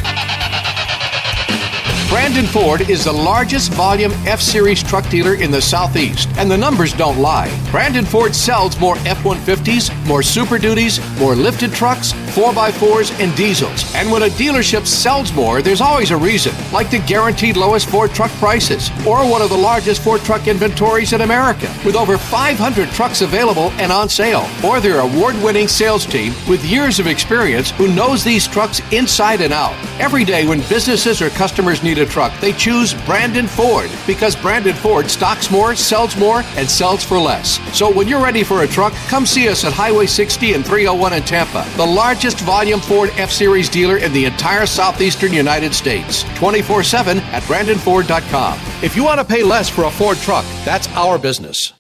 Brandon 2.09 2.47
Ford 2.47 2.88
is 2.88 3.05
the 3.05 3.12
largest 3.12 3.72
volume 3.72 4.12
F 4.26 4.40
Series 4.40 4.82
truck 4.82 5.09
dealer 5.11 5.34
in 5.34 5.51
the 5.51 5.61
Southeast, 5.61 6.28
and 6.36 6.51
the 6.51 6.57
numbers 6.57 6.92
don't 6.92 7.18
lie. 7.18 7.51
Brandon 7.70 8.05
Ford 8.05 8.34
sells 8.34 8.78
more 8.80 8.97
F 8.99 9.18
150s, 9.24 10.07
more 10.07 10.22
Super 10.22 10.57
Duties, 10.57 11.01
more 11.18 11.34
lifted 11.34 11.72
trucks, 11.72 12.12
4x4s, 12.37 13.18
and 13.18 13.34
diesels. 13.34 13.95
And 13.95 14.11
when 14.11 14.22
a 14.22 14.28
dealership 14.28 14.87
sells 14.87 15.32
more, 15.32 15.62
there's 15.62 15.80
always 15.80 16.11
a 16.11 16.16
reason, 16.18 16.53
like 16.70 16.91
the 16.91 16.99
guaranteed 16.99 17.57
lowest 17.57 17.89
Ford 17.89 18.11
truck 18.11 18.30
prices, 18.32 18.91
or 19.07 19.28
one 19.28 19.41
of 19.41 19.49
the 19.49 19.57
largest 19.57 20.03
Ford 20.03 20.20
truck 20.20 20.47
inventories 20.47 21.14
in 21.14 21.22
America, 21.22 21.74
with 21.84 21.97
over 21.97 22.18
500 22.18 22.91
trucks 22.91 23.22
available 23.22 23.70
and 23.78 23.91
on 23.91 24.11
sale, 24.11 24.47
or 24.62 24.80
their 24.80 25.01
award 25.01 25.34
winning 25.43 25.66
sales 25.66 26.05
team 26.05 26.34
with 26.47 26.62
years 26.62 27.01
of 27.01 27.07
experience 27.07 27.70
who 27.70 27.89
knows 27.95 28.22
these 28.22 28.47
trucks 28.47 28.80
inside 28.93 29.41
and 29.41 29.55
out. 29.55 29.74
Every 29.99 30.24
day 30.24 30.47
when 30.47 30.61
businesses 30.68 31.22
or 31.22 31.30
customers 31.30 31.82
need 31.82 31.97
a 31.97 32.05
truck, 32.05 32.39
they 32.41 32.53
choose 32.53 32.93
Brandon 33.07 33.47
Ford 33.47 33.91
because 34.07 34.37
Brandon 34.37 34.74
Ford 34.74 35.11
stocks 35.11 35.51
more, 35.51 35.74
sells 35.74 36.16
more, 36.16 36.43
and 36.57 36.68
sells 36.68 37.03
for 37.03 37.18
less. 37.18 37.59
So 37.74 37.91
when 37.91 38.09
you're 38.09 38.22
ready 38.22 38.45
for 38.45 38.62
a 38.62 38.68
truck, 38.68 38.93
come 39.09 39.24
see 39.24 39.49
us 39.49 39.64
at 39.64 39.72
Highway 39.72 40.05
60 40.05 40.53
and 40.53 40.66
301 40.66 41.14
in 41.14 41.22
Tampa, 41.22 41.66
the 41.76 41.87
largest 42.26 42.44
volume 42.44 42.80
Ford 42.80 43.10
F 43.18 43.30
Series 43.30 43.68
dealer 43.68 43.98
in 43.98 44.12
the 44.12 44.24
entire 44.24 44.66
southeastern 44.66 45.32
United 45.32 45.72
States. 45.72 46.24
24 46.34 46.82
7 46.82 47.18
at 47.18 47.44
BrandonFord.com. 47.44 48.58
If 48.82 48.96
you 48.96 49.04
want 49.04 49.20
to 49.20 49.24
pay 49.24 49.44
less 49.44 49.68
for 49.68 49.84
a 49.84 49.90
Ford 49.92 50.16
truck, 50.16 50.44
that's 50.64 50.88
our 50.88 51.18
business. 51.18 51.75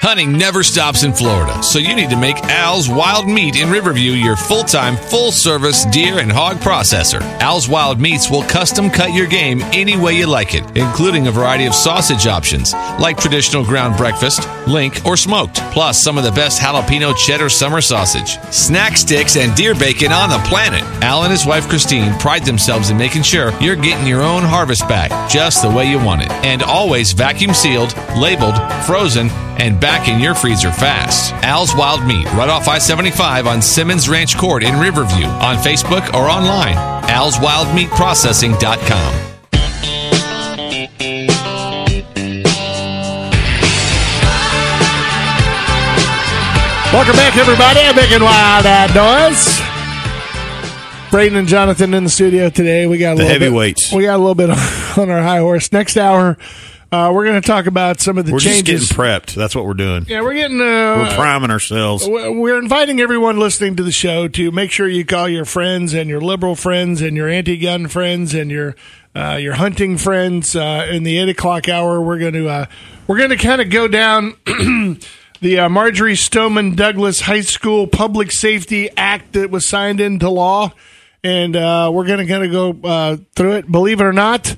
Hunting 0.00 0.38
never 0.38 0.62
stops 0.62 1.02
in 1.02 1.12
Florida, 1.12 1.62
so 1.62 1.78
you 1.78 1.94
need 1.94 2.08
to 2.08 2.16
make 2.16 2.42
Al's 2.44 2.88
Wild 2.88 3.28
Meat 3.28 3.60
in 3.60 3.68
Riverview 3.68 4.12
your 4.12 4.34
full 4.34 4.64
time, 4.64 4.96
full 4.96 5.30
service 5.30 5.84
deer 5.84 6.20
and 6.20 6.32
hog 6.32 6.56
processor. 6.56 7.20
Al's 7.42 7.68
Wild 7.68 8.00
Meats 8.00 8.30
will 8.30 8.42
custom 8.44 8.88
cut 8.88 9.12
your 9.12 9.26
game 9.26 9.60
any 9.74 9.98
way 9.98 10.14
you 10.14 10.26
like 10.26 10.54
it, 10.54 10.64
including 10.74 11.26
a 11.26 11.30
variety 11.30 11.66
of 11.66 11.74
sausage 11.74 12.26
options, 12.26 12.72
like 12.98 13.18
traditional 13.18 13.62
ground 13.62 13.98
breakfast, 13.98 14.48
link, 14.66 15.04
or 15.04 15.18
smoked, 15.18 15.56
plus 15.70 16.02
some 16.02 16.16
of 16.16 16.24
the 16.24 16.32
best 16.32 16.62
jalapeno 16.62 17.14
cheddar 17.14 17.50
summer 17.50 17.82
sausage, 17.82 18.40
snack 18.50 18.96
sticks, 18.96 19.36
and 19.36 19.54
deer 19.54 19.74
bacon 19.74 20.12
on 20.12 20.30
the 20.30 20.48
planet. 20.48 20.82
Al 21.04 21.24
and 21.24 21.30
his 21.30 21.44
wife 21.44 21.68
Christine 21.68 22.18
pride 22.18 22.46
themselves 22.46 22.88
in 22.88 22.96
making 22.96 23.22
sure 23.22 23.52
you're 23.60 23.76
getting 23.76 24.06
your 24.06 24.22
own 24.22 24.44
harvest 24.44 24.88
back 24.88 25.10
just 25.30 25.60
the 25.60 25.70
way 25.70 25.90
you 25.90 26.02
want 26.02 26.22
it, 26.22 26.30
and 26.42 26.62
always 26.62 27.12
vacuum 27.12 27.52
sealed, 27.52 27.94
labeled, 28.16 28.56
frozen, 28.86 29.28
and 29.58 29.80
back 29.80 30.08
in 30.08 30.20
your 30.20 30.34
freezer 30.34 30.70
fast. 30.70 31.32
Al's 31.44 31.74
Wild 31.74 32.06
Meat, 32.06 32.26
right 32.34 32.48
off 32.48 32.68
I 32.68 32.78
75 32.78 33.46
on 33.46 33.60
Simmons 33.62 34.08
Ranch 34.08 34.36
Court 34.36 34.62
in 34.62 34.78
Riverview, 34.78 35.26
on 35.26 35.56
Facebook 35.56 36.12
or 36.14 36.28
online. 36.28 36.76
Al's 37.10 37.40
Wild 37.40 37.74
Meat 37.74 37.90
Processing.com. 37.90 39.30
Welcome 46.92 47.14
back, 47.14 47.36
everybody. 47.36 47.80
I'm 47.80 47.94
making 47.94 48.20
wild 48.20 48.66
eyed 48.66 48.94
noise. 48.96 49.60
Braden 51.12 51.38
and 51.38 51.46
Jonathan 51.46 51.94
in 51.94 52.02
the 52.02 52.10
studio 52.10 52.50
today. 52.50 52.88
We 52.88 52.98
got 52.98 53.12
a 53.12 53.14
the 53.14 53.22
little 53.22 53.40
heavyweights. 53.40 53.90
Bit, 53.90 53.96
we 53.96 54.02
got 54.04 54.16
a 54.16 54.18
little 54.18 54.34
bit 54.34 54.50
on 54.98 55.08
our 55.08 55.22
high 55.22 55.38
horse. 55.38 55.70
Next 55.70 55.96
hour, 55.96 56.36
uh, 56.92 57.10
we're 57.14 57.24
going 57.24 57.40
to 57.40 57.46
talk 57.46 57.66
about 57.66 58.00
some 58.00 58.18
of 58.18 58.26
the 58.26 58.32
We're 58.32 58.38
just 58.40 58.56
changes. 58.66 58.88
getting 58.88 58.96
prepped. 59.04 59.34
That's 59.34 59.54
what 59.54 59.64
we're 59.64 59.74
doing. 59.74 60.06
yeah, 60.08 60.22
we're 60.22 60.34
getting. 60.34 60.60
Uh, 60.60 60.64
We're 61.08 61.14
priming 61.14 61.50
ourselves. 61.50 62.04
we're 62.08 62.58
inviting 62.58 63.00
everyone 63.00 63.38
listening 63.38 63.76
to 63.76 63.82
the 63.82 63.92
show 63.92 64.26
to 64.28 64.50
make 64.50 64.70
sure 64.72 64.88
you 64.88 65.04
call 65.04 65.28
your 65.28 65.44
friends 65.44 65.94
and 65.94 66.10
your 66.10 66.20
liberal 66.20 66.56
friends 66.56 67.00
and 67.00 67.16
your 67.16 67.28
anti-gun 67.28 67.86
friends 67.88 68.34
and 68.34 68.50
your 68.50 68.74
uh, 69.14 69.38
your 69.40 69.54
hunting 69.54 69.98
friends. 69.98 70.54
Uh, 70.56 70.86
in 70.90 71.02
the 71.04 71.18
eight 71.18 71.28
o'clock 71.28 71.68
hour, 71.68 72.00
we're 72.02 72.18
going 72.18 72.34
to 72.34 72.48
uh, 72.48 72.66
we're 73.06 73.18
going 73.18 73.30
to 73.30 73.36
kind 73.36 73.60
of 73.60 73.70
go 73.70 73.86
down 73.88 74.34
the 75.40 75.58
uh, 75.60 75.68
Marjory 75.68 76.16
Stoneman 76.16 76.74
Douglas 76.74 77.20
High 77.20 77.40
School 77.42 77.86
Public 77.86 78.32
Safety 78.32 78.88
Act 78.96 79.32
that 79.34 79.50
was 79.50 79.68
signed 79.68 80.00
into 80.00 80.28
law, 80.28 80.72
and 81.22 81.54
uh, 81.54 81.90
we're 81.92 82.06
going 82.06 82.18
to 82.18 82.26
kind 82.26 82.44
of 82.44 82.50
go 82.82 82.88
uh, 82.88 83.16
through 83.36 83.52
it. 83.52 83.70
Believe 83.70 84.00
it 84.00 84.04
or 84.04 84.12
not. 84.12 84.56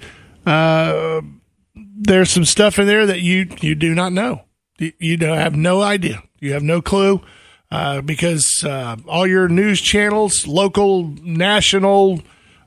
There's 1.74 2.30
some 2.30 2.44
stuff 2.44 2.78
in 2.78 2.86
there 2.86 3.06
that 3.06 3.20
you 3.20 3.48
you 3.60 3.74
do 3.74 3.94
not 3.94 4.12
know. 4.12 4.42
You, 4.78 4.92
you 4.98 5.16
don't 5.16 5.38
have 5.38 5.54
no 5.56 5.80
idea. 5.82 6.22
You 6.40 6.52
have 6.52 6.62
no 6.62 6.82
clue 6.82 7.22
uh, 7.70 8.00
because 8.02 8.62
uh, 8.64 8.96
all 9.06 9.26
your 9.26 9.48
news 9.48 9.80
channels, 9.80 10.46
local, 10.46 11.08
national, 11.22 12.20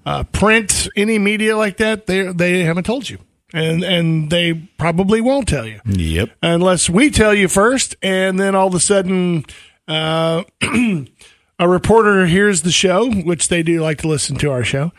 uh, 0.05 0.23
print, 0.23 0.87
any 0.95 1.19
media 1.19 1.55
like 1.57 1.77
that, 1.77 2.07
they 2.07 2.23
they 2.31 2.63
haven't 2.63 2.85
told 2.85 3.09
you, 3.09 3.19
and 3.53 3.83
and 3.83 4.29
they 4.31 4.53
probably 4.77 5.21
won't 5.21 5.47
tell 5.47 5.67
you 5.67 5.79
Yep. 5.85 6.29
unless 6.41 6.89
we 6.89 7.09
tell 7.11 7.33
you 7.33 7.47
first, 7.47 7.95
and 8.01 8.39
then 8.39 8.55
all 8.55 8.67
of 8.67 8.73
a 8.75 8.79
sudden, 8.79 9.45
uh, 9.87 10.43
a 11.59 11.67
reporter 11.69 12.25
hears 12.25 12.61
the 12.61 12.71
show, 12.71 13.11
which 13.11 13.49
they 13.49 13.61
do 13.63 13.81
like 13.81 13.99
to 13.99 14.07
listen 14.07 14.35
to 14.37 14.51
our 14.51 14.63
show, 14.63 14.91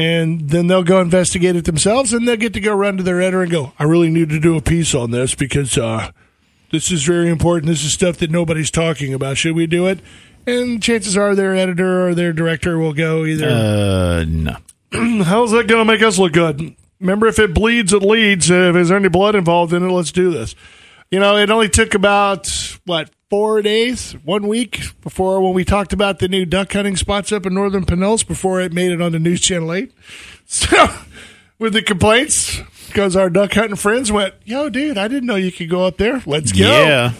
and 0.00 0.48
then 0.48 0.66
they'll 0.66 0.82
go 0.82 1.00
investigate 1.00 1.56
it 1.56 1.64
themselves, 1.66 2.12
and 2.12 2.26
they'll 2.26 2.36
get 2.36 2.52
to 2.54 2.60
go 2.60 2.74
run 2.74 2.96
to 2.96 3.02
their 3.02 3.20
editor 3.20 3.42
and 3.42 3.50
go, 3.50 3.72
"I 3.78 3.84
really 3.84 4.08
need 4.08 4.30
to 4.30 4.40
do 4.40 4.56
a 4.56 4.62
piece 4.62 4.94
on 4.94 5.10
this 5.10 5.34
because 5.34 5.76
uh, 5.76 6.10
this 6.70 6.90
is 6.90 7.04
very 7.04 7.28
important. 7.28 7.66
This 7.66 7.84
is 7.84 7.92
stuff 7.92 8.16
that 8.18 8.30
nobody's 8.30 8.70
talking 8.70 9.12
about. 9.12 9.36
Should 9.36 9.54
we 9.54 9.66
do 9.66 9.86
it?" 9.86 10.00
And 10.46 10.82
chances 10.82 11.16
are 11.16 11.34
their 11.34 11.54
editor 11.54 12.08
or 12.08 12.14
their 12.14 12.32
director 12.32 12.78
will 12.78 12.94
go 12.94 13.24
either. 13.24 13.48
Uh, 13.48 14.24
no. 14.24 14.56
How's 15.24 15.52
that 15.52 15.68
going 15.68 15.86
to 15.86 15.92
make 15.92 16.02
us 16.02 16.18
look 16.18 16.32
good? 16.32 16.74
Remember, 16.98 17.26
if 17.26 17.38
it 17.38 17.54
bleeds, 17.54 17.92
it 17.92 18.02
leads. 18.02 18.50
If 18.50 18.74
there's 18.74 18.90
any 18.90 19.08
blood 19.08 19.34
involved 19.34 19.72
in 19.72 19.82
it, 19.82 19.90
let's 19.90 20.12
do 20.12 20.30
this. 20.30 20.54
You 21.10 21.18
know, 21.18 21.36
it 21.36 21.50
only 21.50 21.68
took 21.68 21.94
about, 21.94 22.46
what, 22.86 23.10
four 23.30 23.62
days, 23.62 24.12
one 24.24 24.46
week 24.46 24.80
before 25.02 25.40
when 25.40 25.54
we 25.54 25.64
talked 25.64 25.92
about 25.92 26.18
the 26.20 26.28
new 26.28 26.44
duck 26.44 26.72
hunting 26.72 26.96
spots 26.96 27.32
up 27.32 27.46
in 27.46 27.54
northern 27.54 27.84
Pinellas 27.84 28.26
before 28.26 28.60
it 28.60 28.72
made 28.72 28.92
it 28.92 29.00
on 29.02 29.12
the 29.12 29.18
News 29.18 29.40
Channel 29.40 29.72
8. 29.72 29.92
So, 30.52 30.88
with 31.60 31.74
the 31.74 31.82
complaints, 31.82 32.60
because 32.88 33.14
our 33.14 33.30
duck 33.30 33.52
hunting 33.54 33.76
friends 33.76 34.10
went, 34.10 34.34
yo, 34.44 34.68
dude, 34.68 34.98
I 34.98 35.06
didn't 35.06 35.26
know 35.26 35.36
you 35.36 35.52
could 35.52 35.70
go 35.70 35.86
up 35.86 35.96
there. 35.96 36.20
Let's 36.26 36.50
go. 36.50 36.58
Yeah. 36.64 37.12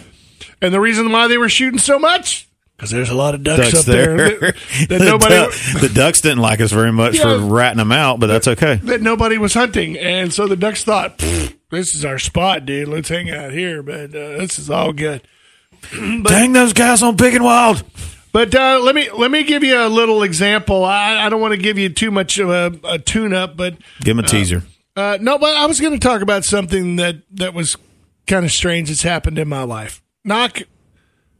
And 0.61 0.73
the 0.73 0.81
reason 0.81 1.09
why 1.13 1.29
they 1.29 1.37
were 1.37 1.47
shooting 1.47 1.79
so 1.79 1.97
much, 1.97 2.49
because 2.75 2.89
there's 2.91 3.09
a 3.09 3.13
lot 3.13 3.33
of 3.33 3.41
ducks, 3.43 3.71
Ducks 3.71 3.79
up 3.79 3.85
there, 3.85 4.17
there. 4.17 4.39
that, 4.39 4.55
that 4.89 4.99
the, 4.99 5.05
nobody. 5.05 5.35
the 5.79 5.91
ducks 5.93 6.19
didn't 6.19 6.39
like 6.39 6.59
us 6.59 6.73
very 6.73 6.91
much 6.91 7.15
Yeah. 7.15 7.23
for 7.23 7.39
ratting 7.39 7.77
them 7.77 7.93
out, 7.93 8.19
but 8.19 8.27
that's 8.27 8.49
okay. 8.49 8.75
that 8.83 9.01
nobody 9.01 9.37
was 9.37 9.53
hunting, 9.53 9.97
and 9.97 10.33
so 10.33 10.45
the 10.47 10.57
ducks 10.57 10.83
thought, 10.83 11.19
"Pfft, 11.19 11.55
"This 11.71 11.95
is 11.95 12.05
our 12.05 12.19
spot, 12.19 12.65
dude. 12.65 12.87
Let's 12.87 13.09
hang 13.09 13.29
out 13.31 13.51
here." 13.51 13.81
But 13.81 14.09
uh, 14.15 14.37
this 14.37 14.59
is 14.59 14.69
all 14.69 14.93
good. 14.93 15.21
Dang 15.91 16.53
those 16.53 16.73
guys 16.73 17.01
on 17.01 17.15
Big 17.15 17.33
and 17.33 17.43
Wild. 17.43 17.83
But 18.33 18.53
uh, 18.55 18.79
let 18.81 18.95
me 18.95 19.09
let 19.11 19.31
me 19.31 19.43
give 19.43 19.63
you 19.63 19.77
a 19.77 19.89
little 19.89 20.23
example. 20.23 20.85
I, 20.85 21.25
I 21.25 21.29
don't 21.29 21.41
want 21.41 21.53
to 21.53 21.59
give 21.59 21.77
you 21.77 21.89
too 21.89 22.11
much 22.11 22.37
of 22.37 22.49
a, 22.49 22.71
a 22.83 22.99
tune 22.99 23.33
up, 23.33 23.57
but 23.57 23.75
Give 24.01 24.15
them 24.15 24.23
a 24.23 24.27
teaser. 24.27 24.63
uh, 24.95 25.17
no. 25.19 25.37
But 25.37 25.55
I 25.55 25.65
was 25.65 25.79
going 25.81 25.93
to 25.93 25.99
talk 25.99 26.21
about 26.21 26.45
something 26.45 26.95
that 26.97 27.17
that 27.31 27.53
was 27.53 27.75
kind 28.27 28.45
of 28.45 28.51
strange 28.51 28.87
that's 28.89 29.01
happened 29.03 29.37
in 29.37 29.49
my 29.49 29.63
life. 29.63 30.01
Knock. 30.23 30.61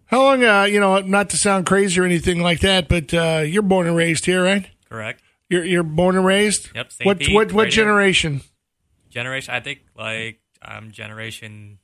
How 0.07 0.23
long? 0.23 0.43
Uh, 0.43 0.63
you 0.63 0.79
know, 0.81 0.99
not 0.99 1.29
to 1.29 1.37
sound 1.37 1.65
crazy 1.65 2.01
or 2.01 2.03
anything 2.03 2.41
like 2.41 2.59
that, 2.61 2.89
but 2.89 3.13
uh, 3.13 3.43
you're 3.45 3.61
born 3.61 3.87
and 3.87 3.95
raised 3.95 4.25
here, 4.25 4.43
right? 4.43 4.67
Correct. 4.89 5.21
You're 5.49 5.63
you're 5.63 5.83
born 5.83 6.17
and 6.17 6.25
raised. 6.25 6.69
Yep, 6.75 6.91
St. 6.91 7.05
What 7.05 7.19
Pete, 7.19 7.33
what 7.33 7.53
what 7.53 7.63
right 7.65 7.73
here. 7.73 7.85
Generation? 9.11 9.53
I 9.53 9.59
think 9.59 9.79
like 9.95 10.39
I'm 10.61 10.91
generation 10.91 11.77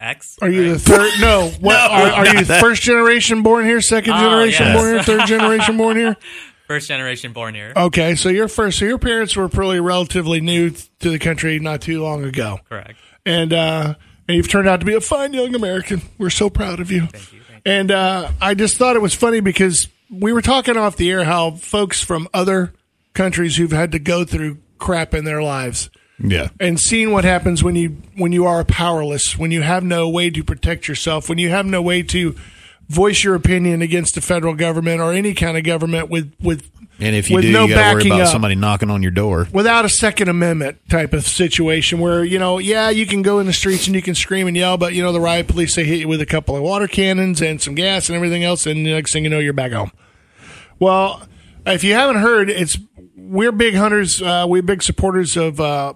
X. 0.00 0.38
Are 0.40 0.48
you 0.48 0.62
right? 0.62 0.72
the 0.72 0.78
third? 0.78 1.10
No. 1.20 1.48
What 1.60 1.72
No, 1.74 1.78
are, 1.94 2.10
are 2.26 2.26
you 2.36 2.44
that. 2.44 2.60
first 2.60 2.82
generation 2.82 3.42
born 3.42 3.64
here? 3.66 3.80
Second 3.80 4.14
Oh, 4.14 4.20
generation 4.20 4.66
yes. 4.66 4.76
born 4.76 4.94
here? 4.94 5.02
Third 5.02 5.26
generation 5.26 5.76
born 5.76 5.96
here? 5.96 6.16
first 6.66 6.88
generation 6.88 7.32
born 7.32 7.54
here? 7.54 7.72
Okay, 7.76 8.14
so 8.14 8.28
you're 8.28 8.48
first. 8.48 8.78
So 8.78 8.84
your 8.86 8.98
parents 8.98 9.36
were 9.36 9.48
probably 9.48 9.80
relatively 9.80 10.40
new 10.40 10.70
to 10.70 11.10
the 11.10 11.18
country 11.18 11.58
not 11.58 11.82
too 11.82 12.02
long 12.02 12.24
ago, 12.24 12.60
Correct. 12.68 12.98
and 13.26 13.52
uh, 13.52 13.94
and 14.28 14.36
you've 14.36 14.48
turned 14.48 14.68
out 14.68 14.80
to 14.80 14.86
be 14.86 14.94
a 14.94 15.00
fine 15.00 15.32
young 15.34 15.54
American. 15.54 16.00
We're 16.16 16.30
so 16.30 16.48
proud 16.48 16.80
of 16.80 16.90
you. 16.90 17.06
Thank 17.08 17.32
you. 17.32 17.40
Thank 17.42 17.62
And 17.66 17.90
uh, 17.90 18.30
I 18.40 18.54
just 18.54 18.76
thought 18.78 18.96
it 18.96 19.02
was 19.02 19.14
funny 19.14 19.40
because 19.40 19.88
we 20.10 20.32
were 20.32 20.42
talking 20.42 20.76
off 20.78 20.96
the 20.96 21.10
air 21.10 21.24
how 21.24 21.50
folks 21.52 22.02
from 22.02 22.26
other 22.32 22.72
countries 23.12 23.56
who've 23.56 23.70
had 23.72 23.92
to 23.92 23.98
go 23.98 24.24
through 24.24 24.58
crap 24.78 25.12
in 25.12 25.24
their 25.24 25.42
lives 25.42 25.90
Yeah. 26.22 26.48
and 26.60 26.78
seeing 26.78 27.12
what 27.12 27.24
happens 27.24 27.62
when 27.64 27.76
you 27.76 27.96
when 28.16 28.32
you 28.32 28.46
are 28.46 28.64
powerless, 28.64 29.38
when 29.38 29.50
you 29.50 29.62
have 29.62 29.82
no 29.82 30.08
way 30.08 30.30
to 30.30 30.44
protect 30.44 30.86
yourself, 30.88 31.28
when 31.28 31.38
you 31.38 31.48
have 31.50 31.64
no 31.66 31.80
way 31.82 32.02
to 32.04 32.34
voice 32.88 33.22
your 33.24 33.34
opinion 33.34 33.82
against 33.82 34.14
the 34.16 34.20
federal 34.20 34.54
government 34.54 35.00
or 35.00 35.12
any 35.12 35.32
kind 35.32 35.56
of 35.56 35.64
government 35.64 36.10
with 36.10 36.34
with 36.40 36.68
And 36.98 37.14
if 37.16 37.30
you 37.30 37.36
with 37.36 37.44
do, 37.44 37.52
no 37.52 37.64
you 37.66 37.74
got 37.74 37.82
to 37.90 37.94
worry 37.94 38.02
backing 38.02 38.12
about 38.12 38.22
up. 38.26 38.32
somebody 38.32 38.54
knocking 38.56 38.90
on 38.90 39.00
your 39.02 39.12
door. 39.12 39.46
without 39.52 39.84
a 39.84 39.88
second 39.88 40.28
amendment 40.28 40.78
type 40.90 41.12
of 41.12 41.24
situation 41.26 42.00
where 42.00 42.22
you 42.24 42.38
know 42.38 42.58
yeah 42.58 42.90
you 42.90 43.06
can 43.06 43.22
go 43.22 43.38
in 43.38 43.46
the 43.46 43.52
streets 43.52 43.86
and 43.86 43.94
you 43.96 44.02
can 44.02 44.14
scream 44.16 44.46
and 44.48 44.56
yell 44.56 44.76
but 44.76 44.92
you 44.92 45.02
know 45.02 45.12
the 45.12 45.20
riot 45.20 45.46
police 45.48 45.74
they 45.76 45.84
hit 45.84 46.00
you 46.00 46.08
with 46.08 46.20
a 46.20 46.26
couple 46.26 46.56
of 46.56 46.62
water 46.62 46.88
cannons 46.88 47.40
and 47.40 47.62
some 47.62 47.74
gas 47.76 48.08
and 48.08 48.16
everything 48.16 48.42
else 48.44 48.66
and 48.66 48.84
the 48.84 48.92
next 48.92 49.12
thing 49.12 49.22
you 49.24 49.30
know 49.30 49.38
you're 49.38 49.52
back 49.52 49.70
home 49.72 49.92
well 50.80 51.22
if 51.66 51.84
you 51.84 51.94
haven't 51.94 52.16
heard 52.20 52.50
it's 52.50 52.76
we're 53.16 53.52
big 53.52 53.74
hunters 53.76 54.20
uh, 54.20 54.44
we're 54.48 54.62
big 54.62 54.82
supporters 54.82 55.36
of 55.36 55.60
uh, 55.60 55.94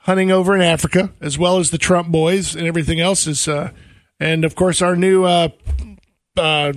hunting 0.00 0.30
over 0.30 0.54
in 0.54 0.62
africa 0.62 1.12
as 1.20 1.38
well 1.38 1.58
as 1.58 1.70
the 1.70 1.78
trump 1.78 2.08
boys 2.08 2.54
and 2.56 2.66
everything 2.66 3.00
else 3.00 3.26
is 3.26 3.46
uh, 3.48 3.70
and 4.18 4.44
of 4.44 4.54
course 4.54 4.80
our 4.82 4.96
new 4.96 5.24
uh, 5.24 5.48
uh, 6.36 6.72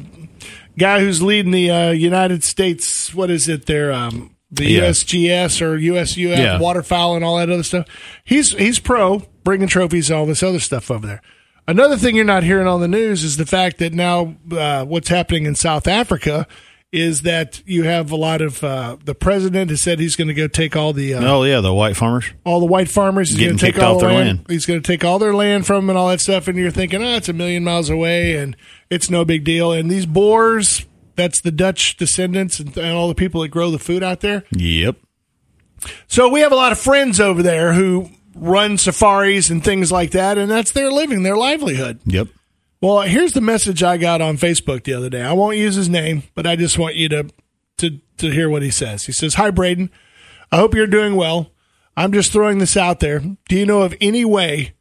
guy 0.77 0.99
who's 0.99 1.21
leading 1.21 1.51
the 1.51 1.69
uh, 1.69 1.91
United 1.91 2.43
States. 2.43 3.13
What 3.13 3.29
is 3.29 3.47
it? 3.47 3.65
There, 3.67 3.91
um, 3.93 4.35
the 4.51 4.65
Yeah. 4.65 4.81
USGS 4.89 5.61
or 5.61 5.77
USUF 5.77 6.37
Yeah. 6.37 6.59
waterfowl 6.59 7.15
and 7.15 7.23
all 7.23 7.37
that 7.37 7.49
other 7.49 7.63
stuff. 7.63 7.85
He's 8.23 8.51
he's 8.53 8.79
pro 8.79 9.19
bringing 9.43 9.67
trophies 9.67 10.09
and 10.09 10.17
all 10.17 10.25
this 10.25 10.41
other 10.43 10.59
stuff 10.59 10.89
over 10.89 11.05
there. 11.05 11.21
Another 11.67 11.95
thing 11.97 12.15
you're 12.15 12.25
not 12.25 12.43
hearing 12.43 12.67
on 12.67 12.81
the 12.81 12.87
news 12.87 13.23
is 13.23 13.37
the 13.37 13.45
fact 13.45 13.77
that 13.77 13.93
now 13.93 14.35
uh, 14.51 14.83
what's 14.85 15.09
happening 15.09 15.45
in 15.45 15.55
South 15.55 15.87
Africa 15.87 16.47
is 16.93 17.21
that 17.23 17.61
you 17.65 17.83
have 17.83 18.11
a 18.11 18.15
lot 18.15 18.39
of 18.39 18.63
uh, 18.63 18.95
the 19.03 19.15
president 19.15 19.71
has 19.71 19.81
said 19.81 19.99
he's 19.99 20.15
going 20.15 20.27
to 20.27 20.33
go 20.33 20.47
take 20.47 20.75
all 20.75 20.93
the 20.93 21.15
uh, 21.15 21.21
Oh 21.23 21.43
yeah, 21.43 21.59
the 21.59 21.73
white 21.73 21.97
farmers. 21.97 22.25
all 22.45 22.59
the 22.59 22.67
white 22.67 22.87
farmers. 22.87 23.31
He's 23.31 23.39
going 23.39 23.57
to 23.57 23.65
take 23.65 23.79
all 23.81 23.97
their 23.99 24.09
land. 24.13 24.27
land. 24.39 24.45
He's 24.47 24.65
going 24.67 24.79
to 24.81 24.85
take 24.85 25.03
all 25.03 25.17
their 25.17 25.33
land 25.33 25.65
from 25.65 25.77
them 25.85 25.89
and 25.89 25.97
all 25.97 26.09
that 26.09 26.21
stuff. 26.21 26.47
And 26.47 26.57
you're 26.57 26.69
thinking, 26.71 27.03
oh, 27.03 27.15
it's 27.15 27.27
a 27.27 27.33
million 27.33 27.63
miles 27.63 27.89
away 27.89 28.35
and 28.37 28.55
it's 28.91 29.09
no 29.09 29.25
big 29.25 29.43
deal. 29.43 29.71
And 29.71 29.89
these 29.89 30.05
Boers, 30.05 30.85
that's 31.15 31.41
the 31.41 31.51
Dutch 31.51 31.97
descendants 31.97 32.59
and, 32.59 32.77
and 32.77 32.95
all 32.95 33.07
the 33.07 33.15
people 33.15 33.41
that 33.41 33.47
grow 33.49 33.71
the 33.71 33.79
food 33.79 34.03
out 34.03 34.19
there. 34.19 34.43
Yep. 34.51 34.97
So 36.07 36.29
we 36.29 36.41
have 36.41 36.51
a 36.51 36.55
lot 36.55 36.71
of 36.71 36.77
friends 36.79 37.19
over 37.19 37.41
there 37.41 37.73
who 37.73 38.09
run 38.35 38.77
safaris 38.77 39.49
and 39.49 39.63
things 39.63 39.91
like 39.91 40.11
that, 40.11 40.37
and 40.37 40.49
that's 40.49 40.71
their 40.71 40.91
living, 40.91 41.23
their 41.23 41.35
livelihood. 41.37 41.99
Yep. 42.05 42.27
Well, 42.83 42.99
here's 43.03 43.31
the 43.31 43.39
message 43.39 43.81
I 43.81 43.95
got 43.95 44.19
on 44.19 44.35
Facebook 44.35 44.83
the 44.83 44.93
other 44.93 45.09
day. 45.09 45.21
I 45.21 45.31
won't 45.31 45.55
use 45.55 45.75
his 45.75 45.87
name, 45.87 46.23
but 46.35 46.45
I 46.45 46.57
just 46.57 46.77
want 46.77 46.95
you 46.95 47.07
to 47.07 47.29
to 47.77 48.01
to 48.17 48.29
hear 48.29 48.49
what 48.49 48.61
he 48.61 48.71
says. 48.71 49.05
He 49.05 49.13
says, 49.13 49.35
"Hi 49.35 49.51
Braden, 49.51 49.89
I 50.51 50.57
hope 50.57 50.75
you're 50.75 50.85
doing 50.85 51.15
well. 51.15 51.51
I'm 51.95 52.11
just 52.11 52.33
throwing 52.33 52.57
this 52.57 52.75
out 52.75 52.99
there. 52.99 53.21
Do 53.47 53.57
you 53.57 53.65
know 53.65 53.83
of 53.83 53.95
any 54.01 54.25
way 54.25 54.73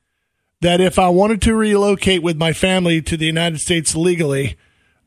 that 0.63 0.81
if 0.81 0.99
I 0.99 1.11
wanted 1.11 1.41
to 1.43 1.55
relocate 1.55 2.25
with 2.25 2.37
my 2.37 2.53
family 2.53 3.01
to 3.03 3.17
the 3.17 3.27
United 3.27 3.61
States 3.61 3.95
legally, 3.95 4.57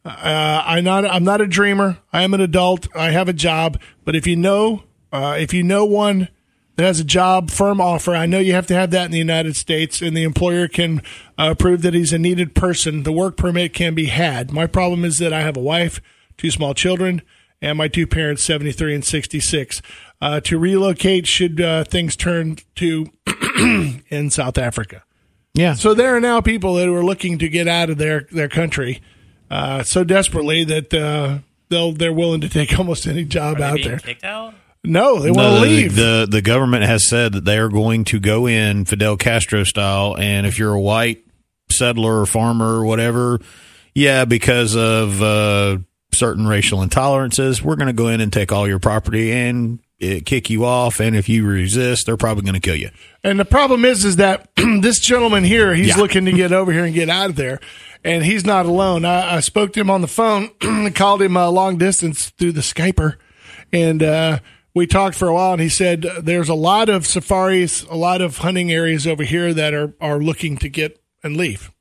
uh, 0.06 0.64
I'm 0.66 0.86
not 0.86 1.06
I'm 1.06 1.26
not 1.26 1.42
a 1.42 1.48
dreamer. 1.48 1.98
I 2.14 2.24
am 2.24 2.34
an 2.34 2.40
adult. 2.40 2.88
I 2.96 3.12
have 3.12 3.28
a 3.28 3.34
job. 3.34 3.78
But 4.06 4.16
if 4.16 4.26
you 4.26 4.38
know 4.38 4.84
uh, 5.12 5.36
if 5.38 5.54
you 5.54 5.64
know 5.64 5.84
one 5.84 6.30
that 6.76 6.84
has 6.84 7.00
a 7.00 7.04
job 7.06 7.50
firm 7.52 7.80
offer, 7.80 8.14
I 8.16 8.26
know 8.26 8.40
you 8.40 8.54
have 8.54 8.68
to 8.68 8.74
have 8.74 8.92
that 8.92 9.06
in 9.06 9.12
the 9.12 9.18
United 9.18 9.56
States, 9.56 10.02
and 10.02 10.16
the 10.16 10.24
employer 10.24 10.68
can 10.68 11.02
uh, 11.38 11.54
prove 11.56 11.82
that 11.84 11.94
he's 11.94 12.14
a 12.14 12.20
needed 12.20 12.54
person. 12.56 13.04
The 13.04 13.12
work 13.12 13.38
permit 13.38 13.74
can 13.74 13.96
be 13.96 14.06
had. 14.06 14.52
My 14.52 14.68
problem 14.68 15.06
is 15.06 15.18
that 15.18 15.32
I 15.34 15.42
have 15.42 15.58
a 15.58 15.62
wife, 15.62 16.02
two 16.38 16.52
small 16.52 16.74
children, 16.74 17.22
and 17.62 17.78
my 17.78 17.88
two 17.88 18.06
parents, 18.08 18.44
73 18.44 18.96
and 18.96 19.06
66. 19.06 19.82
Uh, 20.22 20.40
to 20.42 20.58
relocate 20.58 21.28
should 21.28 21.60
uh, 21.62 21.84
things 21.84 22.16
turn 22.16 22.58
to 22.76 23.08
in 24.10 24.30
South 24.30 24.58
Africa. 24.58 25.04
Yeah. 25.54 25.74
So 25.74 25.94
there 25.94 26.16
are 26.16 26.20
now 26.22 26.42
people 26.42 26.74
that 26.76 26.88
are 26.88 27.04
looking 27.04 27.38
to 27.40 27.48
get 27.50 27.68
out 27.68 27.90
of 27.90 27.98
their, 27.98 28.28
their 28.32 28.50
country 28.50 29.02
uh, 29.50 29.84
so 29.84 30.04
desperately 30.04 30.64
that 30.66 30.94
uh, 30.94 31.40
they'll 31.70 31.92
they're 31.94 32.12
willing 32.14 32.42
to 32.42 32.50
take 32.50 32.78
almost 32.80 33.08
any 33.08 33.24
job 33.24 33.56
Are 33.56 33.60
they 33.60 33.64
out 33.66 33.76
being 33.76 33.88
there. 33.88 34.00
kicked 34.00 34.24
out? 34.24 34.54
No, 34.88 35.20
they 35.20 35.32
want 35.32 35.56
to 35.56 35.62
leave. 35.62 35.96
The 35.96 36.28
the 36.30 36.42
government 36.42 36.84
has 36.84 37.08
said 37.08 37.34
that 37.34 37.46
they 37.46 37.58
are 37.58 37.70
going 37.70 38.06
to 38.06 38.20
go 38.20 38.48
in 38.48 38.86
Fidel 38.86 39.18
Castro 39.18 39.64
style, 39.64 40.16
and 40.18 40.46
if 40.46 40.58
you're 40.60 40.74
a 40.74 40.82
white 40.82 41.24
settler 41.70 42.22
or 42.22 42.26
farmer 42.26 42.80
or 42.80 42.86
whatever, 42.86 43.40
yeah, 43.94 44.26
because 44.26 44.76
of 44.76 45.22
uh, 45.22 45.78
certain 46.14 46.48
racial 46.48 46.80
intolerances, 46.80 47.62
we're 47.62 47.76
going 47.76 47.88
to 47.88 47.94
go 47.94 48.08
in 48.08 48.22
and 48.22 48.32
take 48.32 48.52
all 48.52 48.68
your 48.68 48.80
property 48.80 49.32
and 49.32 49.80
uh, 50.02 50.20
kick 50.26 50.50
you 50.50 50.66
off. 50.66 51.00
And 51.00 51.16
if 51.16 51.28
you 51.30 51.46
resist, 51.46 52.06
they're 52.06 52.18
probably 52.18 52.44
going 52.44 52.54
to 52.54 52.60
kill 52.60 52.76
you. 52.76 52.90
And 53.24 53.40
the 53.40 53.46
problem 53.46 53.84
is, 53.86 54.06
is 54.06 54.18
that 54.18 54.50
this 54.56 55.00
gentleman 55.00 55.44
here, 55.44 55.74
he's 55.74 55.88
Yeah. 55.90 55.98
looking 55.98 56.26
to 56.26 56.32
get 56.32 56.52
over 56.52 56.72
here 56.72 56.86
and 56.86 56.94
get 56.94 57.10
out 57.10 57.30
of 57.32 57.36
there, 57.36 57.60
and 58.04 58.24
he's 58.24 58.46
not 58.46 58.66
alone. 58.66 59.06
I, 59.06 59.38
I 59.38 59.40
spoke 59.40 59.74
to 59.74 59.80
him 59.82 59.90
on 59.90 60.02
the 60.02 60.08
phone, 60.08 60.50
called 60.94 61.22
him 61.22 61.36
uh, 61.36 61.50
long 61.50 61.78
distance 61.78 62.30
through 62.32 62.52
the 62.52 62.62
Skyper, 62.62 63.16
and 63.74 64.04
uh, 64.04 64.40
we 64.76 64.86
talked 64.86 65.16
for 65.16 65.28
a 65.28 65.34
while. 65.34 65.54
And 65.54 65.62
he 65.62 65.70
said 65.70 66.06
there's 66.22 66.50
a 66.50 66.54
lot 66.54 66.90
of 66.90 67.08
safaris, 67.08 67.84
a 67.84 67.96
lot 67.96 68.22
of 68.22 68.40
hunting 68.40 68.72
areas 68.72 69.08
over 69.08 69.24
here 69.24 69.54
that 69.54 69.74
are 69.74 69.94
are 70.00 70.20
looking 70.20 70.58
to 70.58 70.70
get 70.70 71.02
and 71.24 71.36
leave. 71.36 71.72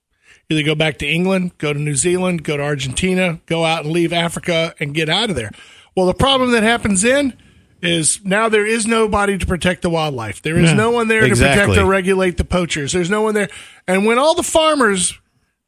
Either 0.49 0.63
go 0.63 0.75
back 0.75 0.99
to 0.99 1.07
England, 1.07 1.57
go 1.59 1.73
to 1.73 1.79
New 1.79 1.97
Zealand, 1.97 2.45
go 2.45 2.57
to 2.57 2.63
Argentina, 2.63 3.41
go 3.47 3.65
out 3.65 3.85
and 3.85 3.93
leave 3.93 4.13
Africa 4.13 4.75
and 4.79 4.95
get 4.95 5.09
out 5.09 5.31
of 5.31 5.37
there. 5.37 5.51
Well, 5.97 6.07
the 6.07 6.15
problem 6.15 6.53
that 6.53 6.63
happens 6.63 7.03
then 7.03 7.37
is 7.81 8.21
now 8.25 8.49
there 8.49 8.67
is 8.67 8.87
nobody 8.87 9.39
to 9.39 9.47
protect 9.47 9.83
the 9.83 9.91
wildlife. 9.91 10.43
There 10.43 10.59
is 10.59 10.71
Yeah, 10.71 10.77
no 10.77 10.91
one 10.91 11.09
there 11.09 11.23
to 11.23 11.29
protect 11.29 11.77
or 11.77 11.85
regulate 11.87 12.37
the 12.37 12.45
poachers. 12.45 12.93
There's 12.93 13.11
no 13.11 13.23
one 13.23 13.35
there. 13.35 13.49
And 13.87 14.07
when 14.07 14.19
all 14.19 14.35
the 14.35 14.43
farmers 14.43 15.19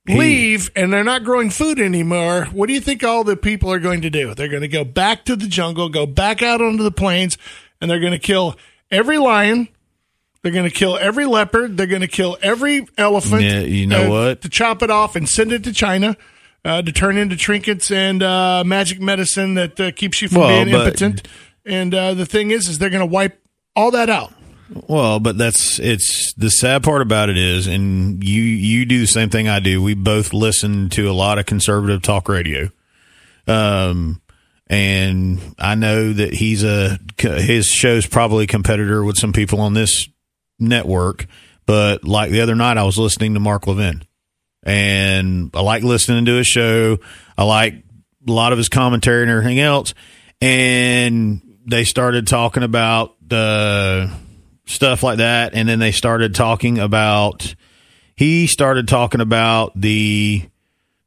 leave 0.09 0.71
and 0.77 0.93
they're 0.93 1.05
not 1.05 1.25
growing 1.25 1.51
food 1.51 1.79
anymore, 1.79 2.47
what 2.47 2.67
do 2.67 2.73
you 2.73 2.81
think 2.81 3.05
all 3.05 3.25
the 3.25 3.37
people 3.37 3.73
are 3.73 3.79
going 3.79 4.03
to 4.03 4.11
do? 4.11 4.35
They're 4.35 4.49
going 4.49 4.63
to 4.63 4.69
go 4.69 4.85
back 4.85 5.25
to 5.27 5.37
the 5.37 5.47
jungle, 5.47 5.89
go 5.89 6.07
back 6.07 6.43
out 6.43 6.61
onto 6.61 6.83
the 6.83 6.91
plains, 6.91 7.39
and 7.81 7.91
they're 7.91 8.01
going 8.01 8.13
to 8.13 8.19
kill 8.19 8.57
every 8.91 9.19
lion. 9.19 9.69
They're 10.43 10.53
going 10.53 10.69
to 10.69 10.75
kill 10.75 10.97
every 10.97 11.27
leopard. 11.27 11.77
They're 11.77 11.87
going 11.87 12.03
to 12.03 12.09
kill 12.09 12.39
every 12.41 12.87
elephant. 12.97 13.43
Yeah, 13.43 13.61
you 13.61 13.87
know 13.87 14.07
uh, 14.07 14.11
what? 14.29 14.43
To 14.43 14.49
chop 14.49 14.83
it 14.83 14.91
off 14.91 15.17
and 15.17 15.29
send 15.29 15.53
it 15.53 15.65
to 15.65 15.73
China 15.73 16.17
uh, 16.65 16.83
to 16.83 16.93
turn 16.93 17.17
into 17.17 17.37
trinkets 17.37 17.91
and 17.91 18.23
uh, 18.23 18.65
magic 18.65 19.01
medicine 19.01 19.55
that 19.55 19.81
uh, 19.81 19.91
keeps 19.93 20.21
you 20.21 20.29
from 20.29 20.41
Well, 20.41 20.65
being 20.65 20.75
impotent. 20.75 21.27
And 21.65 21.95
uh, 21.95 22.15
the 22.15 22.27
thing 22.27 22.51
is, 22.51 22.69
is 22.69 22.79
they're 22.79 22.91
going 22.91 23.01
to 23.01 23.13
wipe 23.13 23.41
all 23.75 23.91
that 23.93 24.11
out. 24.11 24.33
Well, 24.69 25.21
but 25.21 25.39
that's 25.39 25.79
it's 25.79 26.35
the 26.37 26.51
sad 26.51 26.83
part 26.83 27.03
about 27.03 27.29
it 27.29 27.39
is, 27.39 27.67
and 27.67 28.23
you 28.23 28.43
you 28.43 28.85
do 28.85 29.01
the 29.01 29.07
same 29.07 29.31
thing 29.31 29.49
I 29.49 29.61
do. 29.61 29.83
We 29.83 29.95
both 29.95 30.33
listen 30.33 30.91
to 30.91 31.09
a 31.09 31.13
lot 31.13 31.39
of 31.39 31.47
conservative 31.47 32.03
talk 32.03 32.29
radio, 32.29 32.71
um, 33.47 34.21
and 34.67 35.41
I 35.59 35.77
know 35.77 36.13
that 36.13 36.35
he's 36.35 36.65
a 36.65 36.99
his 37.19 37.67
show's 37.67 38.07
probably 38.07 38.45
a 38.45 38.49
competitor 38.49 39.05
with 39.05 39.19
some 39.19 39.33
people 39.33 39.61
on 39.61 39.75
this 39.75 40.09
network. 40.59 41.27
But 41.67 42.05
like 42.05 42.31
the 42.31 42.41
other 42.41 42.55
night, 42.55 42.77
I 42.77 42.85
was 42.85 42.99
listening 42.99 43.35
to 43.35 43.41
Mark 43.41 43.67
Levin, 43.69 44.03
and 44.65 45.51
I 45.55 45.61
like 45.61 45.85
listening 45.85 46.25
to 46.25 46.35
his 46.35 46.47
show. 46.49 46.99
I 47.39 47.45
like 47.45 47.85
a 48.27 48.33
lot 48.33 48.53
of 48.53 48.59
his 48.59 48.69
commentary 48.69 49.23
and 49.23 49.31
everything 49.31 49.61
else. 49.61 49.95
And 50.41 51.41
they 51.67 51.85
started 51.85 52.27
talking 52.27 52.63
about 52.63 53.15
the 53.27 54.11
stuff 54.67 55.03
like 55.03 55.19
that, 55.19 55.55
and 55.55 55.69
then 55.69 55.79
they 55.79 55.93
started 55.93 56.35
talking 56.35 56.79
about. 56.79 57.55
He 58.15 58.47
started 58.47 58.89
talking 58.89 59.21
about 59.21 59.79
the 59.79 60.49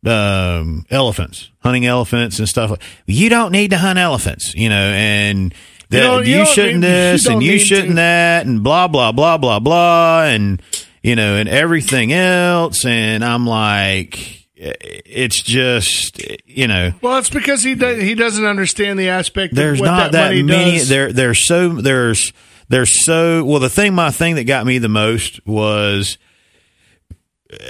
um, 0.05 0.85
elephants, 0.89 1.49
hunting 1.59 1.85
elephants 1.85 2.39
and 2.39 2.47
stuff. 2.47 2.77
You 3.05 3.29
don't 3.29 3.51
need 3.51 3.71
to 3.71 3.77
hunt 3.77 3.99
elephants, 3.99 4.53
you 4.55 4.69
know, 4.69 4.75
and 4.75 5.53
that 5.89 6.25
You 6.25 6.33
you, 6.33 6.39
you 6.39 6.45
shouldn't 6.45 6.75
you 6.75 6.81
this 6.81 7.23
don't 7.23 7.33
and 7.33 7.43
you 7.43 7.59
shouldn't 7.59 7.89
to. 7.89 7.95
that 7.95 8.45
and 8.45 8.63
blah 8.63 8.87
blah 8.87 9.11
blah 9.11 9.37
blah 9.37 9.59
blah 9.59 10.23
and 10.25 10.61
you 11.01 11.15
know 11.15 11.35
and 11.35 11.49
everything 11.49 12.13
else. 12.13 12.85
And 12.85 13.23
I'm 13.25 13.45
like, 13.45 14.47
it's 14.55 15.41
just 15.41 16.21
you 16.45 16.67
know. 16.67 16.91
Well, 17.01 17.17
it's 17.17 17.29
because 17.29 17.63
he 17.63 17.75
do, 17.75 17.95
he 17.95 18.15
doesn't 18.15 18.45
understand 18.45 18.99
the 18.99 19.09
aspect. 19.09 19.55
There's 19.55 19.81
not 19.81 20.11
that, 20.11 20.33
that, 20.33 20.45
many. 20.45 20.77
does. 20.77 20.89
There, 20.89 21.11
there's 21.11 21.45
so 21.45 21.69
there's 21.69 22.33
there's 22.69 23.03
so 23.03 23.43
well. 23.43 23.59
The 23.59 23.69
thing, 23.69 23.93
my 23.93 24.11
thing 24.11 24.35
that 24.35 24.45
got 24.45 24.65
me 24.65 24.77
the 24.77 24.89
most 24.89 25.45
was 25.45 26.17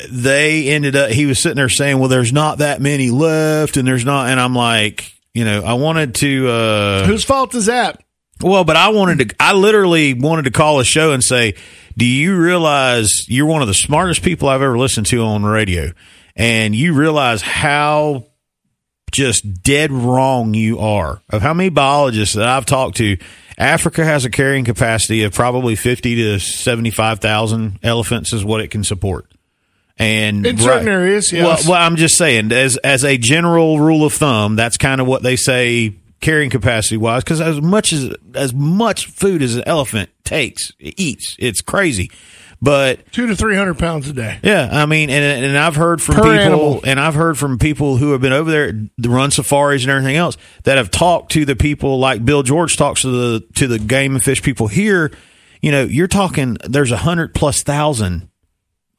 they 0.10 0.68
ended 0.68 0.96
up. 0.96 1.10
He 1.10 1.26
was 1.26 1.42
sitting 1.42 1.56
there 1.56 1.70
saying, 1.70 2.00
"Well, 2.00 2.10
there's 2.10 2.34
not 2.34 2.60
that 2.60 2.82
many 2.82 3.10
left," 3.10 3.78
and 3.78 3.88
there's 3.88 4.06
not. 4.06 4.30
And 4.30 4.40
I'm 4.40 4.56
like, 4.56 5.14
you 5.34 5.46
know, 5.46 5.64
I 5.64 5.74
wanted 5.74 6.16
to. 6.16 6.50
uh 6.50 7.06
Whose 7.08 7.24
fault 7.24 7.56
is 7.56 7.68
that? 7.68 8.04
Well, 8.42 8.64
but 8.64 8.76
I 8.76 8.90
wanted 8.90 9.30
to. 9.30 9.36
I 9.40 9.54
literally 9.54 10.14
wanted 10.14 10.46
to 10.46 10.52
call 10.52 10.80
a 10.80 10.86
show 10.86 11.14
and 11.14 11.24
say, 11.24 11.56
"Do 11.98 12.06
you 12.06 12.38
realize 12.38 13.10
you're 13.28 13.46
one 13.46 13.62
of 13.62 13.68
the 13.68 13.74
smartest 13.74 14.22
people 14.22 14.50
I've 14.50 14.62
ever 14.62 14.78
listened 14.78 15.08
to 15.08 15.22
on 15.22 15.44
radio, 15.44 15.92
and 16.36 16.76
you 16.76 16.94
realize 16.94 17.42
how 17.42 18.26
just 19.12 19.64
dead 19.64 19.92
wrong 19.92 20.54
you 20.54 20.80
are 20.80 21.22
of 21.30 21.42
how 21.42 21.54
many 21.54 21.70
biologists 21.70 22.36
that 22.36 22.48
I've 22.48 22.66
talked 22.66 22.98
to. 22.98 23.18
Africa 23.60 24.06
has 24.06 24.24
a 24.24 24.30
carrying 24.30 24.64
capacity 24.64 25.24
of 25.24 25.34
probably 25.34 25.76
fifty 25.76 26.16
to 26.16 26.40
seventy-five 26.40 27.20
thousand 27.20 27.80
elephants 27.84 28.34
is 28.34 28.44
what 28.44 28.62
it 28.62 28.70
can 28.70 28.84
support." 28.84 29.26
And 29.98 30.46
In 30.46 30.58
certain 30.58 30.88
areas, 30.88 31.34
yes. 31.34 31.44
Well, 31.66 31.74
well, 31.74 31.86
I'm 31.86 31.98
just 31.98 32.16
saying, 32.18 32.54
as 32.54 32.78
as 32.78 33.04
a 33.04 33.18
general 33.18 33.80
rule 33.80 34.06
of 34.06 34.14
thumb, 34.14 34.56
that's 34.56 34.78
kind 34.78 35.02
of 35.02 35.08
what 35.08 35.24
they 35.24 35.36
say 35.36 35.94
carrying 36.22 36.50
capacity 36.50 36.96
wise. 36.96 37.24
Because 37.24 37.42
as 37.42 37.62
much 37.62 37.92
as 37.92 38.16
as 38.34 38.54
much 38.54 39.08
food 39.08 39.42
as 39.42 39.56
an 39.58 39.64
elephant 39.66 40.10
takes, 40.24 40.72
eats, 40.80 41.36
it's 41.38 41.60
crazy. 41.60 42.12
But 42.62 43.10
two 43.14 43.28
to 43.28 43.36
three 43.38 43.56
hundred 43.56 43.80
pounds 43.80 44.10
a 44.10 44.14
day. 44.14 44.38
yeah, 44.44 44.68
I 44.70 44.86
mean, 44.86 45.10
and 45.10 45.46
and 45.46 45.58
I've 45.58 45.76
heard 45.78 46.02
from 46.02 46.16
Per 46.16 46.22
people, 46.24 46.38
animal. 46.38 46.82
and 46.84 47.00
I've 47.00 47.14
heard 47.16 47.38
from 47.38 47.58
people 47.58 47.96
who 47.96 48.12
have 48.12 48.20
been 48.20 48.34
over 48.34 48.52
there, 48.52 48.74
run 49.06 49.32
safaris 49.32 49.84
and 49.84 49.92
everything 49.92 50.18
else, 50.18 50.36
that 50.64 50.78
have 50.78 50.92
talked 50.92 51.32
to 51.34 51.46
the 51.46 51.56
people 51.56 52.00
like 52.00 52.26
Bill 52.26 52.44
George 52.44 52.76
talks 52.76 53.04
to 53.04 53.08
the 53.10 53.48
to 53.56 53.68
the 53.68 53.80
game 53.80 54.14
and 54.14 54.22
fish 54.24 54.42
people 54.44 54.68
here. 54.68 55.10
You 55.62 55.72
know, 55.72 55.84
you're 55.84 56.08
talking. 56.08 56.58
There's 56.66 56.92
a 56.92 56.98
hundred 56.98 57.34
plus 57.34 57.64
thousand 57.64 58.28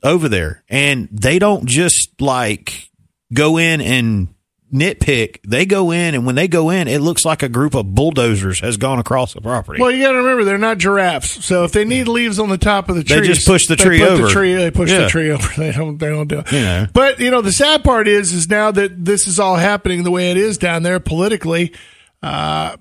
over 0.03 0.31
there, 0.31 0.65
and 0.71 1.09
they 1.13 1.39
don't 1.39 1.67
just 1.67 2.19
like 2.21 2.89
go 3.35 3.59
in 3.59 3.83
and 3.83 4.29
nitpick. 4.73 5.39
They 5.47 5.67
go 5.67 5.91
in, 5.91 6.15
and 6.15 6.25
when 6.27 6.35
they 6.35 6.49
go 6.49 6.71
in, 6.71 6.89
it 6.89 7.01
looks 7.01 7.25
like 7.25 7.43
a 7.43 7.49
group 7.49 7.75
of 7.75 7.95
bulldozers 7.95 8.61
has 8.61 8.77
gone 8.77 8.99
across 8.99 9.35
the 9.35 9.41
property. 9.41 9.81
Well, 9.81 9.91
you 9.91 10.03
got 10.03 10.13
to 10.13 10.19
remember 10.19 10.45
they're 10.45 10.59
not 10.59 10.79
giraffes, 10.79 11.45
so 11.45 11.65
if 11.65 11.73
they 11.73 11.85
need 11.85 12.09
leaves 12.09 12.39
on 12.39 12.49
the 12.49 12.59
top 12.59 12.89
of 12.89 12.97
the 12.97 13.05
tree, 13.05 13.21
They 13.21 13.27
just 13.27 13.47
push 13.47 13.67
the 13.67 13.77
tree 13.77 14.03
over. 14.03 14.23
The 14.25 14.31
tree, 14.31 14.55
they 14.55 14.71
push 14.71 14.91
Yeah. 14.91 15.01
the 15.01 15.09
tree 15.09 15.31
over. 15.31 15.49
They 15.57 15.73
don't. 15.73 15.99
They 15.99 16.09
don't 16.09 16.29
do 16.29 16.39
it. 16.41 16.53
You 16.53 16.61
know. 16.61 16.87
But 16.93 17.19
you 17.21 17.31
know, 17.31 17.41
the 17.41 17.53
sad 17.53 17.85
part 17.85 18.09
is, 18.09 18.33
is 18.33 18.49
now 18.49 18.71
that 18.71 19.05
this 19.05 19.27
is 19.27 19.39
all 19.39 19.57
happening 19.57 20.03
the 20.05 20.11
way 20.11 20.31
it 20.31 20.37
is 20.37 20.59
down 20.59 20.83
there 20.83 21.01
politically. 21.01 21.73
Uh, 22.23 22.77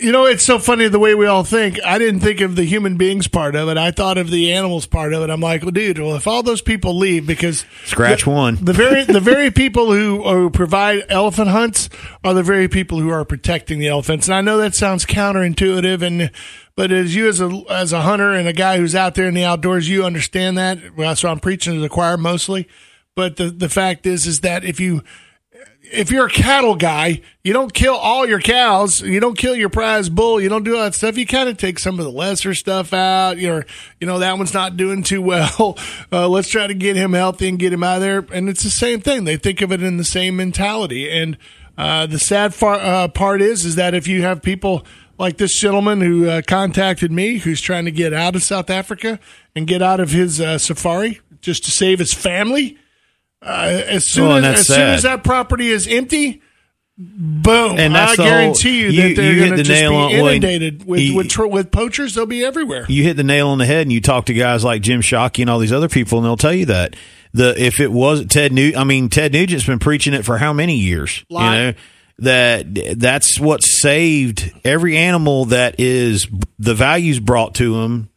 you 0.00 0.12
know, 0.12 0.26
it's 0.26 0.44
so 0.44 0.58
funny 0.58 0.88
the 0.88 0.98
way 0.98 1.14
we 1.14 1.26
all 1.26 1.42
think. 1.42 1.82
I 1.84 1.98
didn't 1.98 2.20
think 2.20 2.40
of 2.40 2.54
the 2.54 2.64
human 2.64 2.96
beings 2.96 3.28
part 3.28 3.56
of 3.56 3.68
it. 3.68 3.76
I 3.76 3.90
thought 3.90 4.18
of 4.18 4.30
the 4.30 4.52
animals 4.52 4.86
part 4.86 5.12
of 5.12 5.22
it. 5.22 5.30
I'm 5.30 5.40
like, 5.40 5.62
well, 5.62 5.70
dude, 5.72 5.98
well, 5.98 6.14
if 6.14 6.26
all 6.26 6.42
those 6.42 6.62
people 6.62 6.96
leave 6.96 7.26
because 7.26 7.64
Scratch 7.84 8.26
one. 8.26 8.56
the 8.62 8.72
very 8.72 9.04
the 9.04 9.20
very 9.20 9.50
people 9.50 9.92
who, 9.92 10.22
who 10.22 10.50
provide 10.50 11.04
elephant 11.08 11.48
hunts 11.48 11.88
are 12.22 12.34
the 12.34 12.42
very 12.42 12.68
people 12.68 13.00
who 13.00 13.10
are 13.10 13.24
protecting 13.24 13.78
the 13.78 13.88
elephants. 13.88 14.28
And 14.28 14.34
I 14.34 14.40
know 14.42 14.58
that 14.58 14.74
sounds 14.74 15.04
counterintuitive, 15.06 16.02
and 16.02 16.30
but 16.76 16.92
as 16.92 17.14
you 17.16 17.28
as 17.28 17.40
a 17.40 17.62
as 17.68 17.92
a 17.92 18.02
hunter 18.02 18.32
and 18.32 18.46
a 18.46 18.52
guy 18.52 18.76
who's 18.76 18.94
out 18.94 19.14
there 19.14 19.26
in 19.26 19.34
the 19.34 19.44
outdoors, 19.44 19.88
you 19.88 20.04
understand 20.04 20.56
that. 20.58 20.96
Well, 20.96 21.16
so 21.16 21.28
I'm 21.28 21.40
preaching 21.40 21.74
to 21.74 21.80
the 21.80 21.88
choir 21.88 22.16
mostly. 22.16 22.68
But 23.16 23.36
the 23.36 23.50
the 23.50 23.68
fact 23.68 24.06
is, 24.06 24.26
is 24.26 24.40
that 24.40 24.64
if 24.64 24.78
you 24.78 25.02
if 25.92 26.10
you're 26.10 26.26
a 26.26 26.30
cattle 26.30 26.76
guy, 26.76 27.20
you 27.42 27.52
don't 27.52 27.72
kill 27.72 27.94
all 27.94 28.26
your 28.26 28.40
cows. 28.40 29.00
You 29.00 29.18
don't 29.20 29.36
kill 29.36 29.56
your 29.56 29.68
prize 29.68 30.08
bull. 30.08 30.40
You 30.40 30.48
don't 30.48 30.62
do 30.62 30.76
all 30.76 30.84
that 30.84 30.94
stuff. 30.94 31.18
You 31.18 31.26
kind 31.26 31.48
of 31.48 31.56
take 31.56 31.78
some 31.78 31.98
of 31.98 32.04
the 32.04 32.10
lesser 32.10 32.54
stuff 32.54 32.92
out. 32.92 33.38
You're, 33.38 33.66
you 34.00 34.06
know, 34.06 34.20
that 34.20 34.38
one's 34.38 34.54
not 34.54 34.76
doing 34.76 35.02
too 35.02 35.22
well. 35.22 35.78
Uh, 36.12 36.28
let's 36.28 36.48
try 36.48 36.66
to 36.66 36.74
get 36.74 36.96
him 36.96 37.12
healthy 37.12 37.48
and 37.48 37.58
get 37.58 37.72
him 37.72 37.84
out 37.84 37.96
of 37.96 38.02
there. 38.02 38.26
And 38.32 38.48
it's 38.48 38.64
the 38.64 38.70
same 38.70 39.00
thing. 39.00 39.24
They 39.24 39.36
think 39.36 39.60
of 39.60 39.70
it 39.70 39.82
in 39.82 39.96
the 39.96 40.04
same 40.04 40.36
mentality. 40.36 41.08
And 41.08 41.36
uh, 41.78 42.06
the 42.06 42.18
sad 42.18 42.52
far, 42.52 42.74
uh, 42.74 43.08
part 43.08 43.40
is, 43.40 43.64
is 43.64 43.76
that 43.76 43.94
if 43.94 44.08
you 44.08 44.22
have 44.22 44.42
people 44.42 44.84
like 45.18 45.36
this 45.36 45.58
gentleman 45.58 46.00
who 46.00 46.28
uh, 46.28 46.42
contacted 46.46 47.12
me, 47.12 47.38
who's 47.38 47.60
trying 47.60 47.84
to 47.84 47.90
get 47.92 48.12
out 48.12 48.34
of 48.34 48.42
South 48.42 48.70
Africa 48.70 49.20
and 49.54 49.66
get 49.66 49.82
out 49.82 50.00
of 50.00 50.10
his 50.10 50.40
uh, 50.40 50.58
safari 50.58 51.20
just 51.40 51.64
to 51.64 51.70
save 51.70 51.98
his 51.98 52.12
family. 52.12 52.78
Uh, 53.42 53.82
as 53.86 54.10
soon 54.10 54.44
as, 54.44 54.60
as 54.60 54.66
soon 54.66 54.80
as 54.80 55.02
that 55.04 55.24
property 55.24 55.68
is 55.70 55.86
empty, 55.86 56.42
Boom! 57.02 57.78
And 57.78 57.96
I 57.96 58.14
the 58.14 58.22
whole- 58.22 58.30
guarantee 58.30 58.80
you, 58.82 58.88
you- 58.88 59.02
that 59.08 59.16
they're 59.22 59.36
going 59.36 59.50
to 59.52 59.56
the 59.56 59.62
just 59.62 59.80
nail 59.80 59.90
be 59.92 59.96
on- 59.96 60.12
well, 60.12 60.26
inundated 60.28 60.84
with 60.84 61.00
you- 61.00 61.14
with, 61.16 61.34
with 61.38 61.70
poachers. 61.70 62.14
They'll 62.14 62.26
be 62.26 62.44
everywhere. 62.44 62.84
you 62.90 63.02
hit 63.02 63.16
the 63.16 63.24
nail 63.24 63.48
on 63.48 63.56
the 63.56 63.64
head 63.64 63.82
and 63.82 63.92
you 63.92 64.02
talk 64.02 64.26
to 64.26 64.34
guys 64.34 64.62
like 64.64 64.82
Jim 64.82 65.00
Shockey 65.00 65.40
and 65.40 65.48
all 65.48 65.58
these 65.58 65.72
other 65.72 65.88
people 65.88 66.18
and 66.18 66.26
they'll 66.26 66.36
tell 66.36 66.52
you 66.52 66.66
that 66.66 66.96
the 67.32 67.54
if 67.58 67.80
it 67.80 67.90
was 67.90 68.26
Ted 68.26 68.52
New 68.52 68.74
I 68.76 68.84
mean 68.84 69.08
Ted 69.08 69.32
Nugent's 69.32 69.64
been 69.64 69.78
preaching 69.78 70.12
it 70.12 70.26
for 70.26 70.36
how 70.36 70.52
many 70.52 70.76
years 70.76 71.24
you 71.30 71.38
know 71.38 71.72
that 72.18 72.66
that's 72.98 73.40
what 73.40 73.62
saved 73.62 74.52
every 74.62 74.98
animal 74.98 75.46
that 75.46 75.76
is 75.80 76.28
the 76.58 76.74
values 76.74 77.18
brought 77.18 77.54
to 77.54 77.80
them 77.80 78.10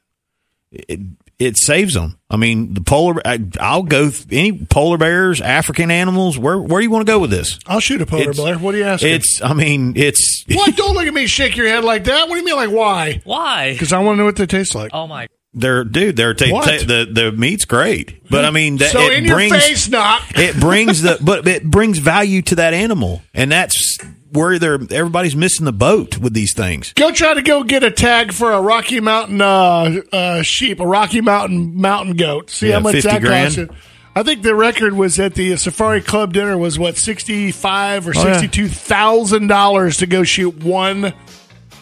it, 0.74 1.00
it 1.46 1.58
saves 1.58 1.94
them 1.94 2.18
I 2.30 2.38
mean 2.38 2.74
the 2.74 2.82
polar 2.82 3.22
I, 3.26 3.40
I'll 3.60 3.84
go 3.84 4.10
th- 4.10 4.26
any 4.32 4.66
polar 4.66 4.98
bears 4.98 5.42
African 5.42 5.92
animals 5.92 6.38
where 6.38 6.60
where 6.60 6.80
do 6.80 6.84
you 6.84 6.92
want 6.92 7.06
to 7.06 7.12
go 7.12 7.20
with 7.20 7.30
this 7.32 7.60
I'll 7.68 7.80
shoot 7.80 8.02
a 8.02 8.06
polar 8.06 8.32
It's- 8.32 8.38
bear. 8.38 8.58
What 8.58 8.76
are 8.76 8.78
you 8.78 8.84
asking? 8.86 9.14
it's 9.14 9.42
I 9.42 9.54
mean 9.54 9.94
it's 9.96 10.46
what? 10.50 10.76
Don't 10.76 10.96
look 10.96 11.08
at 11.08 11.14
me. 11.14 11.28
Shake 11.28 11.56
your 11.58 11.68
head 11.68 11.84
like 11.84 12.06
that. 12.06 12.28
What 12.28 12.36
do 12.36 12.40
you 12.40 12.46
mean? 12.46 12.56
Like 12.56 12.72
why? 12.72 13.22
Why? 13.24 13.74
Because 13.74 13.94
I 13.94 14.00
want 14.00 14.16
to 14.16 14.20
know 14.20 14.26
what 14.26 14.36
they 14.36 14.46
taste 14.46 14.76
like. 14.76 14.92
Oh 14.94 15.08
my! 15.08 15.28
They're 15.54 15.84
dude. 15.84 16.16
They're 16.16 16.34
ta- 16.34 16.50
What? 16.50 16.66
ta- 16.66 16.86
the 16.86 17.08
the 17.12 17.32
meat's 17.32 17.66
great, 17.66 18.28
but 18.30 18.44
I 18.44 18.50
hmm. 18.50 18.56
mean 18.56 18.78
that 18.78 18.92
so 18.92 19.02
it 19.02 19.20
in 19.20 19.26
your 19.26 19.38
face, 19.38 19.88
not. 19.88 20.22
it 20.36 20.60
brings 20.60 21.02
the 21.02 21.18
but 21.22 21.48
it 21.48 21.64
brings 21.64 22.00
value 22.00 22.42
to 22.44 22.56
that 22.56 22.74
animal, 22.74 23.22
and 23.34 23.52
that's 23.52 23.98
where 24.34 24.60
they're 24.60 24.80
everybody's 24.92 25.36
missing 25.36 25.66
the 25.66 25.72
boat 25.72 26.18
with 26.18 26.34
these 26.34 26.54
things. 26.54 26.92
Go 26.94 27.12
try 27.12 27.34
to 27.34 27.42
go 27.42 27.64
get 27.64 27.84
a 27.84 27.92
tag 27.92 28.34
for 28.34 28.52
a 28.52 28.62
Rocky 28.62 29.00
Mountain 29.00 29.42
uh, 29.42 30.02
uh, 30.12 30.42
sheep, 30.42 30.80
a 30.80 30.86
Rocky 30.88 31.22
Mountain 31.22 31.80
mountain 31.80 32.16
goat. 32.16 32.50
See 32.50 32.68
Yeah, 32.68 32.76
how 32.76 32.80
much 32.82 32.94
50 32.96 33.10
that 33.10 33.22
grand. 33.22 33.46
costs. 33.56 33.58
you. 33.58 33.70
I 34.16 34.22
think 34.22 34.44
the 34.44 34.54
record 34.54 34.94
was 34.94 35.20
at 35.20 35.34
the 35.34 35.56
Safari 35.58 36.00
Club 36.02 36.34
dinner 36.34 36.56
was 36.58 36.78
what 36.78 36.98
sixty 36.98 37.52
five 37.52 38.08
or 38.08 38.12
Oh, 38.16 38.22
sixty 38.24 38.48
two 38.48 38.68
thousand 38.68 39.48
dollars 39.48 39.98
to 39.98 40.06
go 40.06 40.24
shoot 40.24 40.64
one 40.64 41.14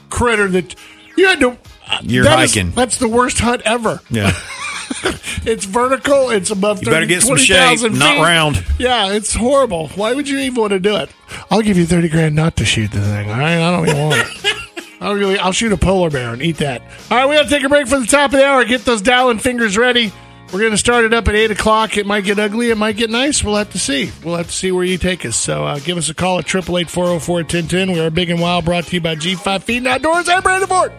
critter 0.10 0.48
that 0.48 0.76
you 1.18 1.28
had 1.28 1.40
to. 1.42 1.58
You're 2.04 2.24
that 2.24 2.40
is- 2.44 2.54
hiking. 2.56 2.72
that's 2.72 2.98
the 3.00 3.10
worst 3.10 3.40
hunt 3.40 3.62
ever. 3.66 4.00
Yeah, 4.10 4.32
It's 5.44 5.66
vertical. 5.66 6.30
It's 6.30 6.52
above. 6.52 6.82
You 6.82 6.86
better 6.86 6.98
30, 7.02 7.08
get 7.08 7.22
some 7.24 7.36
20,000 7.36 7.92
shape, 7.92 8.00
not 8.00 8.14
feet. 8.16 8.22
round. 8.22 8.66
Yeah, 8.78 9.12
it's 9.14 9.34
horrible. 9.34 9.88
Why 9.90 10.14
would 10.14 10.30
you 10.30 10.38
even 10.38 10.54
want 10.62 10.72
to 10.72 10.80
do 10.80 10.96
it? 10.98 11.10
I'll 11.50 11.64
give 11.64 11.78
you 11.78 11.86
thirty 11.88 12.10
grand 12.10 12.36
not 12.36 12.58
to 12.58 12.66
shoot 12.66 12.92
the 12.92 13.02
thing. 13.02 13.28
All 13.32 13.40
right, 13.40 13.58
I 13.58 13.72
don't 13.72 13.88
even 13.88 14.00
want 14.02 14.22
it. 14.22 14.94
I'll 15.02 15.16
really, 15.16 15.40
I'll 15.40 15.52
shoot 15.52 15.72
a 15.72 15.78
polar 15.78 16.12
bear 16.12 16.32
and 16.32 16.44
eat 16.44 16.58
that. 16.58 16.84
All 17.10 17.18
right, 17.18 17.28
we 17.28 17.36
got 17.36 17.44
to 17.44 17.50
take 17.50 17.64
a 17.64 17.70
break 17.70 17.88
for 17.88 18.00
the 18.00 18.06
top 18.06 18.34
of 18.34 18.40
the 18.40 18.46
hour. 18.46 18.64
Get 18.66 18.86
those 18.86 19.02
dialing 19.02 19.40
fingers 19.40 19.76
ready. 19.78 20.14
We're 20.54 20.60
going 20.60 20.72
to 20.74 20.78
start 20.78 21.06
it 21.06 21.14
up 21.14 21.28
at 21.28 21.34
eight 21.34 21.50
o'clock. 21.50 21.98
It 21.98 22.06
might 22.06 22.24
get 22.24 22.38
ugly. 22.38 22.70
It 22.70 22.78
might 22.78 22.98
get 22.98 23.10
nice. 23.10 23.44
We'll 23.44 23.56
have 23.56 23.72
to 23.72 23.80
see. 23.80 24.12
We'll 24.24 24.36
have 24.36 24.48
to 24.48 24.54
see 24.54 24.72
where 24.72 24.84
you 24.84 25.00
take 25.00 25.26
us. 25.26 25.38
So 25.38 25.66
uh, 25.66 25.80
give 25.80 25.98
us 25.98 26.10
a 26.10 26.14
call 26.14 26.38
at 26.38 26.46
triple 26.46 26.78
eight 26.78 26.90
four 26.90 27.06
zero 27.08 27.18
four 27.20 27.42
ten 27.44 27.68
ten. 27.68 27.92
We 27.94 28.00
are 28.00 28.12
big 28.12 28.30
and 28.30 28.40
wild. 28.40 28.66
Brought 28.66 28.84
to 28.86 28.96
you 28.96 29.02
by 29.02 29.16
G 29.16 29.34
Five 29.34 29.64
Feed 29.64 29.78
and 29.78 29.88
Outdoors. 29.88 30.30
I'm 30.30 30.44
Brandon 30.44 30.70
Ford. 30.70 30.92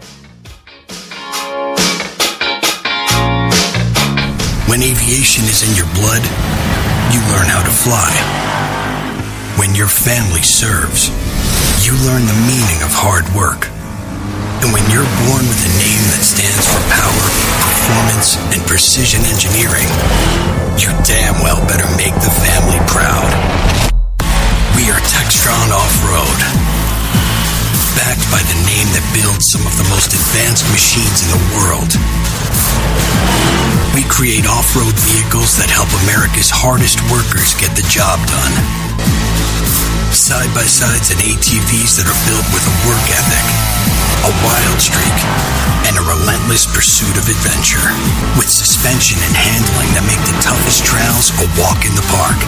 When 4.72 4.80
aviation 4.80 5.44
is 5.52 5.60
in 5.68 5.76
your 5.76 5.84
blood, 5.92 6.24
you 7.12 7.20
learn 7.28 7.44
how 7.44 7.60
to 7.60 7.68
fly. 7.68 8.08
When 9.60 9.76
your 9.76 9.84
family 9.84 10.40
serves, 10.40 11.12
you 11.84 11.92
learn 12.08 12.24
the 12.24 12.40
meaning 12.48 12.80
of 12.80 12.88
hard 12.88 13.28
work. 13.36 13.68
And 14.64 14.72
when 14.72 14.80
you're 14.88 15.04
born 15.28 15.44
with 15.44 15.60
a 15.60 15.72
name 15.76 16.04
that 16.16 16.24
stands 16.24 16.64
for 16.64 16.80
power, 16.88 17.26
performance, 17.60 18.40
and 18.56 18.64
precision 18.64 19.20
engineering, 19.28 19.92
you 20.80 20.88
damn 21.04 21.36
well 21.44 21.60
better 21.68 21.84
make 22.00 22.16
the 22.24 22.32
family 22.32 22.80
proud. 22.88 23.28
We 24.72 24.88
are 24.88 25.02
Textron 25.04 25.68
Off-Road. 25.68 26.38
Backed 28.00 28.24
by 28.32 28.40
the 28.40 28.56
name 28.64 28.88
that 28.96 29.04
builds 29.12 29.52
some 29.52 29.68
of 29.68 29.76
the 29.76 29.84
most 29.92 30.16
advanced 30.16 30.64
machines 30.72 31.20
in 31.20 31.28
the 31.28 31.42
world. 31.60 31.92
We 33.92 34.08
create 34.08 34.48
off-road 34.48 34.96
vehicles 35.04 35.60
that 35.60 35.68
help 35.68 35.92
America's 36.08 36.48
hardest 36.48 36.96
workers 37.12 37.52
get 37.60 37.76
the 37.76 37.84
job 37.92 38.16
done. 38.24 38.54
Side-by-sides 40.08 41.12
and 41.12 41.20
ATVs 41.20 42.00
that 42.00 42.08
are 42.08 42.20
built 42.24 42.46
with 42.56 42.64
a 42.64 42.74
work 42.88 43.04
ethic, 43.12 43.46
a 44.24 44.32
wild 44.48 44.80
streak, 44.80 45.18
and 45.84 46.00
a 46.00 46.04
relentless 46.08 46.64
pursuit 46.72 47.20
of 47.20 47.28
adventure. 47.28 47.84
With 48.40 48.48
suspension 48.48 49.20
and 49.28 49.36
handling 49.36 49.92
that 49.92 50.08
make 50.08 50.24
the 50.24 50.40
toughest 50.40 50.88
trails 50.88 51.28
a 51.44 51.46
walk 51.60 51.84
in 51.84 51.92
the 51.92 52.06
park. 52.16 52.40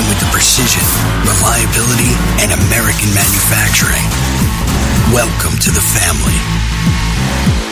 And 0.00 0.02
with 0.08 0.16
the 0.16 0.32
precision, 0.32 0.84
reliability, 1.28 2.16
and 2.40 2.56
American 2.56 3.12
manufacturing. 3.12 4.08
Welcome 5.12 5.60
to 5.60 5.70
the 5.76 5.84
family. 5.92 6.40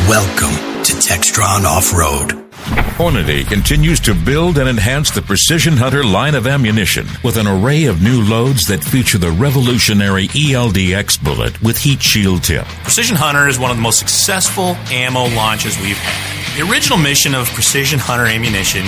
Welcome 0.05 0.53
to 0.85 0.93
Textron 1.01 1.65
Off-Road. 1.65 2.50
Hornady 2.71 3.47
continues 3.47 3.99
to 4.01 4.15
build 4.15 4.59
and 4.59 4.69
enhance 4.69 5.11
the 5.11 5.23
Precision 5.23 5.77
Hunter 5.77 6.05
line 6.05 6.35
of 6.35 6.47
ammunition 6.47 7.07
with 7.25 7.37
an 7.37 7.47
array 7.47 7.85
of 7.85 8.03
new 8.03 8.23
loads 8.23 8.67
that 8.67 8.85
feature 8.85 9.19
the 9.19 9.31
revolutionary 9.31 10.29
ELDX 10.29 11.23
bullet 11.23 11.61
with 11.63 11.79
heat 11.79 12.03
shield 12.03 12.45
tip. 12.45 12.67
Precision 12.83 13.17
Hunter 13.17 13.49
is 13.49 13.59
one 13.59 13.71
of 13.71 13.77
the 13.77 13.83
most 13.83 13.99
successful 13.99 14.77
ammo 14.91 15.29
launches 15.35 15.77
we've 15.81 15.97
had. 15.97 16.41
The 16.59 16.71
original 16.71 16.99
mission 16.99 17.35
of 17.35 17.47
Precision 17.51 17.99
Hunter 17.99 18.27
ammunition 18.27 18.85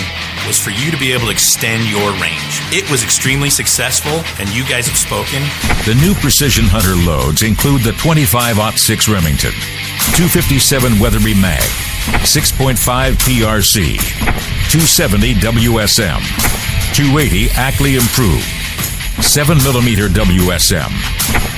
was 0.46 0.58
for 0.58 0.70
you 0.70 0.90
to 0.90 0.98
be 0.98 1.12
able 1.12 1.26
to 1.26 1.30
extend 1.32 1.88
your 1.88 2.10
range. 2.18 2.58
It 2.74 2.88
was 2.90 3.02
extremely 3.04 3.50
successful, 3.50 4.20
and 4.38 4.50
you 4.54 4.62
guys 4.66 4.86
have 4.88 4.98
spoken. 4.98 5.40
The 5.86 5.94
new 6.02 6.12
Precision 6.14 6.64
Hunter 6.66 6.98
loads 7.08 7.42
include 7.42 7.82
the 7.82 7.92
25-06 8.02 9.08
Remington, 9.08 9.54
257 10.18 10.98
Weatherby 10.98 11.34
Mag, 11.40 11.62
6.5 12.22 13.14
PRC, 13.16 13.96
270 14.70 15.34
WSM, 15.34 16.20
280 16.94 17.50
Ackley 17.56 17.94
Improved, 17.94 18.44
7mm 19.22 20.08
WSM, 20.08 21.52